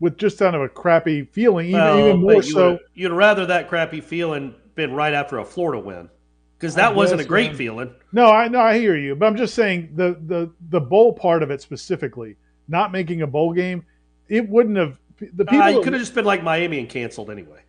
with 0.00 0.16
just 0.16 0.38
kind 0.38 0.56
of 0.56 0.62
a 0.62 0.68
crappy 0.68 1.24
feeling, 1.24 1.68
even, 1.68 1.80
Well, 1.80 1.98
even 1.98 2.20
more 2.20 2.32
you 2.34 2.42
so. 2.42 2.70
would- 2.72 2.80
you'd 2.94 3.12
rather 3.12 3.46
that 3.46 3.68
crappy 3.68 4.00
feeling 4.00 4.54
been 4.74 4.92
right 4.94 5.12
after 5.14 5.38
a 5.38 5.44
Florida 5.44 5.78
win 5.82 6.08
because 6.58 6.74
that 6.76 6.92
I 6.92 6.94
wasn't 6.94 7.20
a 7.20 7.24
great 7.24 7.48
man. 7.50 7.56
feeling. 7.56 7.94
No, 8.12 8.30
I 8.30 8.48
no, 8.48 8.60
I 8.60 8.78
hear 8.78 8.96
you, 8.96 9.14
but 9.14 9.26
I'm 9.26 9.36
just 9.36 9.54
saying 9.54 9.90
the 9.94 10.16
the 10.26 10.50
the 10.70 10.80
bowl 10.80 11.12
part 11.12 11.42
of 11.42 11.50
it 11.50 11.60
specifically, 11.60 12.36
not 12.68 12.92
making 12.92 13.22
a 13.22 13.26
bowl 13.26 13.52
game, 13.52 13.84
it 14.28 14.48
wouldn't 14.48 14.76
have 14.78 14.98
the 15.18 15.44
people. 15.44 15.60
Uh, 15.62 15.68
it 15.70 15.82
could 15.84 15.92
have 15.92 16.00
just 16.00 16.14
been 16.14 16.24
like 16.24 16.42
Miami 16.42 16.78
and 16.78 16.88
canceled 16.88 17.30
anyway. 17.30 17.60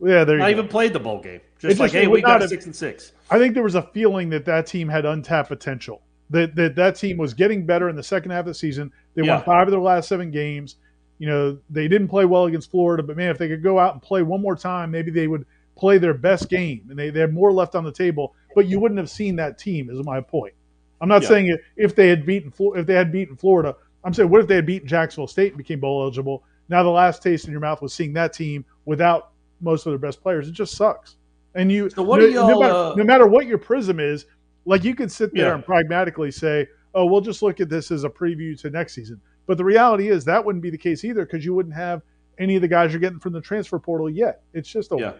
yeah, 0.00 0.24
there 0.24 0.36
you 0.36 0.40
Not 0.40 0.46
go. 0.46 0.50
even 0.50 0.68
played 0.68 0.92
the 0.92 1.00
bowl 1.00 1.20
game. 1.22 1.34
It 1.36 1.42
Just 1.60 1.80
like, 1.80 1.92
just- 1.92 2.02
hey, 2.02 2.06
we 2.08 2.22
got 2.22 2.40
have- 2.40 2.50
six 2.50 2.66
and 2.66 2.74
six. 2.74 3.12
I 3.30 3.38
think 3.38 3.54
there 3.54 3.62
was 3.62 3.74
a 3.76 3.82
feeling 3.82 4.30
that 4.30 4.44
that 4.46 4.66
team 4.66 4.88
had 4.88 5.04
untapped 5.04 5.48
potential. 5.48 6.02
That 6.30 6.54
that 6.56 6.74
that 6.76 6.96
team 6.96 7.18
was 7.18 7.34
getting 7.34 7.64
better 7.66 7.88
in 7.88 7.94
the 7.96 8.02
second 8.02 8.32
half 8.32 8.40
of 8.40 8.46
the 8.46 8.54
season. 8.54 8.90
They 9.14 9.22
Yeah. 9.22 9.36
won 9.36 9.44
five 9.44 9.68
of 9.68 9.70
their 9.72 9.80
last 9.80 10.08
seven 10.08 10.30
games. 10.32 10.76
You 11.18 11.26
know, 11.28 11.58
they 11.70 11.88
didn't 11.88 12.08
play 12.08 12.24
well 12.24 12.44
against 12.46 12.70
Florida, 12.70 13.02
but 13.02 13.16
man, 13.16 13.30
if 13.30 13.38
they 13.38 13.48
could 13.48 13.62
go 13.62 13.78
out 13.78 13.92
and 13.94 14.02
play 14.02 14.22
one 14.22 14.40
more 14.40 14.54
time, 14.56 14.90
maybe 14.90 15.10
they 15.10 15.26
would 15.26 15.44
play 15.76 15.98
their 15.98 16.14
best 16.14 16.48
game, 16.48 16.86
and 16.90 16.98
they, 16.98 17.10
they 17.10 17.20
had 17.20 17.32
more 17.32 17.52
left 17.52 17.74
on 17.74 17.84
the 17.84 17.92
table. 17.92 18.34
But 18.54 18.66
you 18.66 18.80
wouldn't 18.80 18.98
have 18.98 19.10
seen 19.10 19.36
that 19.36 19.58
team. 19.58 19.90
Is 19.90 20.04
my 20.04 20.20
point. 20.20 20.54
I'm 21.00 21.08
not 21.08 21.22
Yeah. 21.22 21.28
saying 21.28 21.58
if 21.76 21.94
they 21.94 22.08
had 22.08 22.24
beaten 22.26 22.52
if 22.76 22.86
they 22.86 22.94
had 22.94 23.12
beaten 23.12 23.36
Florida. 23.36 23.76
I'm 24.04 24.14
saying 24.14 24.30
what 24.30 24.40
if 24.40 24.46
they 24.46 24.54
had 24.56 24.66
beaten 24.66 24.88
Jacksonville 24.88 25.26
State 25.26 25.48
and 25.52 25.58
became 25.58 25.80
bowl 25.80 26.02
eligible? 26.02 26.44
Now 26.68 26.82
the 26.82 26.88
last 26.88 27.22
taste 27.22 27.46
in 27.46 27.50
your 27.52 27.60
mouth 27.60 27.82
was 27.82 27.92
seeing 27.92 28.12
that 28.14 28.32
team 28.32 28.64
without 28.84 29.30
most 29.60 29.86
of 29.86 29.90
their 29.92 29.98
best 29.98 30.22
players. 30.22 30.48
It 30.48 30.52
just 30.52 30.76
sucks. 30.76 31.16
And 31.54 31.70
you, 31.70 31.90
So 31.90 32.02
what 32.02 32.20
no, 32.20 32.26
y'all, 32.26 32.48
no, 32.48 32.60
matter, 32.60 32.74
uh, 32.74 32.94
no 32.94 33.04
matter 33.04 33.26
what 33.26 33.46
your 33.46 33.58
prism 33.58 33.98
is, 34.00 34.26
like 34.64 34.84
you 34.84 34.94
could 34.94 35.10
sit 35.10 35.32
there 35.34 35.48
Yeah. 35.48 35.54
and 35.54 35.64
pragmatically 35.64 36.30
say, 36.30 36.66
"Oh, 36.94 37.06
we'll 37.06 37.20
just 37.20 37.42
look 37.42 37.60
at 37.60 37.68
this 37.68 37.90
as 37.90 38.04
a 38.04 38.08
preview 38.08 38.58
to 38.60 38.70
next 38.70 38.94
season." 38.94 39.20
But 39.48 39.56
the 39.56 39.64
reality 39.64 40.08
is 40.10 40.26
that 40.26 40.44
wouldn't 40.44 40.62
be 40.62 40.68
the 40.68 40.78
case 40.78 41.04
either 41.04 41.24
because 41.24 41.42
you 41.42 41.54
wouldn't 41.54 41.74
have 41.74 42.02
any 42.38 42.54
of 42.56 42.60
the 42.62 42.68
guys 42.68 42.92
you're 42.92 43.00
getting 43.00 43.18
from 43.18 43.32
the 43.32 43.40
transfer 43.40 43.78
portal 43.78 44.08
yet. 44.10 44.42
It's 44.52 44.68
just 44.68 44.92
a 44.92 44.96
Yeah. 44.98 45.12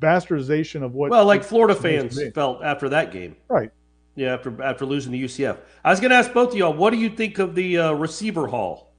bastardization 0.00 0.84
of 0.84 0.94
what. 0.94 1.10
Well, 1.10 1.26
like 1.26 1.42
Florida 1.42 1.74
fans 1.74 2.18
felt 2.32 2.62
after 2.62 2.88
that 2.90 3.10
game. 3.12 3.36
right? 3.48 3.70
Yeah, 4.14 4.34
after 4.34 4.62
after 4.62 4.86
losing 4.86 5.10
to 5.12 5.18
UCF. 5.18 5.56
I 5.84 5.90
was 5.90 5.98
going 5.98 6.10
to 6.10 6.16
ask 6.16 6.32
both 6.32 6.52
of 6.52 6.56
y'all, 6.56 6.72
what 6.72 6.90
do 6.90 6.98
you 6.98 7.10
think 7.10 7.38
of 7.40 7.54
the 7.54 7.78
uh, 7.78 7.92
receiver 7.92 8.46
haul? 8.46 8.92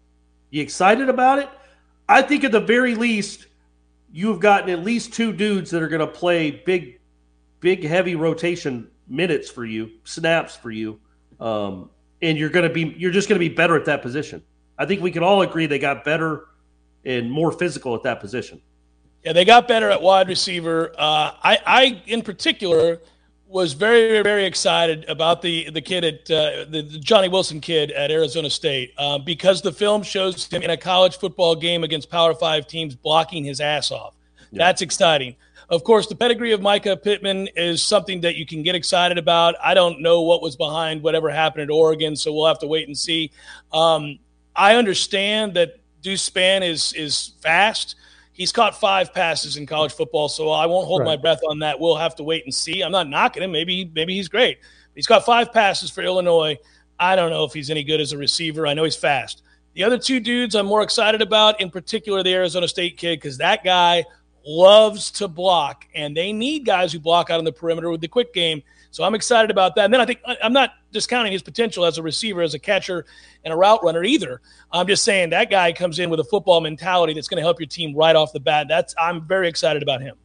You 0.50 0.62
excited 0.62 1.08
about 1.08 1.40
it? 1.40 1.50
I 2.10 2.22
think 2.22 2.44
at 2.44 2.52
the 2.52 2.60
very 2.60 2.96
least, 2.96 3.46
you 4.12 4.30
have 4.30 4.40
gotten 4.42 4.70
at 4.70 4.84
least 4.84 5.14
two 5.14 5.32
dudes 5.32 5.72
that 5.72 5.82
are 5.82 5.88
going 5.88 6.02
to 6.02 6.08
play 6.08 6.52
big, 6.52 7.00
big, 7.62 7.84
heavy 7.86 8.16
rotation 8.16 8.90
minutes 9.08 9.50
for 9.50 9.66
you, 9.66 9.92
snaps 10.04 10.56
for 10.58 10.72
you, 10.72 11.00
um, 11.40 11.90
and 12.22 12.38
you're 12.38 12.50
going 12.50 12.68
to 12.68 12.74
be 12.74 12.94
you're 12.98 13.12
just 13.12 13.30
going 13.30 13.40
to 13.40 13.50
be 13.50 13.54
better 13.54 13.76
at 13.78 13.86
that 13.86 14.02
position. 14.02 14.44
I 14.78 14.86
think 14.86 15.02
we 15.02 15.12
can 15.12 15.24
all 15.24 15.42
agree 15.42 15.66
they 15.66 15.80
got 15.80 16.04
better 16.04 16.46
and 17.06 17.32
more 17.32 17.52
physical 17.52 17.96
at 17.96 18.04
that 18.04 18.20
position. 18.20 18.62
Yeah, 19.24 19.34
they 19.34 19.46
got 19.46 19.68
better 19.68 19.90
at 19.90 20.02
wide 20.02 20.28
receiver. 20.28 20.92
Uh, 20.98 21.32
I, 21.44 21.60
I, 21.66 22.02
in 22.08 22.22
particular, 22.22 23.00
was 23.48 23.74
very, 23.74 24.22
very 24.24 24.46
excited 24.46 25.06
about 25.08 25.42
the 25.42 25.70
the 25.70 25.82
kid 25.82 26.04
at 26.04 26.32
uh, 26.32 26.66
the, 26.70 26.82
the 26.82 27.00
Johnny 27.00 27.30
Wilson 27.30 27.62
kid 27.62 27.92
at 27.92 28.10
Arizona 28.10 28.50
State 28.50 28.94
uh, 28.98 29.20
because 29.20 29.62
the 29.62 29.72
film 29.72 30.02
shows 30.02 30.46
him 30.48 30.64
in 30.64 30.72
a 30.72 30.78
college 30.78 31.18
football 31.18 31.56
game 31.56 31.84
against 31.84 32.10
Power 32.10 32.34
Five 32.34 32.68
teams 32.68 32.96
blocking 32.96 33.46
his 33.46 33.62
ass 33.62 33.92
off. 33.92 34.16
That's 34.52 34.82
exciting. 34.82 35.36
Of 35.70 35.84
course, 35.84 36.08
the 36.08 36.16
pedigree 36.16 36.52
of 36.52 36.62
Mycah 36.62 37.02
Pittman 37.02 37.48
is 37.56 37.82
something 37.82 38.22
that 38.22 38.36
you 38.36 38.46
can 38.46 38.62
get 38.62 38.76
excited 38.76 39.18
about. 39.18 39.56
I 39.64 39.74
don't 39.74 40.02
know 40.02 40.22
what 40.22 40.42
was 40.42 40.56
behind 40.56 41.02
whatever 41.02 41.30
happened 41.30 41.64
at 41.64 41.70
Oregon, 41.70 42.16
so 42.16 42.32
we'll 42.34 42.46
have 42.46 42.60
to 42.60 42.68
wait 42.68 42.88
and 42.88 42.98
see. 42.98 43.32
Um, 43.72 44.20
I 44.56 44.76
understand 44.76 45.54
that 45.56 45.76
Deuce 46.02 46.30
Spann 46.30 46.68
is 46.68 46.94
is 46.94 47.34
fast. 47.42 47.96
He's 48.34 48.52
caught 48.52 48.80
five 48.80 49.14
passes 49.14 49.58
in 49.58 49.66
college 49.66 49.94
football, 49.94 50.28
so 50.28 50.50
I 50.50 50.66
won't 50.66 50.88
hold 50.88 51.02
Right. 51.02 51.08
my 51.10 51.16
breath 51.18 51.42
on 51.48 51.60
that. 51.60 51.80
We'll 51.80 51.96
have 51.96 52.16
to 52.16 52.24
wait 52.24 52.44
and 52.46 52.54
see. 52.54 52.82
I'm 52.82 52.92
not 52.92 53.08
knocking 53.08 53.44
him. 53.44 53.52
Maybe 53.52 53.90
maybe 53.94 54.16
he's 54.16 54.28
great. 54.28 54.58
He's 54.96 55.08
got 55.08 55.26
five 55.26 55.54
passes 55.54 55.90
for 55.92 56.02
Illinois. 56.02 56.58
I 57.00 57.16
don't 57.16 57.30
know 57.32 57.44
if 57.44 57.54
he's 57.54 57.70
any 57.70 57.84
good 57.84 58.00
as 58.02 58.12
a 58.12 58.18
receiver. 58.18 58.68
I 58.68 58.74
know 58.74 58.84
he's 58.84 58.96
fast. 58.96 59.42
The 59.74 59.84
other 59.84 59.98
two 59.98 60.20
dudes 60.20 60.54
I'm 60.56 60.68
more 60.68 60.84
excited 60.84 61.22
about, 61.22 61.60
in 61.60 61.72
particular 61.72 62.22
the 62.22 62.34
Arizona 62.34 62.68
State 62.68 62.98
kid, 62.98 63.20
because 63.20 63.38
that 63.40 63.64
guy 63.64 64.04
loves 64.46 65.10
to 65.12 65.28
block, 65.28 65.86
and 65.96 66.16
they 66.16 66.32
need 66.34 66.66
guys 66.66 66.92
who 66.94 67.00
block 67.00 67.30
out 67.30 67.40
on 67.40 67.46
the 67.46 67.52
perimeter 67.52 67.90
with 67.90 68.02
the 68.02 68.08
quick 68.08 68.34
game. 68.34 68.62
So 68.94 69.04
I'm 69.04 69.16
excited 69.16 69.50
about 69.50 69.74
that. 69.76 69.86
And 69.86 69.94
then 69.94 70.00
I 70.00 70.06
think 70.06 70.22
I'm 70.44 70.54
not 70.54 70.76
discounting 70.92 71.32
his 71.32 71.42
potential 71.42 71.84
as 71.84 71.98
a 71.98 72.04
receiver, 72.04 72.44
as 72.44 72.54
a 72.54 72.60
catcher, 72.60 73.06
and 73.44 73.52
a 73.52 73.58
route 73.58 73.84
runner 73.84 74.04
either. 74.04 74.40
I'm 74.72 74.86
just 74.86 75.02
saying 75.02 75.32
that 75.32 75.50
guy 75.50 75.74
comes 75.74 75.98
in 75.98 76.12
with 76.12 76.20
a 76.20 76.24
football 76.24 76.62
mentality 76.62 77.14
that's 77.16 77.28
going 77.28 77.40
to 77.40 77.42
help 77.44 77.60
your 77.60 77.66
team 77.66 77.96
right 77.96 78.16
off 78.16 78.34
the 78.34 78.40
bat. 78.40 78.68
That's 78.70 78.94
I'm 79.02 79.26
very 79.26 79.48
excited 79.50 79.82
about 79.82 80.02
him. 80.02 80.16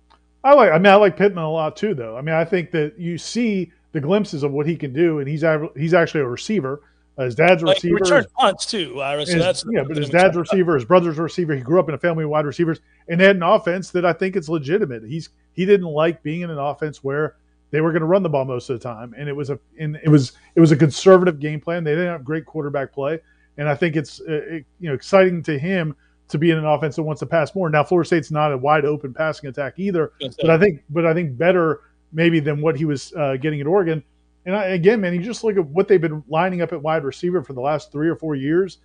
I 0.45 0.53
like. 0.53 0.71
I 0.71 0.77
mean, 0.77 0.93
I 0.93 0.97
like 0.97 1.17
Pittman 1.17 1.45
a 1.45 1.51
lot 1.51 1.77
too, 1.77 1.95
though. 1.95 2.19
I 2.19 2.21
mean, 2.21 2.35
I 2.35 2.45
think 2.45 2.71
that 2.73 2.99
you 2.99 3.17
see 3.17 3.73
the 3.93 4.01
glimpses 4.03 4.43
of 4.43 4.53
what 4.53 4.67
he 4.67 4.77
can 4.77 4.93
do, 4.93 5.19
and 5.19 5.27
he's 5.27 5.43
he's 5.75 5.95
actually 5.95 6.21
a 6.21 6.29
receiver. 6.29 6.83
Uh, 7.17 7.25
his 7.25 7.35
dad's 7.35 7.63
a 7.63 7.67
Like, 7.67 7.77
receiver. 7.77 7.95
return 7.95 8.27
punts 8.37 8.67
too, 8.67 9.01
Ira. 9.01 9.25
So 9.25 9.33
His- 9.33 9.43
that's 9.43 9.65
yeah, 9.73 9.83
but 9.83 9.97
his 9.97 10.11
dad's 10.11 10.37
a 10.37 10.41
receiver, 10.41 10.75
his 10.75 10.85
brother's 10.85 11.19
a 11.19 11.23
receiver. 11.23 11.55
He 11.55 11.63
grew 11.63 11.81
up 11.81 11.89
in 11.89 11.95
a 11.95 11.99
family 11.99 12.25
of 12.25 12.31
wide 12.31 12.45
receivers, 12.45 12.81
and 13.09 13.19
had 13.19 13.35
an 13.35 13.43
offense 13.43 13.91
that 13.93 14.05
I 14.05 14.13
think 14.13 14.37
is 14.37 14.51
legitimate. 14.51 15.05
He's 15.05 15.31
he 15.55 15.65
didn't 15.65 15.87
like 15.89 16.23
being 16.23 16.43
in 16.43 16.51
an 16.51 16.59
offense 16.59 17.03
where 17.03 17.35
they 17.71 17.81
were 17.81 17.93
going 17.93 18.01
to 18.01 18.07
run 18.07 18.23
the 18.23 18.29
ball 18.29 18.45
most 18.45 18.71
of 18.71 18.79
the 18.79 18.83
time, 18.83 19.15
and 19.17 19.29
it 19.29 19.37
was 19.37 19.51
a 19.51 19.59
and 19.79 19.97
it 20.03 20.09
was 20.09 20.33
it 20.55 20.61
was 20.61 20.73
a 20.73 20.77
conservative 20.77 21.39
game 21.39 21.61
plan. 21.61 21.85
They 21.85 21.93
didn't 21.93 22.09
have 22.09 22.25
great 22.25 22.47
quarterback 22.47 22.93
play, 22.93 23.21
and 23.59 23.69
I 23.69 23.75
think 23.75 23.97
it's 23.97 24.21
uh, 24.21 24.25
it, 24.33 24.67
you 24.81 24.89
know 24.89 24.95
exciting 24.95 25.43
to 25.45 25.59
him 25.59 25.95
to 26.29 26.39
be 26.39 26.51
in 26.51 26.59
an 26.59 26.67
offense 26.67 26.97
that 26.97 27.03
wants 27.03 27.21
to 27.21 27.27
pass 27.27 27.55
more. 27.55 27.71
Now, 27.71 27.83
Florida 27.83 28.07
State's 28.07 28.31
not 28.31 28.53
a 28.53 28.59
wide 28.59 28.85
open 28.85 29.15
passing 29.15 29.49
attack 29.49 29.75
either, 29.79 30.13
about 30.21 30.37
but 30.41 30.51
I 30.51 30.59
think 30.59 30.83
but 30.91 31.07
I 31.07 31.15
think 31.15 31.37
better 31.37 31.83
maybe 32.13 32.41
than 32.41 32.61
what 32.61 32.77
he 32.77 32.85
was 32.85 33.13
uh, 33.15 33.37
getting 33.37 33.61
at 33.61 33.67
Oregon. 33.67 34.03
And 34.47 34.57
I, 34.57 34.67
again, 34.69 35.01
man, 35.01 35.13
you 35.13 35.21
just 35.21 35.45
look 35.45 35.57
at 35.57 35.67
what 35.67 35.89
they've 35.89 36.01
been 36.01 36.23
lining 36.29 36.63
up 36.63 36.73
at 36.73 36.81
wide 36.81 37.05
receiver 37.05 37.43
for 37.43 37.53
the 37.53 37.61
last 37.61 37.93
three 37.93 38.09
or 38.09 38.17
four 38.17 38.35
years. 38.35 38.79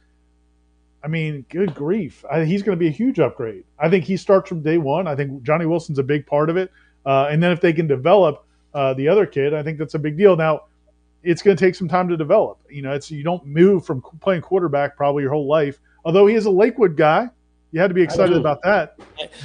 I 1.04 1.08
mean, 1.08 1.46
good 1.50 1.74
grief, 1.76 2.24
I, 2.32 2.44
he's 2.46 2.64
going 2.64 2.78
to 2.78 2.80
be 2.80 2.88
a 2.88 2.92
huge 2.92 3.20
upgrade. 3.20 3.64
I 3.78 3.90
think 3.90 4.06
he 4.06 4.16
starts 4.16 4.48
from 4.48 4.62
day 4.62 4.78
one. 4.78 5.08
I 5.08 5.16
think 5.16 5.44
Johnny 5.44 5.66
Wilson's 5.66 6.00
a 6.00 6.04
big 6.04 6.26
part 6.26 6.50
of 6.50 6.58
it, 6.58 6.72
uh, 7.06 7.28
and 7.30 7.44
then 7.44 7.52
if 7.52 7.60
they 7.60 7.74
can 7.74 7.88
develop 7.88 8.46
uh, 8.74 8.94
the 8.94 9.08
other 9.08 9.26
kid, 9.26 9.54
I 9.54 9.64
think 9.64 9.78
that's 9.78 9.94
a 9.94 10.00
big 10.00 10.18
deal. 10.18 10.36
Now, 10.36 10.64
it's 11.24 11.42
going 11.42 11.56
to 11.56 11.66
take 11.66 11.76
some 11.76 11.88
time 11.88 12.08
to 12.10 12.18
develop. 12.18 12.60
You 12.70 12.82
know, 12.82 12.92
it's 12.94 13.10
you 13.10 13.24
don't 13.24 13.46
move 13.46 13.86
from 13.86 14.02
playing 14.20 14.42
quarterback 14.42 14.98
probably 14.98 15.24
your 15.24 15.32
whole 15.32 15.48
life. 15.48 15.80
Although 16.06 16.28
he 16.28 16.36
is 16.36 16.46
a 16.46 16.52
Lakewood 16.52 16.98
guy, 16.98 17.30
you 17.72 17.80
had 17.80 17.88
to 17.88 17.94
be 17.94 18.04
excited 18.04 18.36
about 18.38 18.62
that. 18.64 18.98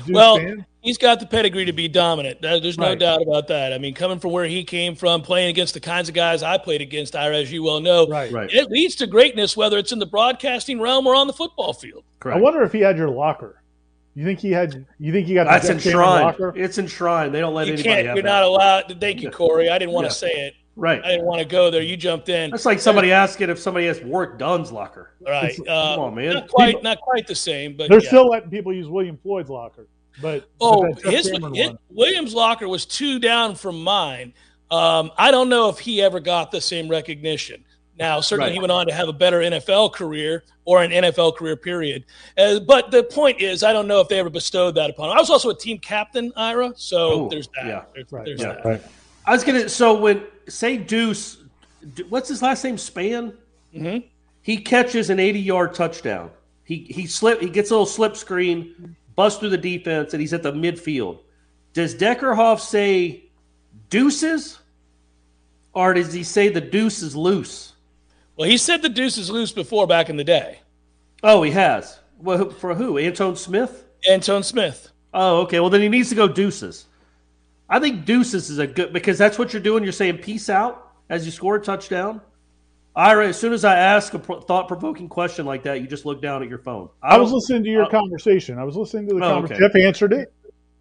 Dude, 0.04 0.14
well, 0.14 0.36
fan. 0.36 0.66
he's 0.80 0.98
got 0.98 1.20
the 1.20 1.24
pedigree 1.26 1.64
to 1.64 1.72
be 1.72 1.88
dominant. 1.88 2.42
There's 2.42 2.76
no 2.76 2.88
Right. 2.88 2.98
doubt 2.98 3.22
about 3.22 3.46
that. 3.48 3.72
I 3.72 3.78
mean, 3.78 3.94
coming 3.94 4.18
from 4.18 4.32
where 4.32 4.44
he 4.44 4.64
came 4.64 4.94
from, 4.96 5.22
playing 5.22 5.50
against 5.50 5.72
the 5.72 5.80
kinds 5.80 6.08
of 6.08 6.14
guys 6.14 6.42
I 6.42 6.58
played 6.58 6.82
against, 6.82 7.14
Ira, 7.16 7.36
as 7.36 7.50
you 7.52 7.62
well 7.62 7.80
know, 7.80 8.06
Right. 8.06 8.30
Right. 8.30 8.52
it 8.52 8.70
leads 8.70 8.96
to 8.96 9.06
greatness, 9.06 9.56
whether 9.56 9.78
it's 9.78 9.92
in 9.92 9.98
the 9.98 10.06
broadcasting 10.06 10.80
realm 10.80 11.06
or 11.06 11.14
on 11.14 11.26
the 11.26 11.32
football 11.32 11.72
field. 11.72 12.04
Correct. 12.20 12.36
I 12.36 12.40
wonder 12.40 12.62
if 12.62 12.72
he 12.72 12.80
had 12.80 12.98
your 12.98 13.08
locker. 13.08 13.62
You 14.18 14.24
think 14.24 14.40
he 14.40 14.50
had? 14.50 14.84
You 14.98 15.12
think 15.12 15.28
he 15.28 15.34
got 15.34 15.44
the 15.44 15.50
That's 15.50 15.68
Jeff 15.68 15.80
Cameron 15.80 16.08
enshrined. 16.08 16.24
locker? 16.24 16.52
It's 16.56 16.76
enshrined. 16.78 17.32
They 17.32 17.38
don't 17.38 17.54
let 17.54 17.68
You 17.68 17.74
anybody 17.74 17.88
can't. 17.94 18.06
have 18.08 18.16
You're 18.16 18.22
that. 18.24 18.28
not 18.28 18.42
allowed. 18.42 18.96
Thank 19.00 19.22
you, 19.22 19.30
Corey. 19.30 19.70
I 19.70 19.78
didn't 19.78 19.94
want 19.94 20.06
Yeah. 20.06 20.08
to 20.08 20.14
say 20.16 20.30
it. 20.32 20.54
right. 20.74 21.00
I 21.04 21.08
didn't 21.10 21.24
want 21.26 21.38
to 21.40 21.44
go 21.44 21.70
there. 21.70 21.82
You 21.82 21.96
jumped 21.96 22.28
in. 22.28 22.50
That's 22.50 22.66
like 22.66 22.80
somebody 22.80 23.12
asking 23.12 23.48
if 23.48 23.60
somebody 23.60 23.86
has 23.86 24.00
Warrick 24.00 24.36
Dunn's 24.38 24.72
locker. 24.72 25.12
right. 25.24 25.50
it's- 25.50 25.60
Uh, 25.68 25.94
Come 25.94 26.04
on, 26.04 26.14
man. 26.16 26.34
Not 26.34 26.48
quite. 26.48 26.82
Not 26.82 27.00
quite 27.00 27.28
the 27.28 27.34
same, 27.36 27.76
but 27.76 27.88
They're 27.90 28.00
yeah. 28.02 28.08
still 28.08 28.26
letting 28.28 28.50
people 28.50 28.72
use 28.72 28.88
William 28.88 29.16
Floyd's 29.22 29.50
locker, 29.50 29.86
but 30.20 30.48
Oh, 30.60 30.82
but 30.92 31.12
his, 31.12 31.28
his- 31.54 31.70
Williams' 31.90 32.34
locker 32.34 32.66
was 32.68 32.86
two 32.86 33.20
down 33.20 33.54
from 33.54 33.80
mine. 33.82 34.32
Um, 34.72 35.12
I 35.16 35.30
don't 35.30 35.48
know 35.48 35.68
if 35.68 35.78
he 35.78 36.02
ever 36.02 36.18
got 36.18 36.50
the 36.50 36.60
same 36.60 36.88
recognition. 36.88 37.64
Now, 37.98 38.20
certainly 38.20 38.50
Right. 38.50 38.54
he 38.54 38.60
went 38.60 38.70
on 38.72 38.86
to 38.86 38.92
have 38.94 39.08
a 39.08 39.12
better 39.12 39.40
NFL 39.42 39.90
career 39.92 40.44
or 40.64 40.82
an 40.82 40.92
NFL 40.92 41.32
career 41.36 41.56
period. 41.56 42.04
Uh, 42.36 42.60
but 42.60 42.90
the 42.90 43.02
point 43.02 43.40
is, 43.40 43.62
I 43.64 43.72
don't 43.72 43.88
know 43.88 44.00
if 44.00 44.08
they 44.08 44.18
ever 44.20 44.30
bestowed 44.30 44.76
that 44.76 44.90
upon 44.90 45.10
him. 45.10 45.16
I 45.16 45.20
was 45.20 45.30
also 45.30 45.50
a 45.50 45.54
team 45.58 45.78
captain, 45.78 46.32
Ira. 46.36 46.72
So 46.76 46.98
Oh, 47.24 47.28
there's 47.28 47.48
that. 47.56 47.66
yeah. 47.66 47.82
There's, 47.94 48.12
Right, 48.12 48.24
there's 48.24 48.40
yeah, 48.40 48.52
that. 48.52 48.64
right. 48.64 48.82
I 49.26 49.32
was 49.32 49.42
gonna. 49.44 49.68
So 49.68 49.94
when 49.98 50.22
say 50.48 50.76
Deuce, 50.76 51.38
what's 52.08 52.28
his 52.28 52.40
last 52.40 52.62
name? 52.64 52.76
Spann. 52.76 53.34
Mhm. 53.74 54.04
He 54.42 54.56
catches 54.58 55.10
an 55.10 55.18
80-yard 55.18 55.74
touchdown. 55.74 56.30
He 56.64 56.86
he 56.88 57.06
slip. 57.06 57.40
He 57.40 57.48
gets 57.50 57.70
a 57.70 57.74
little 57.74 57.84
slip 57.86 58.16
screen, 58.16 58.94
bust 59.16 59.40
through 59.40 59.50
the 59.50 59.58
defense, 59.58 60.14
and 60.14 60.20
he's 60.20 60.32
at 60.32 60.42
the 60.42 60.52
midfield. 60.52 61.18
Does 61.74 61.94
Deckerhoff 61.94 62.60
say 62.60 63.24
deuces, 63.90 64.58
or 65.74 65.92
does 65.94 66.12
he 66.12 66.22
say 66.22 66.48
the 66.48 66.60
deuce 66.60 67.02
is 67.02 67.14
loose? 67.16 67.72
Well, 68.38 68.48
he 68.48 68.56
said 68.56 68.82
the 68.82 68.88
deuce 68.88 69.18
is 69.18 69.30
loose 69.30 69.50
before 69.50 69.88
back 69.88 70.08
in 70.08 70.16
the 70.16 70.22
day. 70.22 70.60
Oh, 71.24 71.42
he 71.42 71.50
has. 71.50 71.98
Well, 72.20 72.50
for 72.50 72.72
who? 72.72 72.96
Antone 72.96 73.34
Smith? 73.34 73.84
Antone 74.08 74.44
Smith. 74.44 74.92
Oh, 75.12 75.40
okay. 75.40 75.58
Well, 75.58 75.70
then 75.70 75.80
he 75.80 75.88
needs 75.88 76.08
to 76.10 76.14
go 76.14 76.28
deuces. 76.28 76.86
I 77.68 77.80
think 77.80 78.04
deuces 78.04 78.48
is 78.48 78.58
a 78.58 78.66
good 78.68 78.92
because 78.92 79.18
that's 79.18 79.38
what 79.40 79.52
you're 79.52 79.60
doing. 79.60 79.82
You're 79.82 79.92
saying 79.92 80.18
peace 80.18 80.48
out 80.48 80.92
as 81.10 81.26
you 81.26 81.32
score 81.32 81.56
a 81.56 81.60
touchdown. 81.60 82.20
Ira, 82.94 83.26
as 83.26 83.38
soon 83.38 83.52
as 83.52 83.64
I 83.64 83.76
ask 83.76 84.14
a 84.14 84.18
thought 84.18 84.68
provoking 84.68 85.08
question 85.08 85.44
like 85.44 85.64
that, 85.64 85.80
you 85.80 85.88
just 85.88 86.06
look 86.06 86.22
down 86.22 86.42
at 86.42 86.48
your 86.48 86.58
phone. 86.58 86.88
I, 87.02 87.16
I 87.16 87.18
was 87.18 87.32
listening 87.32 87.64
to 87.64 87.70
your 87.70 87.84
uh, 87.84 87.90
conversation. 87.90 88.58
I 88.58 88.64
was 88.64 88.76
listening 88.76 89.08
to 89.08 89.14
the 89.14 89.24
oh, 89.24 89.34
conversation. 89.34 89.64
Okay. 89.64 89.78
Jeff 89.80 89.86
answered 89.86 90.12
it, 90.12 90.32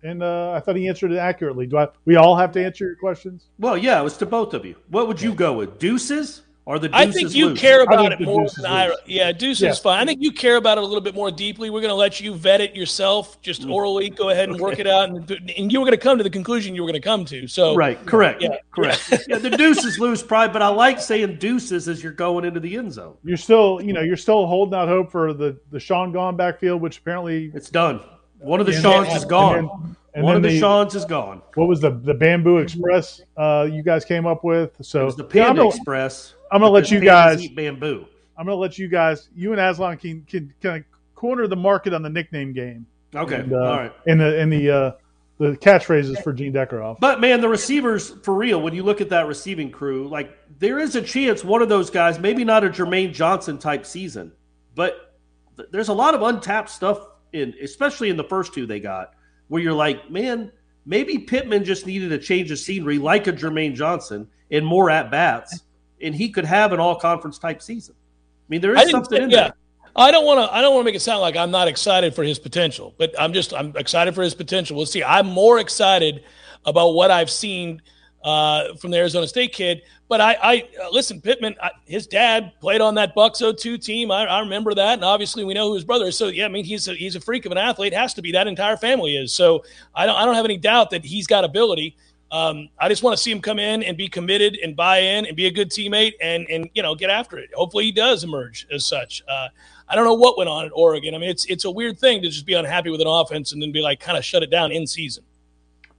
and 0.03 0.21
uh, 0.21 0.51
I 0.51 0.59
thought 0.59 0.75
he 0.75 0.87
answered 0.87 1.11
it 1.11 1.17
accurately. 1.17 1.65
Do 1.65 1.77
I? 1.77 1.87
We 2.05 2.17
all 2.17 2.35
have 2.35 2.51
to 2.53 2.63
answer 2.63 2.85
your 2.85 2.95
questions. 2.95 3.49
Well, 3.57 3.77
yeah, 3.77 3.99
it 3.99 4.03
was 4.03 4.17
to 4.17 4.27
both 4.27 4.53
of 4.53 4.63
you. 4.63 4.75
What 4.89 5.07
would 5.07 5.21
you 5.21 5.33
go 5.33 5.53
with? 5.53 5.79
Deuces 5.79 6.43
or 6.68 6.80
the 6.80 6.89
I 6.91 7.09
think 7.09 7.34
you 7.34 7.47
loose? 7.47 7.61
care 7.61 7.82
about 7.82 8.11
it 8.11 8.20
more 8.20 8.45
than 8.49 8.65
I. 8.65 8.93
Yeah, 9.05 9.32
Deuce 9.32 9.61
yeah. 9.61 9.70
is 9.70 9.80
fine. 9.80 10.01
I 10.01 10.05
think 10.05 10.22
you 10.22 10.34
care 10.34 10.57
about 10.57 10.78
it 10.78 10.84
a 10.84 10.86
little 10.86 11.01
bit 11.01 11.15
more 11.15 11.32
deeply. 11.32 11.70
We're 11.70 11.80
going 11.80 11.91
to 11.91 11.95
let 11.95 12.20
you 12.20 12.34
vet 12.34 12.59
it 12.59 12.76
yourself, 12.76 13.41
just 13.41 13.61
mm. 13.61 13.72
orally. 13.72 14.09
Go 14.09 14.32
ahead 14.32 14.49
and 14.49 14.55
okay. 14.55 14.63
work 14.63 14.80
it 14.80 14.86
out, 14.86 15.07
and, 15.07 15.32
and 15.32 15.72
you 15.72 15.80
were 15.80 15.86
going 15.86 15.97
to 15.97 16.03
come 16.03 16.18
to 16.18 16.26
the 16.26 16.30
conclusion 16.30 16.76
you 16.76 16.84
were 16.84 16.89
going 16.89 17.01
to 17.01 17.07
come 17.07 17.24
to. 17.24 17.47
So 17.47 17.74
right, 17.74 17.97
correct, 18.05 18.41
yeah. 18.41 18.57
correct. 18.72 19.13
yeah, 19.30 19.38
the 19.38 19.51
deuce 19.51 19.86
is 19.86 19.97
loose, 19.97 20.22
probably, 20.22 20.51
but 20.51 20.61
I 20.61 20.68
like 20.68 20.99
saying 20.99 21.38
deuces 21.38 21.88
as 21.88 22.03
you're 22.03 22.11
going 22.11 22.43
into 22.43 22.59
the 22.59 22.76
end 22.76 22.91
zone. 22.91 23.15
You're 23.24 23.38
still, 23.38 23.80
you 23.82 23.93
know, 23.93 24.01
you're 24.01 24.18
still 24.18 24.45
holding 24.45 24.78
out 24.78 24.89
hope 24.89 25.09
for 25.09 25.34
the 25.34 25.57
the 25.72 25.80
Sean 25.80 26.11
gone 26.11 26.36
backfield, 26.36 26.82
which 26.82 26.97
apparently 26.97 27.49
it's 27.53 27.70
done. 27.70 28.01
One 28.39 28.59
of 28.59 28.65
the 28.65 28.74
Sean's 28.74 29.15
is 29.15 29.24
gone. 29.24 29.95
And 30.18 30.26
One 30.26 30.36
of 30.36 30.41
the, 30.41 30.49
the 30.49 30.59
Sean's 30.59 30.95
is 30.95 31.05
gone. 31.05 31.43
What 31.53 31.68
was 31.68 31.80
the 31.80 31.91
the 31.91 32.15
Bamboo 32.15 32.57
Express 32.57 33.22
uh, 33.38 33.70
you 33.72 33.84
guys 33.84 34.03
came 34.03 34.26
up 34.26 34.43
with? 34.43 34.76
So 34.82 35.11
the 35.11 35.24
Panda 35.24 35.61
yeah, 35.61 35.68
Express. 35.68 36.34
I'm 36.51 36.61
gonna 36.61 36.74
let 36.74 36.89
you 36.89 36.99
guys 36.99 37.39
eat 37.43 37.55
bamboo. 37.55 38.07
I'm 38.36 38.47
gonna 38.47 38.57
let 38.57 38.80
you 38.80 38.88
guys, 38.88 39.30
you 39.36 39.51
and 39.51 39.61
Aslan 39.61 39.97
can 39.97 40.24
can 40.24 40.51
kind 40.59 40.78
of 40.78 41.13
corner 41.13 41.45
the 41.45 41.55
market 41.55 41.93
on 41.93 42.01
the 42.01 42.09
nickname 42.09 42.51
game. 42.51 42.88
Okay, 43.13 43.41
and, 43.41 43.53
uh, 43.53 43.57
all 43.57 43.78
right. 43.78 43.93
In 44.07 44.18
the 44.18 44.39
in 44.39 44.49
the 44.49 44.72
uh, 44.72 44.91
the 45.38 45.51
catchphrases 45.57 46.24
for 46.24 46.34
Gene 46.34 46.51
Deckerhoff. 46.51 46.99
But 46.99 47.22
man, 47.22 47.39
the 47.39 47.47
receivers 47.47 48.09
for 48.24 48.34
real. 48.34 48.59
When 48.59 48.74
you 48.74 48.82
look 48.82 49.01
at 49.01 49.09
that 49.09 49.28
receiving 49.28 49.70
crew, 49.70 50.07
like 50.07 50.36
there 50.57 50.80
is 50.80 50.95
a 50.95 51.01
chance 51.03 51.43
one 51.43 51.61
of 51.61 51.70
those 51.70 51.91
guys, 51.91 52.18
maybe 52.18 52.43
not 52.43 52.63
a 52.63 52.70
Jermaine 52.70 53.13
Johnson 53.13 53.59
type 53.59 53.86
season, 53.86 54.32
but 54.74 55.13
th- 55.57 55.70
there's 55.72 55.89
a 55.89 55.93
lot 55.93 56.15
of 56.15 56.24
untapped 56.24 56.72
stuff 56.72 57.05
in, 57.34 57.53
especially 57.61 58.09
in 58.09 58.18
the 58.18 58.24
first 58.24 58.55
two 58.55 58.65
they 58.65 58.80
got, 58.80 59.13
where 59.47 59.61
you're 59.61 59.73
like, 59.73 60.09
man, 60.09 60.51
maybe 60.85 61.17
Pittman 61.17 61.63
just 61.63 61.85
needed 61.85 62.11
a 62.11 62.17
change 62.17 62.51
of 62.51 62.59
scenery, 62.59 62.97
like 62.97 63.27
a 63.27 63.33
Jermaine 63.33 63.75
Johnson, 63.75 64.27
and 64.51 64.65
more 64.65 64.89
at 64.89 65.11
bats 65.11 65.63
and 66.01 66.15
he 66.15 66.29
could 66.29 66.45
have 66.45 66.73
an 66.73 66.79
all 66.79 66.95
conference 66.95 67.37
type 67.37 67.61
season. 67.61 67.95
I 67.95 68.45
mean, 68.49 68.61
there 68.61 68.75
is 68.77 68.89
something 68.91 69.23
in 69.23 69.29
yeah. 69.29 69.37
there. 69.37 69.53
I 69.95 70.11
don't 70.11 70.25
want 70.25 70.39
to. 70.39 70.55
I 70.55 70.61
don't 70.61 70.73
want 70.75 70.85
to 70.85 70.85
make 70.85 70.95
it 70.95 71.01
sound 71.01 71.21
like 71.21 71.35
I'm 71.35 71.51
not 71.51 71.67
excited 71.67 72.13
for 72.13 72.23
his 72.23 72.37
potential, 72.37 72.93
but 72.97 73.19
I'm 73.19 73.33
just. 73.33 73.53
I'm 73.53 73.75
excited 73.75 74.13
for 74.13 74.21
his 74.21 74.35
potential. 74.35 74.77
We'll 74.77 74.85
see. 74.85 75.03
I'm 75.03 75.27
more 75.27 75.59
excited 75.59 76.23
about 76.65 76.89
what 76.89 77.09
I've 77.09 77.31
seen 77.31 77.81
uh, 78.23 78.75
from 78.75 78.91
the 78.91 78.97
Arizona 78.97 79.27
State 79.27 79.53
kid. 79.53 79.81
But 80.09 80.21
I, 80.21 80.37
I 80.41 80.69
uh, 80.83 80.89
listen, 80.91 81.19
Pittman. 81.19 81.55
I, 81.61 81.71
his 81.85 82.07
dad 82.07 82.53
played 82.61 82.79
on 82.79 82.95
that 82.95 83.13
Bucks 83.13 83.39
02 83.39 83.77
team. 83.77 84.09
I, 84.09 84.25
I, 84.25 84.39
remember 84.39 84.73
that, 84.73 84.93
and 84.93 85.03
obviously 85.03 85.43
we 85.43 85.53
know 85.53 85.67
who 85.67 85.75
his 85.75 85.83
brother 85.83 86.05
is. 86.05 86.17
So 86.17 86.27
yeah, 86.27 86.45
I 86.45 86.47
mean 86.47 86.63
he's 86.63 86.87
a, 86.87 86.93
he's 86.93 87.15
a 87.15 87.19
freak 87.19 87.45
of 87.45 87.51
an 87.51 87.57
athlete. 87.57 87.93
Has 87.93 88.13
to 88.13 88.21
be 88.21 88.31
that 88.31 88.47
entire 88.47 88.77
family 88.77 89.17
is. 89.17 89.33
So 89.33 89.65
I 89.93 90.05
don't. 90.05 90.15
I 90.15 90.25
don't 90.25 90.35
have 90.35 90.45
any 90.45 90.57
doubt 90.57 90.91
that 90.91 91.03
he's 91.03 91.27
got 91.27 91.43
ability. 91.43 91.95
Um, 92.31 92.69
I 92.77 92.89
just 92.89 93.03
want 93.03 93.15
to 93.15 93.23
see 93.23 93.31
him 93.31 93.41
come 93.41 93.57
in 93.57 93.83
and 93.83 93.97
be 93.97 94.09
committed 94.09 94.57
and 94.61 94.75
buy 94.75 94.99
in 94.99 95.25
and 95.25 95.35
be 95.35 95.47
a 95.47 95.51
good 95.51 95.69
teammate 95.69 96.13
and 96.21 96.47
and 96.49 96.69
you 96.73 96.83
know 96.83 96.95
get 96.95 97.09
after 97.09 97.37
it. 97.37 97.49
Hopefully 97.53 97.85
he 97.85 97.91
does 97.91 98.23
emerge 98.23 98.65
as 98.71 98.85
such. 98.85 99.23
Uh, 99.27 99.49
I 99.89 99.95
don't 99.95 100.05
know 100.05 100.13
what 100.13 100.37
went 100.37 100.49
on 100.49 100.65
at 100.65 100.71
Oregon. 100.73 101.15
I 101.15 101.17
mean, 101.17 101.29
it's 101.29 101.45
it's 101.45 101.65
a 101.65 101.71
weird 101.71 101.99
thing 101.99 102.21
to 102.21 102.29
just 102.29 102.45
be 102.45 102.53
unhappy 102.53 102.89
with 102.89 103.01
an 103.01 103.07
offense 103.07 103.51
and 103.51 103.61
then 103.61 103.71
be 103.71 103.81
like 103.81 103.99
kind 103.99 104.17
of 104.17 104.23
shut 104.23 104.43
it 104.43 104.49
down 104.49 104.71
in 104.71 104.87
season. 104.87 105.23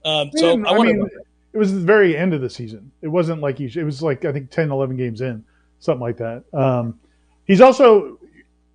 Um, 0.05 0.31
so 0.35 0.51
I, 0.65 0.71
I 0.71 0.77
mean, 0.77 1.09
it 1.53 1.57
was 1.57 1.73
the 1.73 1.79
very 1.79 2.15
end 2.15 2.33
of 2.33 2.41
the 2.41 2.49
season. 2.49 2.91
It 3.01 3.07
wasn't 3.07 3.41
like 3.41 3.57
he. 3.57 3.65
It 3.65 3.83
was 3.83 4.01
like 4.01 4.25
I 4.25 4.31
think 4.31 4.51
10, 4.51 4.71
11 4.71 4.97
games 4.97 5.21
in, 5.21 5.43
something 5.79 6.01
like 6.01 6.17
that. 6.17 6.43
Um, 6.53 6.99
he's 7.45 7.61
also 7.61 8.19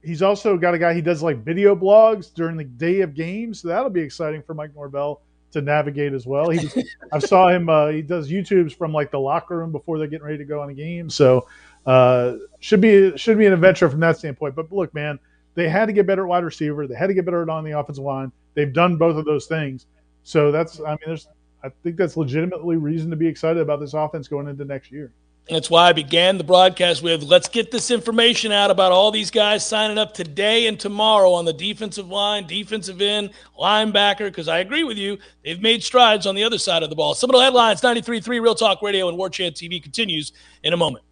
he's 0.02 0.22
also 0.22 0.56
got 0.56 0.74
a 0.74 0.78
guy. 0.78 0.94
He 0.94 1.00
does 1.00 1.22
like 1.22 1.44
video 1.44 1.74
blogs 1.74 2.32
during 2.32 2.56
the 2.56 2.64
day 2.64 3.00
of 3.00 3.14
games. 3.14 3.60
So 3.60 3.68
that'll 3.68 3.90
be 3.90 4.00
exciting 4.00 4.42
for 4.42 4.54
Mike 4.54 4.74
Norvell 4.74 5.20
to 5.52 5.62
navigate 5.62 6.12
as 6.12 6.26
well. 6.26 6.50
He 6.50 6.68
I 7.12 7.18
saw 7.18 7.48
him. 7.48 7.68
Uh, 7.68 7.88
he 7.88 8.02
does 8.02 8.30
YouTubes 8.30 8.74
from 8.76 8.92
like 8.92 9.10
the 9.10 9.20
locker 9.20 9.56
room 9.56 9.72
before 9.72 9.98
they're 9.98 10.08
getting 10.08 10.26
ready 10.26 10.38
to 10.38 10.44
go 10.44 10.60
on 10.60 10.70
a 10.70 10.74
game. 10.74 11.08
So 11.08 11.46
uh, 11.86 12.36
should 12.60 12.80
be 12.80 13.16
should 13.16 13.38
be 13.38 13.46
an 13.46 13.52
adventure 13.52 13.88
from 13.88 14.00
that 14.00 14.18
standpoint. 14.18 14.54
But 14.54 14.70
look, 14.72 14.92
man, 14.94 15.18
they 15.54 15.68
had 15.68 15.86
to 15.86 15.92
get 15.92 16.06
better 16.06 16.22
at 16.22 16.28
wide 16.28 16.44
receiver. 16.44 16.86
They 16.86 16.94
had 16.94 17.06
to 17.06 17.14
get 17.14 17.24
better 17.24 17.48
on 17.48 17.64
the 17.64 17.78
offensive 17.78 18.04
line. 18.04 18.32
They've 18.54 18.72
done 18.72 18.96
both 18.96 19.16
of 19.16 19.24
those 19.24 19.46
things. 19.46 19.86
So 20.22 20.50
that's 20.50 20.80
I 20.80 20.90
mean, 20.90 20.98
there's 21.06 21.28
I 21.64 21.70
think 21.82 21.96
that's 21.96 22.14
legitimately 22.14 22.76
reason 22.76 23.08
to 23.08 23.16
be 23.16 23.26
excited 23.26 23.62
about 23.62 23.80
this 23.80 23.94
offense 23.94 24.28
going 24.28 24.48
into 24.48 24.66
next 24.66 24.92
year. 24.92 25.10
That's 25.48 25.70
why 25.70 25.88
I 25.88 25.92
began 25.94 26.36
the 26.36 26.44
broadcast 26.44 27.02
with 27.02 27.22
let's 27.22 27.48
get 27.48 27.70
this 27.70 27.90
information 27.90 28.52
out 28.52 28.70
about 28.70 28.92
all 28.92 29.10
these 29.10 29.30
guys 29.30 29.66
signing 29.66 29.96
up 29.96 30.12
today 30.12 30.66
and 30.66 30.78
tomorrow 30.78 31.32
on 31.32 31.46
the 31.46 31.54
defensive 31.54 32.08
line, 32.08 32.46
defensive 32.46 33.00
end, 33.00 33.30
linebacker, 33.58 34.26
because 34.26 34.46
I 34.46 34.58
agree 34.58 34.84
with 34.84 34.98
you. 34.98 35.18
They've 35.42 35.60
made 35.60 35.82
strides 35.82 36.26
on 36.26 36.34
the 36.34 36.44
other 36.44 36.58
side 36.58 36.82
of 36.82 36.90
the 36.90 36.96
ball. 36.96 37.14
Seminole 37.14 37.40
Headlines 37.40 37.80
93.3 37.80 38.26
Real 38.42 38.54
Talk 38.54 38.82
Radio 38.82 39.08
and 39.08 39.16
War 39.16 39.30
Chant 39.30 39.54
TV 39.54 39.82
continues 39.82 40.32
in 40.62 40.74
a 40.74 40.76
moment. 40.76 41.04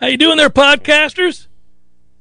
How 0.00 0.08
you 0.08 0.16
doing 0.16 0.36
there, 0.36 0.50
podcasters? 0.50 1.46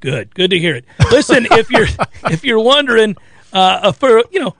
Good. 0.02 0.36
Good 0.36 0.52
to 0.52 0.60
hear 0.60 0.76
it. 0.76 0.86
Listen, 1.12 1.48
if 1.52 1.72
you're 1.72 1.88
if 2.32 2.44
you're 2.44 2.60
wondering 2.60 3.18
uh, 3.54 3.92
for 3.92 4.24
you 4.32 4.40
know 4.40 4.56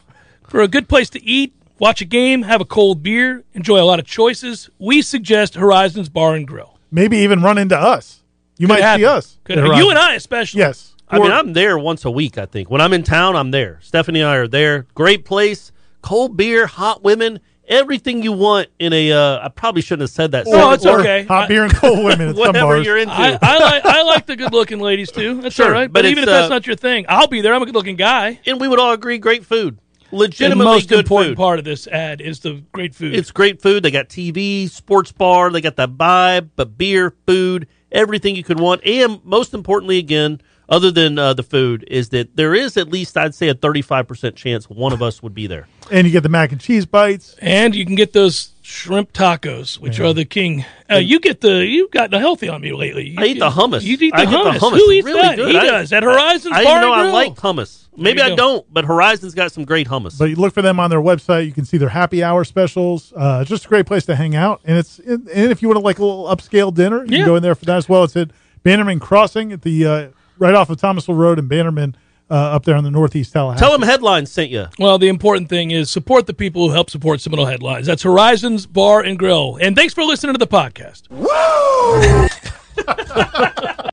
for 0.48 0.62
a 0.62 0.68
good 0.68 0.88
place 0.88 1.10
to 1.12 1.24
eat, 1.24 1.54
Watch 1.80 2.02
a 2.02 2.06
game, 2.06 2.42
have 2.42 2.60
a 2.60 2.66
cold 2.66 3.02
beer, 3.02 3.44
enjoy 3.54 3.82
a 3.82 3.86
lot 3.86 4.00
of 4.00 4.06
choices. 4.06 4.70
We 4.80 5.02
suggest 5.02 5.56
Horizons 5.56 6.10
Bar 6.10 6.36
and 6.36 6.46
Grill. 6.46 6.78
Maybe 6.92 7.18
even 7.20 7.42
run 7.42 7.58
into 7.58 7.78
us. 7.78 8.22
You 8.58 8.68
Could 8.68 8.74
might 8.74 8.82
happen. 8.82 9.02
see 9.02 9.06
us. 9.06 9.38
Could, 9.46 9.58
you 9.60 9.90
and 9.90 9.98
I 9.98 10.16
especially. 10.16 10.60
Yes. 10.60 10.94
I 11.08 11.18
mean, 11.20 11.32
I'm 11.32 11.54
there 11.54 11.80
once 11.80 12.06
a 12.06 12.12
week, 12.12 12.38
I 12.38 12.46
think. 12.46 12.70
When 12.70 12.82
I'm 12.82 12.94
in 12.94 13.04
town, 13.04 13.36
I'm 13.36 13.52
there. 13.52 13.80
Stephanie 13.82 14.20
and 14.20 14.30
I 14.30 14.36
are 14.36 14.48
there. 14.48 14.86
Great 14.94 15.26
place. 15.26 15.72
Cold 16.02 16.38
beer, 16.38 16.68
hot 16.68 17.02
women, 17.02 17.40
everything 17.68 18.22
you 18.22 18.34
want 18.34 18.68
in 18.78 18.94
a. 18.94 19.12
Uh, 19.12 19.46
I 19.46 19.48
probably 19.48 19.82
shouldn't 19.82 20.02
have 20.02 20.10
said 20.12 20.32
that. 20.34 20.46
No, 20.46 20.72
it's 20.72 20.86
okay. 20.86 21.24
Hot 21.24 21.48
beer 21.48 21.64
and 21.64 21.74
cold 21.74 22.04
women. 22.04 22.36
Whatever 22.36 22.82
you're 22.82 22.98
into. 22.98 23.14
I, 23.14 23.40
I, 23.42 23.58
like, 23.58 23.86
I 23.86 24.02
like 24.04 24.26
the 24.28 24.36
good 24.36 24.52
looking 24.52 24.80
ladies 24.80 25.12
too. 25.12 25.42
That's 25.42 25.56
sure, 25.56 25.68
all 25.68 25.72
right. 25.72 25.92
But, 25.92 26.04
but 26.04 26.12
even 26.12 26.24
if 26.24 26.30
that's 26.30 26.46
uh, 26.46 26.50
not 26.50 26.68
your 26.68 26.76
thing, 26.76 27.06
I'll 27.10 27.28
be 27.28 27.42
there. 27.42 27.56
I'm 27.56 27.62
a 27.62 27.66
good 27.66 27.76
looking 27.76 27.96
guy. 27.96 28.40
And 28.46 28.60
we 28.60 28.68
would 28.68 28.80
all 28.80 28.92
agree 28.92 29.18
great 29.18 29.46
food 29.46 29.80
legitimately 30.12 30.60
the 30.60 30.64
most 30.64 30.90
good 30.90 31.00
important 31.00 31.32
food. 31.32 31.38
part 31.38 31.60
of 31.60 31.66
this 31.66 31.88
ad 31.88 32.22
is 32.22 32.40
the 32.40 32.64
great 32.72 32.96
food. 32.96 33.16
It's 33.16 33.32
great 33.32 33.62
food. 33.62 33.84
They 33.84 33.92
got 33.92 34.10
TV, 34.10 34.70
sports 34.70 35.12
bar, 35.12 35.52
they 35.52 35.62
got 35.62 35.76
the 35.76 35.88
vibe, 35.88 36.50
but 36.56 36.78
beer, 36.78 37.14
food, 37.26 37.68
everything 37.92 38.36
you 38.36 38.44
could 38.44 38.60
want, 38.60 38.82
and 38.86 39.24
most 39.24 39.54
importantly, 39.54 39.98
again, 39.98 40.42
other 40.68 40.92
than 40.92 41.18
uh, 41.18 41.34
the 41.34 41.44
food, 41.44 41.84
is 41.88 42.10
that 42.10 42.36
there 42.36 42.54
is 42.54 42.78
at 42.78 42.90
least 42.90 43.18
I'd 43.18 43.34
say 43.34 43.50
a 43.50 43.56
thirty 43.56 43.82
five 43.82 44.08
percent 44.08 44.36
chance 44.36 44.70
one 44.70 44.94
of 44.94 45.02
us 45.02 45.24
would 45.24 45.34
be 45.34 45.48
there. 45.48 45.68
And 45.92 46.06
you 46.06 46.14
get 46.14 46.24
the 46.24 46.30
mac 46.30 46.52
and 46.52 46.62
cheese 46.62 46.86
bites, 46.86 47.36
and 47.42 47.74
you 47.74 47.86
can 47.86 47.96
get 47.96 48.14
those 48.14 48.52
shrimp 48.70 49.12
tacos, 49.14 49.80
which 49.80 50.00
yeah. 50.00 50.06
are 50.06 50.14
the 50.14 50.26
king. 50.26 50.64
Uh, 50.90 50.98
you 50.98 51.20
get 51.20 51.42
the 51.42 51.66
you've 51.66 51.92
gotten 51.92 52.20
healthy 52.20 52.48
on 52.48 52.62
me 52.62 52.72
lately. 52.72 53.10
You, 53.10 53.16
I 53.20 53.26
eat 53.26 53.40
the 53.40 53.50
hummus. 53.50 53.82
You 53.82 53.98
eat 54.00 54.12
the, 54.12 54.22
I 54.22 54.26
hummus. 54.26 54.54
the 54.54 54.60
hummus. 54.60 54.78
Who 54.78 54.92
eats 54.92 55.06
really 55.06 55.22
that? 55.22 55.36
Good. 55.36 55.52
He 55.52 55.58
I, 55.58 55.66
does. 55.66 55.92
At 55.92 56.04
Horizons 56.04 56.56
I, 56.56 56.64
Bar 56.64 56.78
I 56.78 56.82
know 56.82 56.94
I 56.94 57.12
like 57.12 57.36
hummus. 57.36 57.88
Maybe 57.98 58.22
I 58.22 58.34
don't, 58.36 58.66
but 58.72 58.86
Horizon's 58.86 59.34
got 59.34 59.52
some 59.52 59.66
great 59.66 59.88
hummus. 59.88 60.18
But 60.18 60.30
you 60.30 60.38
look 60.38 60.54
for 60.54 60.62
them 60.62 60.80
on 60.80 60.90
their 60.90 61.02
website. 61.02 61.48
You 61.48 61.52
can 61.52 61.66
see 61.66 61.78
their 61.78 61.90
happy 61.90 62.24
hour 62.24 62.46
specials. 62.46 63.12
Uh, 63.14 63.40
it's 63.42 63.50
just 63.50 63.66
a 63.66 63.68
great 63.68 63.88
place 63.88 64.06
to 64.06 64.16
hang 64.16 64.36
out. 64.36 64.62
And 64.64 64.78
it's 64.78 65.00
and 65.00 65.28
if 65.28 65.62
you 65.62 65.68
want 65.68 65.78
to 65.78 65.84
like 65.84 66.00
a 66.00 66.06
little 66.06 66.26
upscale 66.26 66.74
dinner, 66.74 67.04
you 67.04 67.12
yeah. 67.12 67.18
can 67.18 67.26
go 67.26 67.36
in 67.36 67.44
there 67.44 67.56
for 67.56 67.66
that 67.66 67.78
as 67.78 67.90
well. 67.90 68.04
It's 68.04 68.16
at 68.16 68.30
Bannerman 68.64 69.00
Crossing 69.00 69.52
at 69.52 69.64
the 69.64 69.86
uh, 69.86 70.08
right 70.38 70.54
off 70.54 70.70
of 70.70 70.78
Thomasville 70.78 71.16
Road 71.16 71.40
in 71.40 71.48
Bannerman. 71.48 71.98
Uh, 72.32 72.36
up 72.36 72.64
there 72.64 72.76
on 72.76 72.84
the 72.84 72.92
northeast 72.92 73.34
Tallahassee. 73.34 73.60
Tell 73.60 73.72
them 73.72 73.82
headlines 73.82 74.32
sent 74.32 74.52
you. 74.52 74.68
Well, 74.78 75.00
the 75.00 75.08
important 75.08 75.50
thing 75.50 75.72
is 75.72 75.90
support 75.90 76.28
the 76.28 76.34
people 76.34 76.68
who 76.68 76.74
help 76.74 76.92
support 76.92 77.22
Seminole 77.22 77.48
Headlines. 77.48 77.88
That's 77.88 78.04
Horizons 78.04 78.68
Bar 78.68 79.02
and 79.02 79.18
Grill. 79.18 79.58
And 79.60 79.76
thanks 79.76 79.96
for 79.96 80.04
listening 80.04 80.36
to 80.36 80.38
the 80.38 80.46
podcast. 80.46 81.10
Woo! 81.10 82.28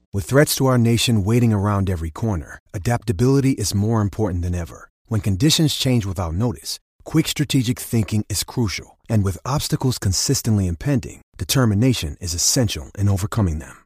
With 0.12 0.24
threats 0.24 0.54
to 0.56 0.66
our 0.66 0.78
nation 0.78 1.24
waiting 1.24 1.52
around 1.52 1.88
every 1.90 2.10
corner, 2.10 2.58
adaptability 2.74 3.52
is 3.52 3.74
more 3.74 4.00
important 4.00 4.42
than 4.42 4.54
ever. 4.54 4.90
When 5.06 5.20
conditions 5.20 5.74
change 5.74 6.04
without 6.04 6.34
notice, 6.34 6.78
quick 7.04 7.28
strategic 7.28 7.78
thinking 7.78 8.24
is 8.28 8.44
crucial. 8.44 8.98
And 9.08 9.24
with 9.24 9.38
obstacles 9.46 9.98
consistently 9.98 10.66
impending, 10.66 11.22
determination 11.38 12.16
is 12.20 12.34
essential 12.34 12.90
in 12.98 13.08
overcoming 13.08 13.60
them. 13.60 13.85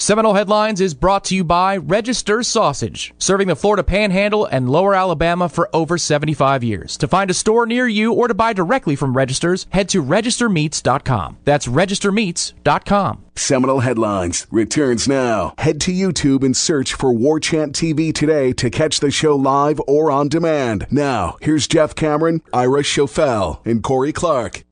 Seminole 0.00 0.34
Headlines 0.34 0.80
is 0.80 0.94
brought 0.94 1.24
to 1.24 1.34
you 1.34 1.42
by 1.42 1.76
Register 1.76 2.44
Sausage, 2.44 3.12
serving 3.18 3.48
the 3.48 3.56
Florida 3.56 3.82
Panhandle 3.82 4.46
and 4.46 4.70
Lower 4.70 4.94
Alabama 4.94 5.48
for 5.48 5.68
over 5.74 5.98
75 5.98 6.62
years. 6.62 6.96
To 6.98 7.08
find 7.08 7.28
a 7.32 7.34
store 7.34 7.66
near 7.66 7.88
you 7.88 8.12
or 8.12 8.28
to 8.28 8.34
buy 8.34 8.52
directly 8.52 8.94
from 8.94 9.16
Registers, 9.16 9.66
head 9.70 9.88
to 9.88 10.00
registermeats.com. 10.00 11.38
That's 11.42 11.66
registermeats.com. 11.66 13.24
Seminole 13.34 13.80
Headlines 13.80 14.46
returns 14.52 15.08
now. 15.08 15.54
Head 15.58 15.80
to 15.80 15.92
YouTube 15.92 16.44
and 16.44 16.56
search 16.56 16.94
for 16.94 17.12
War 17.12 17.40
Chant 17.40 17.74
TV 17.74 18.14
today 18.14 18.52
to 18.52 18.70
catch 18.70 19.00
the 19.00 19.10
show 19.10 19.34
live 19.34 19.80
or 19.88 20.12
on 20.12 20.28
demand. 20.28 20.86
Now, 20.92 21.38
here's 21.40 21.66
Jeff 21.66 21.96
Cameron, 21.96 22.42
Ira 22.52 22.82
Schoffel, 22.82 23.66
and 23.66 23.82
Corey 23.82 24.12
Clark. 24.12 24.62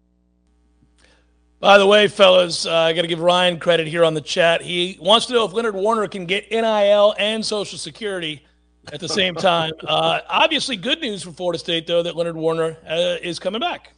By 1.67 1.79
the 1.79 1.87
way, 1.87 2.07
fellas, 2.07 2.65
uh, 2.65 2.73
I 2.73 2.93
got 2.93 3.03
to 3.03 3.09
give 3.09 3.19
Ryan 3.19 3.59
credit 3.59 3.89
here 3.89 4.05
on 4.05 4.15
the 4.15 4.21
chat. 4.21 4.63
He 4.63 4.97
wants 5.01 5.27
to 5.27 5.33
know 5.33 5.45
if 5.45 5.53
Leonard 5.53 5.75
Warner 5.75 6.07
can 6.07 6.25
get 6.25 6.49
NIL 6.53 7.17
and 7.19 7.45
Social 7.45 7.77
Security 7.77 8.47
at 8.93 9.01
the 9.01 9.09
same 9.09 9.35
time. 9.35 9.73
Uh, 9.83 10.21
obviously, 10.29 10.77
good 10.77 11.01
news 11.01 11.25
for 11.25 11.33
Florida 11.33 11.59
State, 11.59 11.89
though, 11.89 12.05
that 12.05 12.15
Leonard 12.15 12.37
Warner 12.37 12.77
uh, 12.89 13.17
is 13.21 13.41
coming 13.41 13.61
back. 13.61 13.95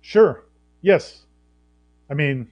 Sure. 0.00 0.42
Yes. 0.82 1.22
I 2.10 2.14
mean, 2.14 2.48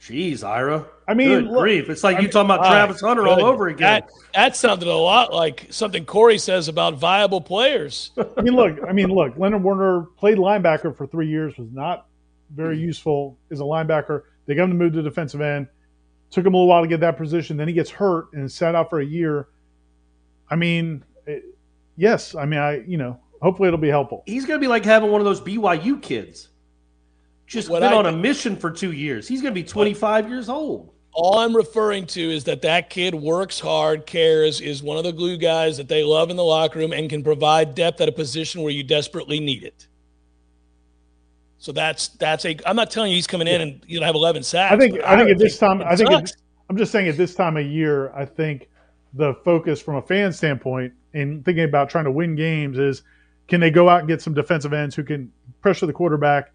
Jeez, 0.00 0.44
Ira. 0.44 0.86
I 1.06 1.14
mean, 1.14 1.28
Good 1.28 1.44
look, 1.44 1.60
grief. 1.60 1.90
It's 1.90 2.02
like 2.02 2.16
I 2.16 2.20
you 2.20 2.24
mean, 2.24 2.32
talking 2.32 2.46
about 2.46 2.60
all 2.60 2.70
Travis 2.70 3.02
right, 3.02 3.08
Hunter 3.08 3.28
all 3.28 3.44
over 3.44 3.68
again. 3.68 4.02
That, 4.02 4.10
that 4.32 4.56
sounded 4.56 4.88
a 4.88 4.94
lot 4.94 5.32
like 5.32 5.66
something 5.70 6.06
Corey 6.06 6.38
says 6.38 6.68
about 6.68 6.94
viable 6.94 7.40
players. 7.40 8.10
I 8.36 8.42
mean, 8.42 8.54
look. 8.54 8.78
I 8.88 8.92
mean, 8.92 9.08
look. 9.08 9.36
Leonard 9.36 9.62
Warner 9.62 10.02
played 10.16 10.38
linebacker 10.38 10.96
for 10.96 11.06
three 11.06 11.28
years. 11.28 11.56
Was 11.58 11.70
not 11.70 12.06
very 12.54 12.78
useful 12.78 13.38
as 13.50 13.60
a 13.60 13.64
linebacker. 13.64 14.22
They 14.46 14.54
got 14.54 14.64
him 14.64 14.70
to 14.70 14.76
move 14.76 14.94
to 14.94 15.02
defensive 15.02 15.40
end. 15.40 15.68
Took 16.30 16.46
him 16.46 16.54
a 16.54 16.56
little 16.56 16.68
while 16.68 16.82
to 16.82 16.88
get 16.88 17.00
that 17.00 17.18
position. 17.18 17.56
Then 17.56 17.68
he 17.68 17.74
gets 17.74 17.90
hurt 17.90 18.32
and 18.32 18.50
sat 18.50 18.74
out 18.74 18.88
for 18.88 19.00
a 19.00 19.04
year. 19.04 19.48
I 20.50 20.56
mean, 20.56 21.04
it, 21.26 21.44
yes. 21.96 22.34
I 22.34 22.46
mean, 22.46 22.60
I 22.60 22.82
you 22.86 22.96
know, 22.96 23.20
hopefully 23.42 23.68
it'll 23.68 23.78
be 23.78 23.88
helpful. 23.88 24.22
He's 24.24 24.46
going 24.46 24.58
to 24.58 24.64
be 24.64 24.68
like 24.68 24.86
having 24.86 25.10
one 25.10 25.20
of 25.20 25.26
those 25.26 25.42
BYU 25.42 26.00
kids. 26.00 26.48
Just 27.46 27.68
What 27.68 27.80
been 27.80 27.92
I 27.92 27.96
on 27.96 28.06
a 28.06 28.12
mission 28.12 28.56
for 28.56 28.70
two 28.70 28.92
years. 28.92 29.28
He's 29.28 29.42
going 29.42 29.52
to 29.52 29.60
be 29.60 29.66
25 29.66 30.30
years 30.30 30.48
old. 30.48 30.93
All 31.14 31.38
I'm 31.38 31.54
referring 31.54 32.06
to 32.08 32.20
is 32.20 32.44
that 32.44 32.62
that 32.62 32.90
kid 32.90 33.14
works 33.14 33.60
hard, 33.60 34.04
cares, 34.04 34.60
is 34.60 34.82
one 34.82 34.98
of 34.98 35.04
the 35.04 35.12
glue 35.12 35.36
guys 35.36 35.76
that 35.76 35.88
they 35.88 36.02
love 36.02 36.28
in 36.28 36.36
the 36.36 36.44
locker 36.44 36.80
room, 36.80 36.92
and 36.92 37.08
can 37.08 37.22
provide 37.22 37.74
depth 37.74 38.00
at 38.00 38.08
a 38.08 38.12
position 38.12 38.62
where 38.62 38.72
you 38.72 38.82
desperately 38.82 39.38
need 39.38 39.62
it. 39.62 39.86
So 41.58 41.72
that's 41.72 42.08
that's 42.08 42.44
a. 42.44 42.58
I'm 42.66 42.76
not 42.76 42.90
telling 42.90 43.10
you 43.10 43.16
he's 43.16 43.26
coming 43.26 43.48
in 43.48 43.60
and 43.60 43.80
you 43.86 44.00
know 44.00 44.06
have 44.06 44.16
11 44.16 44.42
sacks. 44.42 44.74
I 44.74 44.76
think 44.76 44.96
but 44.96 45.04
I 45.04 45.16
think 45.16 45.30
at 45.30 45.38
this 45.38 45.56
time, 45.56 45.82
I 45.82 45.96
think 45.96 46.10
at, 46.10 46.32
I'm 46.68 46.76
just 46.76 46.92
saying 46.92 47.08
at 47.08 47.16
this 47.16 47.34
time 47.34 47.56
of 47.56 47.64
year, 47.64 48.12
I 48.12 48.24
think 48.24 48.68
the 49.14 49.34
focus 49.44 49.80
from 49.80 49.96
a 49.96 50.02
fan 50.02 50.32
standpoint 50.32 50.92
and 51.14 51.44
thinking 51.44 51.64
about 51.64 51.88
trying 51.88 52.04
to 52.04 52.10
win 52.10 52.34
games 52.34 52.76
is 52.76 53.02
can 53.48 53.60
they 53.60 53.70
go 53.70 53.88
out 53.88 54.00
and 54.00 54.08
get 54.08 54.20
some 54.20 54.34
defensive 54.34 54.72
ends 54.72 54.94
who 54.94 55.04
can 55.04 55.32
pressure 55.62 55.86
the 55.86 55.92
quarterback, 55.92 56.52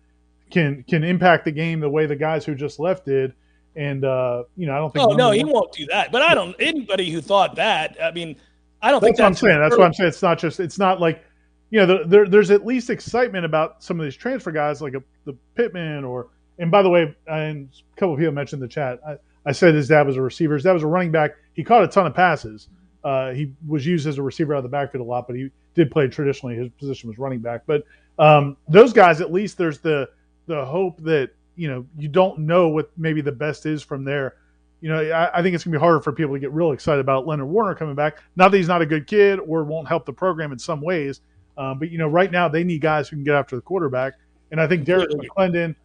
can 0.51 0.84
can 0.84 1.03
impact 1.03 1.45
the 1.45 1.51
game 1.51 1.80
the 1.80 1.89
way 1.89 2.05
the 2.05 2.16
guys 2.16 2.45
who 2.45 2.53
just 2.53 2.80
left 2.80 3.05
did, 3.05 3.34
and 3.80 4.03
uh, 4.03 4.43
you 4.57 4.67
know 4.67 4.73
I 4.73 4.77
don't 4.77 4.93
think. 4.93 5.07
Oh 5.07 5.13
no, 5.13 5.32
he 5.32 5.45
won't 5.45 5.71
do 5.71 5.86
that. 5.88 6.11
But 6.11 6.21
I 6.21 6.36
don't. 6.36 6.53
Anybody 6.59 7.09
who 7.09 7.21
thought 7.21 7.55
that, 7.55 7.97
I 8.03 8.11
mean, 8.11 8.36
I 8.82 8.91
don't 8.91 9.01
That's 9.01 9.17
think 9.17 9.19
what 9.19 9.25
I'm 9.25 9.32
that's 9.32 9.41
saying. 9.41 9.59
That's 9.59 9.77
what 9.77 9.86
I'm 9.86 9.93
saying. 9.93 10.09
It's 10.09 10.21
not 10.21 10.38
just. 10.38 10.59
It's 10.59 10.77
not 10.77 10.99
like, 10.99 11.23
you 11.69 11.80
know, 11.80 11.86
the, 11.86 12.03
there, 12.05 12.27
there's 12.27 12.51
at 12.51 12.65
least 12.65 12.89
excitement 12.89 13.45
about 13.45 13.82
some 13.82 13.97
of 13.97 14.03
these 14.03 14.17
transfer 14.17 14.51
guys, 14.51 14.82
like 14.82 14.93
a, 14.93 15.03
the 15.25 15.34
Pittman 15.55 16.03
or. 16.03 16.27
And 16.61 16.69
by 16.69 16.82
the 16.82 16.89
way, 16.89 17.15
and 17.27 17.69
a 17.95 17.99
couple 17.99 18.13
of 18.13 18.19
people 18.19 18.34
mentioned 18.34 18.61
in 18.61 18.67
the 18.67 18.73
chat. 18.73 18.99
I, 19.07 19.15
I 19.45 19.53
said 19.53 19.73
his 19.73 19.88
dad 19.88 20.05
was 20.05 20.17
a 20.17 20.21
receiver. 20.21 20.55
His 20.55 20.63
dad 20.63 20.73
was 20.73 20.84
a 20.84 20.88
running 20.88 21.09
back. 21.09 21.32
He 21.53 21.63
caught 21.63 21.86
a 21.86 21.88
ton 21.88 22.05
of 22.05 22.13
passes. 22.13 22.67
Uh, 23.01 23.32
he 23.32 23.53
was 23.65 23.86
used 23.86 24.05
as 24.07 24.17
a 24.17 24.21
receiver 24.21 24.53
out 24.53 24.57
of 24.57 24.63
the 24.63 24.69
backfield 24.69 25.05
a 25.05 25.09
lot, 25.09 25.25
but 25.25 25.38
he 25.38 25.49
did 25.73 25.89
play 25.89 26.09
traditionally. 26.09 26.57
His 26.57 26.67
position 26.77 27.07
was 27.07 27.17
running 27.17 27.39
back. 27.39 27.61
But 27.65 27.86
um, 28.17 28.57
those 28.67 28.91
guys, 28.91 29.21
at 29.21 29.32
least, 29.32 29.57
there's 29.57 29.80
the 29.80 30.09
the 30.47 30.65
hope 30.65 31.01
that 31.03 31.32
you 31.60 31.68
know 31.70 31.86
you 31.97 32.07
don't 32.07 32.39
know 32.39 32.70
what 32.70 32.89
maybe 32.97 33.20
the 33.22 33.32
best 33.32 33.66
is 33.66 33.84
from 33.84 34.03
there. 34.05 34.36
You 34.82 34.89
know, 34.89 35.01
I, 35.12 35.39
I 35.39 35.43
think 35.43 35.53
it's 35.55 35.66
gonna 35.66 35.76
be 35.76 35.80
harder 35.80 35.99
for 36.01 36.14
people 36.14 36.34
to 36.34 36.39
get 36.39 36.53
real 36.53 36.72
excited 36.72 37.01
about 37.01 37.28
Leonard 37.28 37.47
Warner 37.49 37.76
coming 37.76 37.95
back. 37.95 38.20
Not 38.38 38.51
that 38.51 38.57
he's 38.57 38.70
not 38.70 38.82
a 38.82 38.86
good 38.86 39.07
kid 39.07 39.39
or 39.39 39.66
won't 39.66 39.88
help 39.89 40.05
the 40.05 40.14
program 40.14 40.53
in 40.53 40.60
some 40.60 40.80
ways, 40.80 41.20
um, 41.57 41.78
but 41.78 41.91
you 41.91 41.97
know, 41.97 42.07
right 42.07 42.32
now 42.32 42.47
they 42.47 42.64
need 42.64 42.80
guys 42.80 43.10
who 43.10 43.18
can 43.18 43.26
get 43.26 43.36
after 43.36 43.57
the 43.57 43.62
quarterback, 43.62 44.14
and 44.51 44.62
I 44.62 44.68
think 44.68 44.86
Derrick 44.86 45.10
McLendon, 45.10 45.76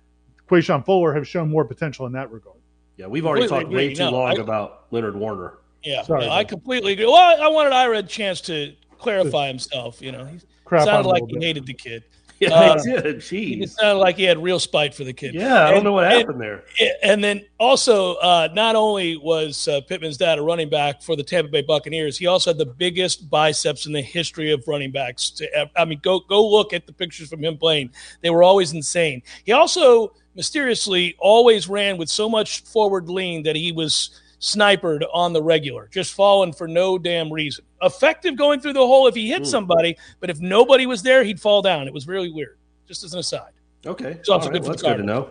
Quashon 0.49 0.85
Fuller 0.87 1.13
have 1.13 1.27
shown 1.27 1.51
more 1.51 1.65
potential 1.65 2.07
in 2.07 2.13
that 2.13 2.31
regard. 2.31 2.57
Yeah, 2.97 3.09
we've 3.09 3.27
already 3.27 3.49
Completely 3.49 3.65
talked 3.65 3.75
way 3.75 3.95
too 3.95 4.05
No, 4.05 4.11
long 4.13 4.39
I- 4.39 4.43
about 4.43 4.85
Leonard 4.93 5.17
Warner. 5.17 5.59
Yeah, 5.83 6.03
Sorry, 6.03 6.25
no, 6.27 6.31
I 6.33 6.45
completely 6.45 6.93
agree. 6.93 7.05
Well, 7.05 7.17
I 7.17 7.49
wanted 7.49 7.73
Ira 7.75 7.99
a 7.99 8.03
chance 8.05 8.41
to 8.43 8.73
clarify 8.99 9.49
himself. 9.49 10.01
You 10.01 10.13
know, 10.13 10.25
he 10.25 10.39
sounded 10.71 11.07
like 11.07 11.25
he 11.27 11.35
bit. 11.35 11.43
hated 11.43 11.67
the 11.67 11.75
kid. 11.75 12.05
Yeah, 12.51 12.55
Uh, 12.55 12.83
he 12.83 12.91
did. 12.93 13.17
Jeez. 13.17 13.61
just 13.63 13.79
sounded 13.79 14.01
like 14.01 14.17
he 14.17 14.25
had 14.25 14.43
real 14.43 14.59
spite 14.59 14.95
for 14.95 15.05
the 15.05 15.13
kid. 15.13 15.35
Yeah, 15.35 15.67
I 15.67 15.71
don't 15.71 15.85
know 15.85 15.93
what 15.93 16.05
and- 16.05 16.15
happened 16.15 16.41
there. 16.41 16.65
And 17.03 17.23
then 17.23 17.45
also, 17.59 18.15
uh, 18.17 18.49
not 18.53 18.77
only 18.77 19.17
was 19.17 19.67
uh, 19.69 19.81
Pittman's 19.83 20.17
dad 20.17 20.39
a 20.39 20.43
running 20.43 20.69
back 20.71 21.03
for 21.03 21.17
the 21.17 21.23
Tampa 21.23 21.51
Bay 21.51 21.63
Buccaneers, 21.63 22.17
he 22.19 22.27
also 22.27 22.51
had 22.51 22.59
the 22.59 22.67
biggest 22.67 23.29
biceps 23.31 23.87
in 23.87 23.93
the 23.93 24.03
history 24.03 24.53
of 24.53 24.67
running 24.69 24.91
backs. 24.91 25.31
To, 25.31 25.71
I 25.77 25.85
mean, 25.85 26.01
go 26.03 26.21
go 26.21 26.47
look 26.47 26.73
at 26.73 26.87
the 26.87 26.93
pictures 26.93 27.29
from 27.29 27.43
him 27.45 27.57
playing; 27.57 27.91
they 28.23 28.31
were 28.31 28.43
always 28.43 28.73
insane. 28.73 29.23
He 29.45 29.53
also 29.53 30.13
mysteriously 30.35 31.15
always 31.19 31.69
ran 31.69 31.97
with 31.97 32.09
so 32.09 32.29
much 32.29 32.63
forward 32.65 33.09
lean 33.09 33.43
that 33.45 33.57
he 33.57 33.73
was 33.73 34.21
snipered 34.41 35.05
on 35.13 35.33
the 35.33 35.43
regular, 35.43 35.89
just 35.93 36.13
falling 36.13 36.53
for 36.53 36.69
no 36.69 36.99
damn 36.99 37.33
reason. 37.33 37.65
Effective 37.85 38.37
going 38.37 38.61
through 38.61 38.73
the 38.73 38.87
hole 38.87 39.07
if 39.07 39.15
he 39.15 39.29
hit 39.29 39.39
Hmm. 39.41 39.45
somebody, 39.45 39.97
but 40.21 40.31
if 40.31 40.41
nobody 40.41 40.87
was 40.87 41.03
there, 41.03 41.23
he'd 41.25 41.41
fall 41.41 41.63
down. 41.63 41.87
It 41.87 41.95
was 41.95 42.09
really 42.09 42.31
weird. 42.31 42.59
Just 42.89 43.05
as 43.05 43.13
an 43.13 43.21
aside. 43.21 43.53
Okay. 43.87 44.19
So 44.23 44.33
All 44.33 44.39
it's 44.39 44.47
a 44.47 44.51
right, 44.51 44.53
good 44.55 44.63
well, 44.63 44.71
that's 44.71 44.83
for 44.83 44.89
good 44.89 44.97
to 44.99 45.03
know. 45.05 45.31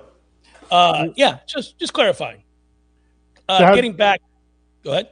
Uh, 0.72 1.08
yeah, 1.16 1.40
just 1.48 1.78
just 1.78 1.94
clarifying. 1.94 2.44
Uh, 3.50 3.60
So 3.60 3.66
how- 3.66 3.76
getting 3.76 3.94
back. 3.94 4.22
Go 4.84 4.92
ahead. 4.92 5.10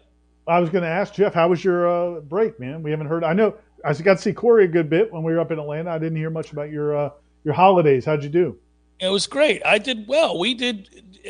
I 0.48 0.60
was 0.60 0.70
going 0.70 0.84
to 0.84 0.89
ask 0.89 1.14
Jeff, 1.14 1.34
how 1.34 1.48
was 1.50 1.64
your 1.64 1.88
uh, 1.88 2.20
break, 2.22 2.60
man? 2.60 2.82
We 2.84 2.92
haven't 2.92 3.08
heard. 3.08 3.24
I 3.24 3.34
know 3.34 3.54
I 3.86 3.94
got 3.94 4.16
to 4.18 4.22
see 4.22 4.34
Corey 4.34 4.66
a 4.66 4.68
good 4.68 4.89
bit 4.89 5.12
when 5.14 5.24
we 5.24 5.32
were 5.34 5.39
up 5.39 5.52
in 5.52 5.60
Atlanta. 5.60 5.92
I 5.92 5.98
didn't 6.00 6.18
hear 6.18 6.30
much 6.30 6.52
about 6.52 6.70
your 6.72 6.96
uh, 6.96 7.10
your 7.44 7.54
holidays. 7.54 8.06
How'd 8.06 8.24
you 8.24 8.30
do? 8.30 8.58
It 9.02 9.10
was 9.10 9.26
great. 9.28 9.62
I 9.66 9.80
did 9.80 10.08
well. 10.08 10.38
We 10.38 10.54
did, 10.54 10.88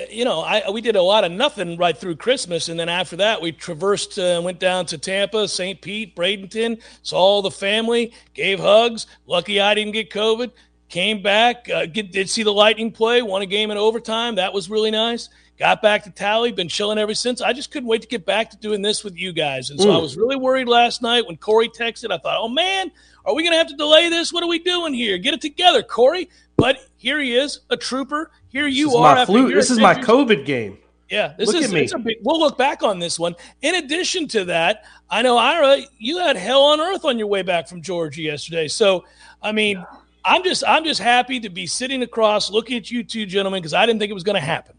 you 0.09 0.25
know, 0.25 0.41
I 0.41 0.69
we 0.69 0.81
did 0.81 0.97
a 0.97 1.01
lot 1.01 1.23
of 1.23 1.31
nothing 1.31 1.77
right 1.77 1.97
through 1.97 2.17
Christmas, 2.17 2.67
and 2.67 2.77
then 2.77 2.89
after 2.89 3.15
that, 3.15 3.41
we 3.41 3.53
traversed, 3.53 4.19
uh, 4.19 4.41
went 4.43 4.59
down 4.59 4.85
to 4.87 4.97
Tampa, 4.97 5.47
St. 5.47 5.79
Pete, 5.81 6.13
Bradenton, 6.15 6.81
saw 7.01 7.17
all 7.17 7.41
the 7.41 7.49
family, 7.51 8.13
gave 8.33 8.59
hugs. 8.59 9.07
Lucky 9.25 9.61
I 9.61 9.73
didn't 9.73 9.93
get 9.93 10.09
COVID. 10.11 10.51
Came 10.89 11.21
back, 11.21 11.69
uh, 11.73 11.85
get, 11.85 12.11
did 12.11 12.29
see 12.29 12.43
the 12.43 12.51
Lightning 12.51 12.91
play, 12.91 13.21
won 13.21 13.41
a 13.41 13.45
game 13.45 13.71
in 13.71 13.77
overtime. 13.77 14.35
That 14.35 14.51
was 14.51 14.69
really 14.69 14.91
nice. 14.91 15.29
Got 15.57 15.81
back 15.81 16.03
to 16.03 16.09
Tally, 16.09 16.51
been 16.51 16.67
chilling 16.67 16.97
ever 16.97 17.13
since. 17.13 17.39
I 17.39 17.53
just 17.53 17.71
couldn't 17.71 17.87
wait 17.87 18.01
to 18.01 18.07
get 18.09 18.25
back 18.25 18.49
to 18.49 18.57
doing 18.57 18.81
this 18.81 19.01
with 19.01 19.15
you 19.15 19.31
guys. 19.31 19.69
And 19.69 19.79
so 19.79 19.89
I 19.89 19.95
Mm. 19.95 20.01
was 20.01 20.17
really 20.17 20.35
worried 20.35 20.67
last 20.67 21.01
night 21.01 21.25
when 21.25 21.37
Corey 21.37 21.69
texted. 21.69 22.11
I 22.11 22.17
thought, 22.17 22.37
oh 22.37 22.49
man, 22.49 22.91
are 23.23 23.33
we 23.33 23.43
going 23.43 23.53
to 23.53 23.57
have 23.57 23.67
to 23.67 23.75
delay 23.77 24.09
this? 24.09 24.33
What 24.33 24.43
are 24.43 24.47
we 24.49 24.59
doing 24.59 24.93
here? 24.93 25.17
Get 25.17 25.33
it 25.33 25.39
together, 25.39 25.81
Corey. 25.81 26.29
But 26.57 26.85
here 27.01 27.19
he 27.19 27.35
is, 27.35 27.61
a 27.71 27.77
trooper. 27.77 28.29
Here 28.49 28.67
you 28.67 28.85
this 28.85 28.93
is 28.93 28.99
are. 28.99 29.15
my 29.15 29.21
after 29.21 29.33
flu. 29.33 29.53
This 29.53 29.71
is 29.71 29.79
my. 29.79 29.95
COVID 29.95 30.45
game. 30.45 30.77
Yeah, 31.09 31.33
this 31.37 31.47
Look 31.47 31.63
is 31.63 31.73
it's 31.73 31.93
a 31.93 31.97
big, 31.97 32.17
we'll 32.23 32.39
look 32.39 32.57
back 32.57 32.83
on 32.83 32.99
this 32.99 33.19
one. 33.19 33.35
In 33.63 33.75
addition 33.75 34.27
to 34.29 34.45
that, 34.45 34.85
I 35.09 35.21
know 35.21 35.37
Ira, 35.37 35.79
you 35.97 36.19
had 36.19 36.37
hell 36.37 36.61
on 36.61 36.79
earth 36.79 37.03
on 37.03 37.17
your 37.17 37.27
way 37.27 37.41
back 37.41 37.67
from 37.67 37.81
Georgia 37.81 38.21
yesterday. 38.21 38.67
So, 38.67 39.03
I 39.41 39.51
mean, 39.51 39.83
I'm 40.23 40.43
just 40.43 40.63
I'm 40.67 40.85
just 40.85 41.01
happy 41.01 41.39
to 41.39 41.49
be 41.49 41.65
sitting 41.65 42.03
across 42.03 42.51
looking 42.51 42.77
at 42.77 42.91
you 42.91 43.03
two 43.03 43.25
gentlemen 43.25 43.61
because 43.61 43.73
I 43.73 43.85
didn't 43.85 43.99
think 43.99 44.11
it 44.11 44.13
was 44.13 44.23
going 44.23 44.35
to 44.35 44.45
happen. 44.45 44.75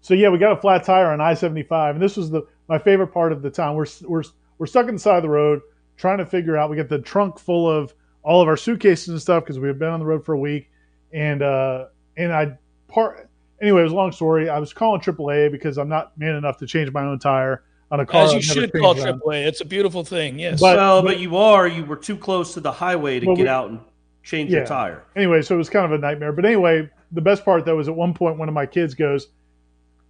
So 0.00 0.14
yeah, 0.14 0.28
we 0.30 0.38
got 0.38 0.52
a 0.52 0.60
flat 0.60 0.82
tire 0.82 1.10
on 1.10 1.20
I 1.20 1.34
seventy 1.34 1.62
five, 1.62 1.94
and 1.94 2.02
this 2.02 2.16
was 2.16 2.30
the 2.30 2.42
my 2.68 2.78
favorite 2.78 3.08
part 3.08 3.32
of 3.32 3.42
the 3.42 3.50
town. 3.50 3.76
We're 3.76 3.86
we're 4.02 4.24
we're 4.58 4.66
stuck 4.66 4.88
inside 4.88 4.94
the 4.94 4.98
side 4.98 5.16
of 5.18 5.22
the 5.24 5.28
road 5.28 5.60
trying 5.98 6.18
to 6.18 6.26
figure 6.26 6.56
out. 6.56 6.70
We 6.70 6.76
got 6.76 6.88
the 6.88 7.00
trunk 7.00 7.38
full 7.38 7.70
of 7.70 7.94
all 8.22 8.40
of 8.42 8.48
our 8.48 8.56
suitcases 8.56 9.08
and 9.08 9.20
stuff 9.20 9.44
because 9.44 9.58
we've 9.58 9.78
been 9.78 9.90
on 9.90 10.00
the 10.00 10.06
road 10.06 10.24
for 10.24 10.32
a 10.32 10.38
week, 10.38 10.68
and 11.16 11.42
uh 11.42 11.86
and 12.16 12.32
I 12.32 12.56
part 12.88 13.28
anyway. 13.60 13.80
It 13.80 13.84
was 13.84 13.92
a 13.92 13.96
long 13.96 14.12
story. 14.12 14.48
I 14.48 14.58
was 14.58 14.72
calling 14.72 15.00
AAA 15.00 15.50
because 15.50 15.78
I'm 15.78 15.88
not 15.88 16.16
man 16.18 16.36
enough 16.36 16.58
to 16.58 16.66
change 16.66 16.92
my 16.92 17.02
own 17.04 17.18
tire 17.18 17.64
on 17.90 18.00
a 18.00 18.06
car. 18.06 18.24
As 18.24 18.32
you 18.32 18.38
I've 18.38 18.44
should 18.44 18.72
call 18.72 18.90
on. 19.00 19.20
AAA. 19.20 19.46
It's 19.46 19.60
a 19.62 19.64
beautiful 19.64 20.04
thing. 20.04 20.38
Yes. 20.38 20.60
But- 20.60 20.76
well, 20.76 21.02
but, 21.02 21.18
you 21.18 21.36
are. 21.36 21.66
You 21.66 21.84
were 21.84 21.96
too 21.96 22.16
close 22.16 22.52
to 22.54 22.60
the 22.60 22.70
highway 22.72 23.18
to 23.20 23.26
Well, 23.26 23.36
get 23.36 23.44
we- 23.44 23.48
out 23.48 23.70
and 23.70 23.80
change 24.22 24.50
Yeah. 24.50 24.58
your 24.58 24.66
tire. 24.66 25.04
Anyway, 25.16 25.40
so 25.42 25.54
it 25.54 25.58
was 25.58 25.70
kind 25.70 25.86
of 25.86 25.92
a 25.92 25.98
nightmare. 25.98 26.32
But 26.32 26.44
anyway, 26.44 26.90
the 27.12 27.20
best 27.20 27.44
part 27.44 27.64
though 27.64 27.78
is 27.78 27.88
at 27.88 27.94
one 27.96 28.12
point 28.12 28.38
one 28.38 28.48
of 28.48 28.54
my 28.54 28.66
kids 28.66 28.94
goes, 28.94 29.28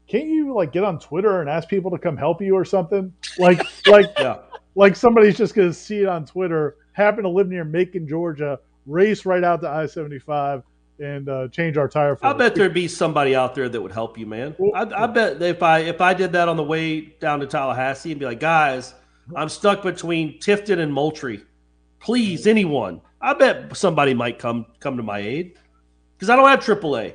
can't 0.08 0.26
you 0.26 0.54
like 0.54 0.72
get 0.72 0.84
on 0.84 0.98
Twitter 0.98 1.40
and 1.40 1.50
ask 1.50 1.68
people 1.68 1.90
to 1.90 1.98
come 1.98 2.16
help 2.16 2.40
you 2.40 2.54
or 2.54 2.64
something? 2.64 3.12
Like, 3.38 3.60
like, 3.86 4.06
Yeah. 4.18 4.38
like 4.74 4.96
somebody's 4.96 5.36
just 5.36 5.54
going 5.54 5.68
to 5.68 5.74
see 5.74 5.98
it 6.00 6.06
on 6.08 6.24
Twitter, 6.26 6.76
happen 6.92 7.24
to 7.24 7.28
live 7.28 7.48
near 7.48 7.64
Macon, 7.64 8.08
Georgia, 8.08 8.58
race 8.86 9.26
right 9.26 9.42
out 9.44 9.60
to 9.62 9.68
I 9.68 9.84
seventy 9.86 10.18
five 10.20 10.62
and 10.98 11.28
uh, 11.28 11.48
change 11.48 11.76
our 11.76 11.88
tire. 11.88 12.16
For 12.16 12.26
I 12.26 12.32
bet 12.32 12.54
there'd 12.54 12.74
be 12.74 12.88
somebody 12.88 13.34
out 13.34 13.54
there 13.54 13.68
that 13.68 13.80
would 13.80 13.92
help 13.92 14.18
you, 14.18 14.26
man. 14.26 14.56
I, 14.74 14.82
I 14.82 15.06
bet 15.06 15.40
if 15.42 15.62
I 15.62 15.80
if 15.80 16.00
I 16.00 16.14
did 16.14 16.32
that 16.32 16.48
on 16.48 16.56
the 16.56 16.62
way 16.62 17.00
down 17.00 17.40
to 17.40 17.46
Tallahassee 17.46 18.12
and 18.12 18.20
be 18.20 18.26
like, 18.26 18.40
guys, 18.40 18.94
I'm 19.34 19.48
stuck 19.48 19.82
between 19.82 20.38
Tifton 20.38 20.78
and 20.78 20.92
Moultrie. 20.92 21.42
Please, 22.00 22.46
anyone. 22.46 23.00
I 23.20 23.34
bet 23.34 23.76
somebody 23.76 24.14
might 24.14 24.38
come 24.38 24.66
come 24.80 24.96
to 24.96 25.02
my 25.02 25.18
aid 25.18 25.58
because 26.16 26.30
I 26.30 26.36
don't 26.36 26.48
have 26.48 26.60
AAA. 26.60 27.14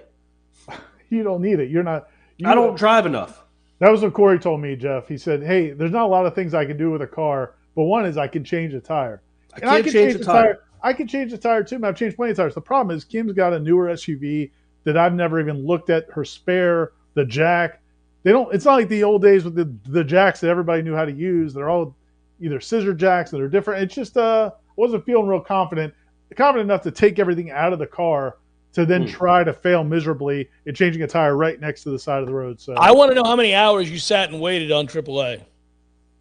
you 1.10 1.24
don't 1.24 1.42
need 1.42 1.60
it. 1.60 1.70
You're 1.70 1.84
not. 1.84 2.10
You 2.38 2.48
I 2.50 2.56
don't 2.56 2.78
drive 2.78 3.06
enough. 3.06 3.44
That 3.80 3.92
was 3.92 4.02
what 4.02 4.14
Corey 4.14 4.40
told 4.40 4.62
me, 4.62 4.76
Jeff. 4.76 5.08
He 5.08 5.18
said, 5.18 5.44
"Hey, 5.44 5.72
there's 5.72 5.92
not 5.92 6.06
a 6.06 6.08
lot 6.08 6.26
of 6.26 6.36
things 6.36 6.54
I 6.54 6.66
can 6.66 6.78
do 6.78 6.92
with 6.92 7.02
a 7.02 7.08
car, 7.08 7.56
but 7.76 7.84
one 7.84 8.06
is 8.06 8.18
I 8.18 8.28
can 8.28 8.44
change 8.44 8.74
a 8.74 8.80
tire. 8.80 9.22
I 9.54 9.60
can't 9.60 9.84
can 9.84 9.94
change 9.94 10.14
the 10.18 10.24
tire. 10.24 10.64
I 10.84 10.94
can 10.94 11.08
change 11.08 11.32
the 11.32 11.38
tire 11.38 11.64
too. 11.64 11.80
man. 11.80 11.90
I've 11.90 11.98
changed 11.98 12.16
plenty 12.16 12.32
of 12.32 12.38
tires. 12.38 12.56
The 12.56 12.62
problem 12.62 12.96
is 12.96 13.04
Kim's 13.04 13.34
got 13.34 13.54
a 13.54 13.60
newer 13.60 13.88
SUV 13.90 14.52
that 14.84 14.98
I've 14.98 15.14
never 15.14 15.40
even 15.40 15.66
looked 15.66 15.90
at 15.90 16.10
her 16.12 16.26
spare, 16.26 16.92
the 17.14 17.26
jack. 17.26 17.82
They 18.24 18.32
don't. 18.32 18.54
It's 18.54 18.66
not 18.66 18.74
like 18.76 18.90
the 18.90 19.04
old 19.04 19.22
days 19.22 19.44
with 19.44 19.56
the 19.56 19.72
the 19.90 20.04
jacks 20.04 20.40
that 20.42 20.50
everybody 20.50 20.82
knew 20.82 20.96
how 20.96 21.06
to 21.06 21.12
use. 21.12 21.54
They're 21.54 21.70
all 21.70 21.96
either 22.40 22.60
scissor 22.60 22.94
jacks 22.94 23.32
that 23.32 23.42
are 23.42 23.50
different. 23.50 23.84
It's 23.84 23.94
just 23.96 24.18
uh, 24.18 24.52
wasn't 24.76 25.06
feeling 25.06 25.28
real 25.28 25.40
confident, 25.42 25.94
confident 26.36 26.70
enough 26.70 26.82
to 26.84 26.92
take 26.92 27.20
everything 27.20 27.52
out 27.52 27.74
of 27.74 27.80
the 27.80 27.88
car 27.88 28.38
to 28.74 28.86
then 28.86 29.02
Hmm. 29.04 29.08
try 29.10 29.44
to 29.44 29.54
fail 29.54 29.84
miserably 29.84 30.50
in 30.66 30.74
changing 30.74 31.02
a 31.04 31.08
tire 31.08 31.36
right 31.36 31.60
next 31.60 31.84
to 31.84 31.90
the 31.90 32.00
side 32.00 32.22
of 32.22 32.28
the 32.28 32.34
road. 32.34 32.60
So 32.62 32.74
I 32.76 32.92
want 32.92 33.12
to 33.12 33.16
know 33.16 33.24
how 33.26 33.36
many 33.36 33.54
hours 33.54 33.92
you 33.92 33.98
sat 34.00 34.32
and 34.32 34.40
waited 34.40 34.72
on 34.72 34.88
AAA. 34.88 35.42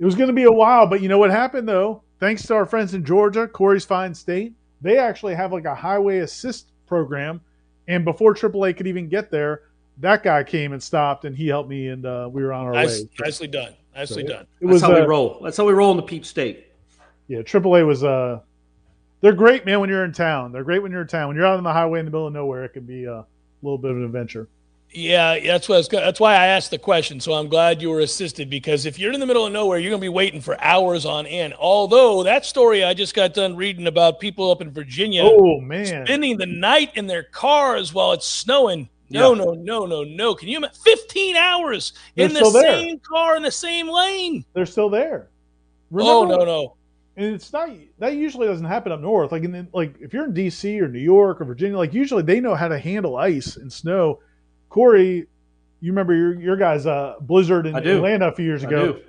It 0.00 0.04
was 0.04 0.14
going 0.14 0.26
to 0.28 0.34
be 0.34 0.44
a 0.44 0.50
while, 0.52 0.86
but 0.86 1.00
you 1.00 1.08
know 1.08 1.18
what 1.18 1.30
happened 1.30 1.68
though? 1.68 2.02
Thanks 2.20 2.42
to 2.46 2.54
our 2.54 2.66
friends 2.66 2.94
in 2.94 3.04
Georgia, 3.04 3.48
Corey's 3.48 3.84
Fine 3.84 4.14
State, 4.14 4.52
they 4.82 4.98
actually 4.98 5.34
have 5.34 5.52
like 5.52 5.64
a 5.64 5.74
highway 5.74 6.18
assist 6.18 6.68
program. 6.86 7.40
And 7.88 8.04
before 8.04 8.34
AAA 8.34 8.76
could 8.76 8.86
even 8.86 9.08
get 9.08 9.30
there, 9.30 9.62
that 9.98 10.22
guy 10.22 10.44
came 10.44 10.72
and 10.72 10.82
stopped, 10.82 11.24
and 11.24 11.36
he 11.36 11.48
helped 11.48 11.68
me, 11.68 11.88
and 11.88 12.06
uh, 12.06 12.28
we 12.30 12.42
were 12.42 12.52
on 12.52 12.66
our 12.66 12.72
Nice, 12.72 13.00
way. 13.02 13.08
nicely 13.20 13.46
done. 13.48 13.74
Nicely 13.94 14.22
So 14.22 14.28
done. 14.28 14.42
It 14.42 14.48
That's 14.60 14.72
was 14.74 14.82
how 14.82 14.94
we 14.94 15.00
uh, 15.00 15.06
roll. 15.06 15.40
That's 15.42 15.56
how 15.56 15.66
we 15.66 15.72
roll 15.72 15.90
in 15.90 15.96
the 15.96 16.02
Peep 16.02 16.24
State. 16.24 16.66
yeah. 17.26 17.40
AAA 17.40 17.86
was 17.86 18.04
uh, 18.04 18.40
they're 19.20 19.32
great, 19.32 19.66
man. 19.66 19.80
When 19.80 19.90
you're 19.90 20.04
in 20.04 20.12
town, 20.12 20.52
they're 20.52 20.64
great 20.64 20.82
when 20.82 20.92
you're 20.92 21.02
in 21.02 21.08
town. 21.08 21.28
When 21.28 21.36
you're 21.36 21.44
out 21.46 21.58
on 21.58 21.64
the 21.64 21.72
highway 21.72 21.98
in 22.00 22.04
the 22.06 22.10
middle 22.10 22.26
of 22.26 22.32
nowhere, 22.32 22.64
it 22.64 22.70
can 22.70 22.84
be 22.84 23.04
a 23.04 23.24
little 23.62 23.76
bit 23.78 23.90
of 23.90 23.96
an 23.98 24.04
adventure. 24.04 24.48
Yeah, 24.92 25.38
that's 25.38 25.68
what 25.68 25.76
I 25.76 25.78
was, 25.78 25.88
that's 25.88 26.18
why 26.18 26.34
I 26.34 26.46
asked 26.46 26.72
the 26.72 26.78
question. 26.78 27.20
So 27.20 27.32
I'm 27.34 27.48
glad 27.48 27.80
you 27.80 27.90
were 27.90 28.00
assisted 28.00 28.50
because 28.50 28.86
if 28.86 28.98
you're 28.98 29.12
in 29.12 29.20
the 29.20 29.26
middle 29.26 29.46
of 29.46 29.52
nowhere, 29.52 29.78
you're 29.78 29.90
going 29.90 30.00
to 30.00 30.04
be 30.04 30.08
waiting 30.08 30.40
for 30.40 30.60
hours 30.60 31.06
on 31.06 31.26
end. 31.26 31.54
Although 31.60 32.24
that 32.24 32.44
story 32.44 32.82
I 32.82 32.92
just 32.94 33.14
got 33.14 33.32
done 33.32 33.54
reading 33.54 33.86
about 33.86 34.18
people 34.18 34.50
up 34.50 34.60
in 34.60 34.70
Virginia 34.72 35.22
Oh 35.24 35.60
man, 35.60 36.06
spending 36.06 36.36
the 36.38 36.46
night 36.46 36.90
in 36.96 37.06
their 37.06 37.22
cars 37.22 37.94
while 37.94 38.12
it's 38.12 38.26
snowing. 38.26 38.88
No, 39.10 39.32
Yeah. 39.34 39.44
no, 39.44 39.52
no, 39.54 39.86
no, 39.86 40.02
no. 40.04 40.34
Can 40.34 40.48
you 40.48 40.56
imagine 40.58 40.76
15 40.84 41.36
hours 41.36 41.92
They're 42.16 42.26
in 42.26 42.32
the 42.34 42.44
same 42.50 43.00
car 43.00 43.36
in 43.36 43.42
the 43.44 43.50
same 43.50 43.88
lane? 43.88 44.44
they're 44.54 44.66
still 44.66 44.90
there. 44.90 45.28
oh, 45.94 46.22
Remember- 46.24 46.38
no, 46.38 46.44
no. 46.44 46.74
and 47.16 47.34
it's 47.34 47.52
not 47.52 47.70
that 48.00 48.14
usually 48.14 48.48
doesn't 48.48 48.66
happen 48.66 48.90
up 48.90 49.00
north. 49.00 49.30
Like 49.30 49.44
in 49.44 49.52
the, 49.52 49.66
like 49.72 49.94
if 50.00 50.12
you're 50.12 50.24
in 50.24 50.34
D.C. 50.34 50.80
or 50.80 50.88
New 50.88 50.98
York 50.98 51.40
or 51.40 51.44
Virginia, 51.44 51.76
like 51.78 51.94
usually 51.94 52.22
they 52.24 52.40
know 52.40 52.56
how 52.56 52.66
to 52.66 52.78
handle 52.78 53.16
ice 53.16 53.54
and 53.56 53.72
snow. 53.72 54.18
Corey, 54.70 55.26
you 55.80 55.92
remember 55.92 56.14
your 56.14 56.40
your 56.40 56.56
guys' 56.56 56.86
uh, 56.86 57.16
blizzard 57.20 57.66
in 57.66 57.76
Atlanta 57.76 58.28
a 58.28 58.32
few 58.34 58.44
years 58.46 58.64
I 58.64 58.68
ago. 58.68 58.92
do. 58.94 59.00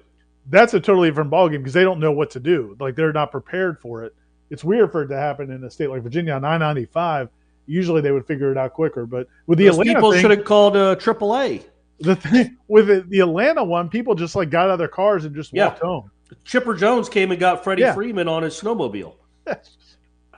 That's 0.49 0.73
a 0.73 0.79
totally 0.79 1.09
different 1.09 1.31
ballgame 1.31 1.59
because 1.59 1.73
they 1.73 1.83
don't 1.83 1.99
know 1.99 2.11
what 2.11 2.31
to 2.31 2.39
do. 2.39 2.75
Like 2.79 2.95
they're 2.95 3.13
not 3.13 3.31
prepared 3.31 3.79
for 3.79 4.03
it. 4.03 4.13
It's 4.49 4.63
weird 4.63 4.91
for 4.91 5.03
it 5.03 5.07
to 5.07 5.15
happen 5.17 5.49
in 5.51 5.63
a 5.63 5.69
state 5.71 5.89
like 5.89 6.01
Virginia 6.03 6.33
on 6.33 6.41
995. 6.41 7.29
Usually 7.67 8.01
they 8.01 8.11
would 8.11 8.25
figure 8.25 8.51
it 8.51 8.57
out 8.57 8.73
quicker, 8.73 9.05
but 9.05 9.27
with 9.47 9.59
the 9.59 9.65
Those 9.67 9.75
Atlanta 9.79 9.99
people 9.99 10.13
should 10.13 10.31
have 10.31 10.43
called 10.43 10.75
uh, 10.75 10.95
AAA. 10.95 11.63
the 11.99 12.15
thing 12.15 12.57
with 12.67 12.87
the, 12.87 13.01
the 13.07 13.19
Atlanta 13.19 13.63
one, 13.63 13.87
people 13.87 14.15
just 14.15 14.35
like 14.35 14.49
got 14.49 14.63
out 14.65 14.71
of 14.71 14.79
their 14.79 14.87
cars 14.87 15.23
and 15.25 15.33
just 15.35 15.53
Yeah. 15.53 15.67
walked 15.67 15.79
home. 15.79 16.11
Chipper 16.43 16.73
Jones 16.73 17.07
came 17.07 17.31
and 17.31 17.39
got 17.39 17.63
Freddie 17.63 17.83
Yeah. 17.83 17.93
Freeman 17.93 18.27
on 18.27 18.41
his 18.43 18.59
snowmobile. 18.59 19.13
Man, 19.45 19.57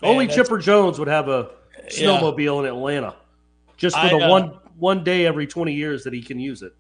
Only 0.04 0.28
Chipper 0.28 0.58
Jones 0.58 1.00
would 1.00 1.08
have 1.08 1.30
a 1.30 1.52
Yeah. 1.98 2.08
snowmobile 2.20 2.60
in 2.60 2.66
Atlanta, 2.66 3.16
just 3.78 3.96
for 3.96 4.02
I, 4.06 4.10
the 4.10 4.18
uh, 4.26 4.30
one 4.30 4.60
one 4.78 5.04
day 5.04 5.26
every 5.26 5.48
twenty 5.48 5.74
years 5.74 6.04
that 6.04 6.14
he 6.14 6.22
can 6.22 6.40
use 6.40 6.62
it. 6.62 6.74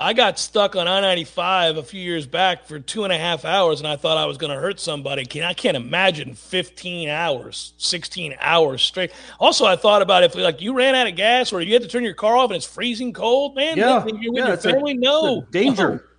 I 0.00 0.14
got 0.14 0.38
stuck 0.38 0.76
on 0.76 0.88
I 0.88 1.02
95 1.02 1.76
a 1.76 1.82
few 1.82 2.00
years 2.00 2.26
back 2.26 2.64
for 2.64 2.80
two 2.80 3.04
and 3.04 3.12
a 3.12 3.18
half 3.18 3.44
hours, 3.44 3.80
and 3.80 3.86
I 3.86 3.96
thought 3.96 4.16
I 4.16 4.24
was 4.24 4.38
going 4.38 4.50
to 4.50 4.58
hurt 4.58 4.80
somebody. 4.80 5.26
Can, 5.26 5.42
I 5.42 5.52
can't 5.52 5.76
imagine 5.76 6.32
15 6.32 7.10
hours, 7.10 7.74
16 7.76 8.34
hours 8.40 8.80
straight. 8.80 9.12
Also, 9.38 9.66
I 9.66 9.76
thought 9.76 10.00
about 10.00 10.22
if 10.22 10.34
like 10.34 10.62
you 10.62 10.72
ran 10.72 10.94
out 10.94 11.06
of 11.06 11.16
gas 11.16 11.52
or 11.52 11.60
you 11.60 11.74
had 11.74 11.82
to 11.82 11.88
turn 11.88 12.02
your 12.02 12.14
car 12.14 12.34
off 12.34 12.48
and 12.48 12.56
it's 12.56 12.64
freezing 12.64 13.12
cold, 13.12 13.54
man. 13.56 13.76
Yeah, 13.76 14.02
then 14.06 14.22
you're 14.22 14.32
with 14.32 14.38
yeah, 14.38 14.46
your 14.46 14.54
it's 14.54 14.64
a- 14.64 14.94
no 14.94 15.42
danger. 15.50 15.90
No. 15.90 16.00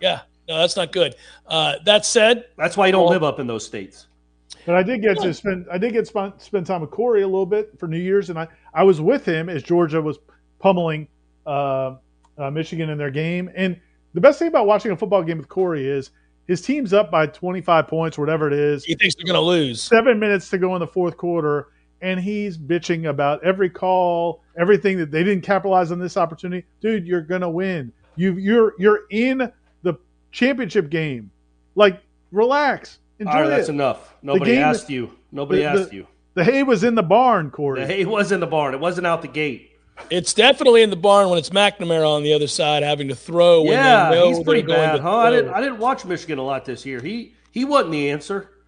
Yeah, 0.00 0.20
no, 0.46 0.58
that's 0.58 0.76
not 0.76 0.92
good. 0.92 1.16
Uh, 1.46 1.76
that 1.84 2.04
said, 2.06 2.44
That's 2.56 2.76
why 2.76 2.86
you 2.86 2.92
don't 2.92 3.04
Well- 3.04 3.12
live 3.14 3.24
up 3.24 3.40
in 3.40 3.46
those 3.46 3.64
states. 3.64 4.06
But 4.64 4.76
I 4.76 4.82
did 4.82 5.00
get 5.00 5.18
to 5.20 5.32
spend 5.32 5.66
I 5.72 5.78
did 5.78 5.94
get 5.94 6.00
to 6.00 6.06
spend, 6.06 6.34
spend 6.36 6.66
time 6.66 6.82
with 6.82 6.90
Corey 6.90 7.22
a 7.22 7.26
little 7.26 7.46
bit 7.46 7.78
for 7.78 7.88
New 7.88 7.98
Year's, 7.98 8.28
and 8.28 8.38
I, 8.38 8.46
I 8.74 8.82
was 8.82 9.00
with 9.00 9.24
him 9.24 9.48
as 9.48 9.62
Georgia 9.62 10.02
was 10.02 10.18
pummeling 10.58 11.08
uh, 11.46 11.96
uh, 12.36 12.50
Michigan 12.50 12.90
in 12.90 12.98
their 12.98 13.10
game. 13.10 13.50
And 13.54 13.80
the 14.14 14.20
best 14.20 14.38
thing 14.38 14.48
about 14.48 14.66
watching 14.66 14.90
a 14.92 14.96
football 14.96 15.22
game 15.22 15.38
with 15.38 15.48
Corey 15.48 15.86
is 15.86 16.10
his 16.46 16.60
team's 16.62 16.92
up 16.92 17.10
by 17.10 17.26
25 17.26 17.86
points, 17.88 18.16
whatever 18.18 18.46
it 18.46 18.54
is. 18.54 18.84
he 18.84 18.94
thinks 18.94 19.14
they're 19.16 19.24
going 19.26 19.34
to 19.34 19.40
lose. 19.40 19.82
Seven 19.82 20.18
minutes 20.18 20.48
to 20.50 20.58
go 20.58 20.74
in 20.74 20.80
the 20.80 20.86
fourth 20.86 21.16
quarter, 21.16 21.68
and 22.00 22.18
he's 22.20 22.56
bitching 22.56 23.08
about 23.08 23.44
every 23.44 23.68
call, 23.68 24.42
everything 24.58 24.98
that 24.98 25.10
they 25.10 25.22
didn't 25.24 25.42
capitalize 25.44 25.92
on 25.92 25.98
this 25.98 26.16
opportunity. 26.16 26.66
Dude, 26.80 27.06
you're 27.06 27.20
gonna 27.22 27.50
win. 27.50 27.92
You 28.16 28.34
you're 28.34 28.72
you're 28.78 29.00
in 29.10 29.52
the 29.82 29.94
championship 30.32 30.90
game. 30.90 31.30
Like, 31.74 32.00
relax. 32.32 32.98
Enjoy 33.18 33.30
All 33.32 33.40
right, 33.42 33.48
that's 33.48 33.68
it. 33.68 33.72
enough. 33.72 34.14
Nobody 34.22 34.52
game- 34.52 34.62
asked 34.62 34.88
you. 34.88 35.10
Nobody 35.32 35.62
the- 35.62 35.70
the- 35.72 35.80
asked 35.82 35.92
you. 35.92 36.06
The 36.34 36.44
hay 36.44 36.62
was 36.62 36.84
in 36.84 36.94
the 36.94 37.02
barn, 37.02 37.50
Corey. 37.50 37.80
The 37.80 37.86
hay 37.86 38.04
was 38.04 38.30
in 38.30 38.38
the 38.38 38.46
barn. 38.46 38.72
It 38.72 38.78
wasn't 38.80 39.08
out 39.08 39.22
the 39.22 39.28
gate. 39.28 39.67
It's 40.10 40.32
definitely 40.32 40.82
in 40.82 40.90
the 40.90 40.96
barn 40.96 41.28
when 41.28 41.38
it's 41.38 41.50
McNamara 41.50 42.08
on 42.08 42.22
the 42.22 42.32
other 42.32 42.46
side 42.46 42.82
having 42.82 43.08
to 43.08 43.14
throw. 43.14 43.62
When 43.62 43.72
yeah, 43.72 44.10
they 44.10 44.16
know 44.16 44.28
he's 44.28 44.42
pretty 44.42 44.62
they're 44.62 44.76
going 44.76 44.90
bad, 44.96 45.00
huh? 45.00 45.16
I 45.18 45.30
didn't. 45.30 45.52
I 45.52 45.60
didn't 45.60 45.78
watch 45.78 46.04
Michigan 46.04 46.38
a 46.38 46.42
lot 46.42 46.64
this 46.64 46.86
year. 46.86 47.00
He 47.00 47.34
he 47.50 47.64
wasn't 47.64 47.92
the 47.92 48.10
answer. 48.10 48.50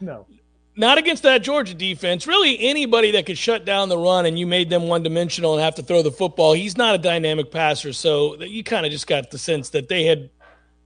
No. 0.00 0.26
not 0.74 0.96
against 0.98 1.22
that 1.24 1.42
Georgia 1.42 1.74
defense. 1.74 2.26
Really, 2.26 2.58
anybody 2.60 3.10
that 3.12 3.26
could 3.26 3.36
shut 3.36 3.64
down 3.64 3.88
the 3.88 3.98
run 3.98 4.26
and 4.26 4.38
you 4.38 4.46
made 4.46 4.70
them 4.70 4.88
one 4.88 5.02
dimensional 5.02 5.54
and 5.54 5.62
have 5.62 5.74
to 5.76 5.82
throw 5.82 6.02
the 6.02 6.10
football, 6.10 6.54
he's 6.54 6.76
not 6.76 6.94
a 6.94 6.98
dynamic 6.98 7.50
passer. 7.50 7.92
So 7.92 8.42
you 8.42 8.64
kind 8.64 8.86
of 8.86 8.92
just 8.92 9.06
got 9.06 9.30
the 9.30 9.38
sense 9.38 9.70
that 9.70 9.88
they 9.88 10.04
had 10.04 10.30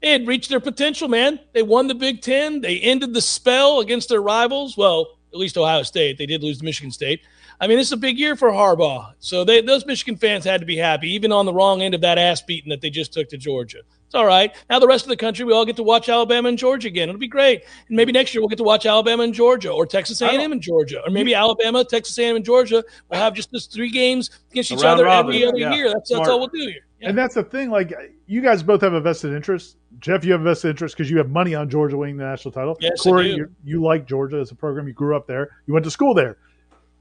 they 0.01 0.11
had 0.11 0.27
reached 0.27 0.51
their 0.51 0.61
potential. 0.61 1.09
Man, 1.09 1.39
they 1.53 1.63
won 1.63 1.87
the 1.87 1.95
Big 1.95 2.21
Ten. 2.21 2.61
They 2.61 2.79
ended 2.81 3.15
the 3.15 3.21
spell 3.21 3.81
against 3.81 4.09
their 4.09 4.23
rivals. 4.23 4.77
Well, 4.77 5.19
at 5.33 5.39
least 5.39 5.57
Ohio 5.57 5.83
State. 5.83 6.19
They 6.19 6.27
did 6.27 6.43
lose 6.43 6.59
to 6.59 6.65
Michigan 6.65 6.91
State. 6.91 7.21
I 7.61 7.67
mean, 7.67 7.77
this 7.77 7.89
is 7.89 7.93
a 7.93 7.99
big 7.99 8.19
year 8.19 8.37
for 8.37 8.51
Harbaugh. 8.51 9.13
So 9.19 9.45
they, 9.45 9.61
those 9.61 9.85
Michigan 9.85 10.17
fans 10.17 10.45
had 10.45 10.61
to 10.61 10.67
be 10.67 10.77
happy, 10.79 11.13
even 11.13 11.31
on 11.31 11.45
the 11.45 11.53
wrong 11.53 11.83
end 11.83 11.95
of 11.95 12.01
that 12.01 12.17
ass 12.17 12.41
beating 12.41 12.71
that 12.71 12.81
they 12.81 12.89
just 12.89 13.13
took 13.13 13.29
to 13.29 13.37
Georgia. 13.37 13.81
It's 14.07 14.15
all 14.15 14.25
right. 14.27 14.53
Now 14.69 14.79
the 14.79 14.89
rest 14.89 15.05
of 15.05 15.11
the 15.11 15.17
country, 15.17 15.45
we 15.45 15.53
all 15.53 15.65
get 15.67 15.77
to 15.77 15.83
watch 15.83 16.09
Alabama 16.09 16.49
and 16.49 16.59
Georgia 16.59 16.89
again. 16.89 17.09
It'll 17.09 17.19
be 17.19 17.29
great. 17.29 17.63
And 17.89 17.97
maybe 17.97 18.13
next 18.13 18.35
year 18.35 18.41
we'll 18.41 18.49
get 18.49 18.57
to 18.59 18.65
watch 18.65 18.87
Alabama 18.87 19.23
and 19.25 19.35
Georgia, 19.35 19.71
or 19.71 19.87
Texas 19.87 20.21
A&M 20.21 20.51
and 20.51 20.61
Georgia, 20.61 21.01
or 21.07 21.11
maybe 21.11 21.35
Alabama, 21.35 21.85
Texas 21.85 22.19
A&M 22.19 22.35
and 22.35 22.45
Georgia. 22.45 22.83
We'll 23.11 23.21
have 23.21 23.35
just 23.35 23.53
this 23.53 23.67
three 23.67 23.91
games 23.91 24.31
against 24.51 24.73
each 24.73 24.83
other 24.83 25.05
robin. 25.05 25.33
every 25.33 25.47
other 25.47 25.59
Yeah. 25.59 25.75
year. 25.75 25.93
That's, 25.93 26.11
that's 26.11 26.29
all 26.29 26.41
we'll 26.41 26.49
do 26.49 26.59
here. 26.61 26.81
Yeah. 27.01 27.11
And 27.11 27.19
that's 27.19 27.35
the 27.35 27.45
thing. 27.45 27.71
Like, 27.71 27.93
you 28.27 28.41
guys 28.41 28.63
both 28.63 28.81
have 28.81 28.95
a 28.95 29.01
vested 29.01 29.33
interest. 29.33 29.77
Jeff, 30.01 30.25
you 30.25 30.33
have 30.33 30.41
a 30.41 30.45
vested 30.45 30.71
interest 30.71 30.97
because 30.97 31.11
you 31.11 31.19
have 31.19 31.29
money 31.31 31.55
on 31.55 31.69
Georgia 31.71 31.97
winning 31.97 32.17
the 32.17 32.25
national 32.25 32.53
title. 32.53 32.77
Yes, 32.81 33.07
I 33.07 33.11
Corey, 33.11 33.31
do. 33.31 33.37
You, 33.37 33.51
you 33.65 33.83
like 33.83 34.07
Georgia 34.07 34.39
as 34.39 34.51
a 34.51 34.55
program. 34.55 34.89
You 34.89 34.93
grew 34.93 35.15
up 35.17 35.27
there. 35.27 35.51
You 35.67 35.75
went 35.75 35.85
to 35.85 35.91
school 35.91 36.15
there. 36.15 36.37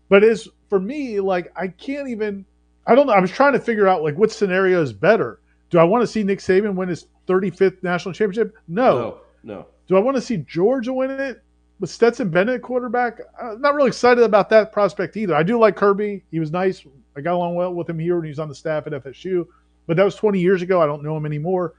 But 0.10 0.24
as 0.24 0.48
for 0.70 0.80
me, 0.80 1.20
like, 1.20 1.52
I 1.56 1.68
can't 1.68 2.10
even. 2.10 2.46
I 2.88 2.96
don't 2.96 3.08
know. 3.08 3.14
I 3.14 3.20
was 3.20 3.32
trying 3.32 3.54
to 3.54 3.60
figure 3.60 3.88
out 3.88 4.04
like 4.04 4.18
what 4.18 4.32
scenario 4.32 4.82
is 4.82 4.92
better. 4.92 5.40
Do 5.70 5.78
I 5.78 5.84
want 5.84 6.02
to 6.02 6.08
see 6.08 6.24
Nick 6.24 6.40
Saban 6.40 6.74
win 6.74 6.90
his 6.90 7.06
35th 7.28 7.84
national 7.84 8.14
championship? 8.14 8.56
No. 8.68 8.96
No, 8.96 9.18
no. 9.44 9.66
Do 9.88 9.96
I 9.96 10.00
want 10.00 10.18
to 10.18 10.22
see 10.22 10.38
Georgia 10.38 10.92
win 10.92 11.12
it 11.12 11.44
with 11.80 11.90
Stetson 11.90 12.30
Bennett 12.30 12.64
quarterback? 12.64 13.20
I'm 13.42 13.62
not 13.62 13.76
really 13.76 13.90
excited 13.90 14.24
about 14.24 14.50
that 14.50 14.72
prospect 14.72 15.18
either. 15.18 15.36
I 15.36 15.44
do 15.44 15.60
like 15.60 15.76
Kirby. 15.76 16.24
He 16.32 16.40
was 16.40 16.52
nice. 16.52 16.84
I 17.16 17.22
got 17.22 17.36
along 17.36 17.56
well 17.56 17.74
with 17.74 17.90
him 17.90 18.00
here 18.00 18.16
when 18.16 18.26
he 18.26 18.30
was 18.30 18.40
on 18.40 18.50
the 18.50 18.56
staff 18.56 18.88
at 18.88 18.94
FSU, 18.94 19.46
but 19.86 19.98
that 19.98 20.04
was 20.04 20.16
20 20.16 20.40
years 20.40 20.62
ago. 20.62 20.82
I 20.82 20.86
don't 20.86 21.04
know 21.04 21.16
him 21.18 21.26
anymore. 21.26 21.76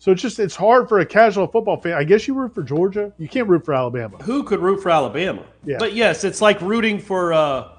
So 0.00 0.12
it's 0.12 0.22
just 0.22 0.38
it's 0.38 0.54
hard 0.54 0.88
for 0.88 1.00
a 1.00 1.06
casual 1.06 1.46
football 1.48 1.80
fan. 1.80 1.94
I 1.94 2.04
guess 2.04 2.28
you 2.28 2.34
root 2.34 2.54
for 2.54 2.62
Georgia. 2.62 3.12
You 3.18 3.28
can't 3.28 3.48
root 3.48 3.64
for 3.64 3.74
Alabama. 3.74 4.18
Who 4.18 4.44
could 4.44 4.60
root 4.60 4.80
for 4.82 4.90
Alabama? 4.90 5.42
Yeah. 5.64 5.76
But 5.78 5.94
yes, 5.94 6.22
it's 6.24 6.40
like 6.40 6.60
rooting 6.60 7.00
for 7.00 7.32
uh, 7.32 7.70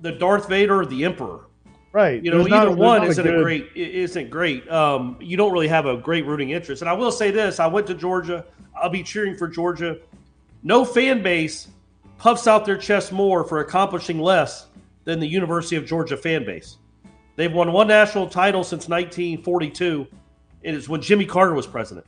the 0.00 0.12
Darth 0.12 0.48
Vader 0.48 0.80
or 0.80 0.86
the 0.86 1.04
Emperor. 1.04 1.46
Right. 1.92 2.22
You 2.22 2.30
know, 2.30 2.38
There's 2.42 2.52
either 2.52 2.68
not- 2.70 2.78
one 2.78 3.04
isn't 3.04 3.26
a 3.26 3.30
good- 3.30 3.42
great 3.42 3.68
isn't 3.74 4.30
great. 4.30 4.70
Um, 4.70 5.16
you 5.20 5.36
don't 5.36 5.52
really 5.52 5.68
have 5.68 5.86
a 5.86 5.96
great 5.96 6.26
rooting 6.26 6.50
interest. 6.50 6.82
And 6.82 6.88
I 6.88 6.92
will 6.92 7.10
say 7.12 7.30
this: 7.30 7.58
I 7.58 7.66
went 7.66 7.86
to 7.88 7.94
Georgia. 7.94 8.44
I'll 8.76 8.90
be 8.90 9.02
cheering 9.02 9.36
for 9.36 9.48
Georgia. 9.48 9.98
No 10.62 10.84
fan 10.84 11.22
base 11.22 11.68
puffs 12.18 12.46
out 12.46 12.66
their 12.66 12.76
chest 12.76 13.12
more 13.12 13.44
for 13.44 13.60
accomplishing 13.60 14.18
less 14.20 14.66
than 15.04 15.18
the 15.20 15.26
University 15.26 15.76
of 15.76 15.86
Georgia 15.86 16.18
fan 16.18 16.44
base. 16.44 16.76
They've 17.36 17.52
won 17.52 17.72
one 17.72 17.88
national 17.88 18.28
title 18.28 18.62
since 18.62 18.86
1942, 18.86 20.06
and 20.64 20.76
it's 20.76 20.88
when 20.88 21.00
Jimmy 21.00 21.26
Carter 21.26 21.54
was 21.54 21.66
president. 21.66 22.06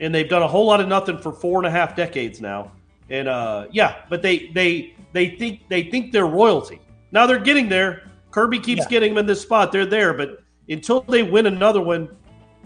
And 0.00 0.14
they've 0.14 0.28
done 0.28 0.42
a 0.42 0.48
whole 0.48 0.66
lot 0.66 0.80
of 0.80 0.88
nothing 0.88 1.18
for 1.18 1.32
four 1.32 1.58
and 1.58 1.66
a 1.66 1.70
half 1.70 1.94
decades 1.94 2.40
now. 2.40 2.72
And 3.10 3.28
uh, 3.28 3.66
yeah, 3.70 4.02
but 4.08 4.22
they 4.22 4.48
they 4.48 4.94
they 5.12 5.30
think 5.36 5.68
they 5.68 5.84
think 5.84 6.12
they're 6.12 6.26
royalty. 6.26 6.80
Now 7.12 7.26
they're 7.26 7.38
getting 7.38 7.68
there. 7.68 8.10
Kirby 8.30 8.58
keeps 8.58 8.86
getting 8.86 9.14
them 9.14 9.18
in 9.18 9.26
this 9.26 9.40
spot. 9.40 9.70
They're 9.70 9.86
there, 9.86 10.12
but 10.12 10.42
until 10.68 11.02
they 11.02 11.22
win 11.22 11.46
another 11.46 11.80
one, 11.80 12.08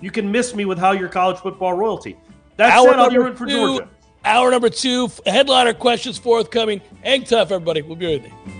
you 0.00 0.10
can 0.10 0.30
miss 0.30 0.54
me 0.54 0.64
with 0.64 0.78
how 0.78 0.92
you're 0.92 1.08
college 1.08 1.38
football 1.38 1.74
royalty. 1.74 2.16
That's 2.56 2.74
Hour 2.74 2.88
said, 2.88 2.98
I'll 2.98 3.10
be 3.10 3.18
rooting 3.18 3.36
for 3.36 3.46
Georgia. 3.46 3.88
Hour 4.24 4.50
number 4.50 4.70
two, 4.70 5.10
headliner 5.26 5.74
questions 5.74 6.18
forthcoming. 6.18 6.80
Hang 7.02 7.24
tough, 7.24 7.50
everybody. 7.50 7.82
We'll 7.82 7.96
be 7.96 8.06
right 8.06 8.22
there. 8.22 8.57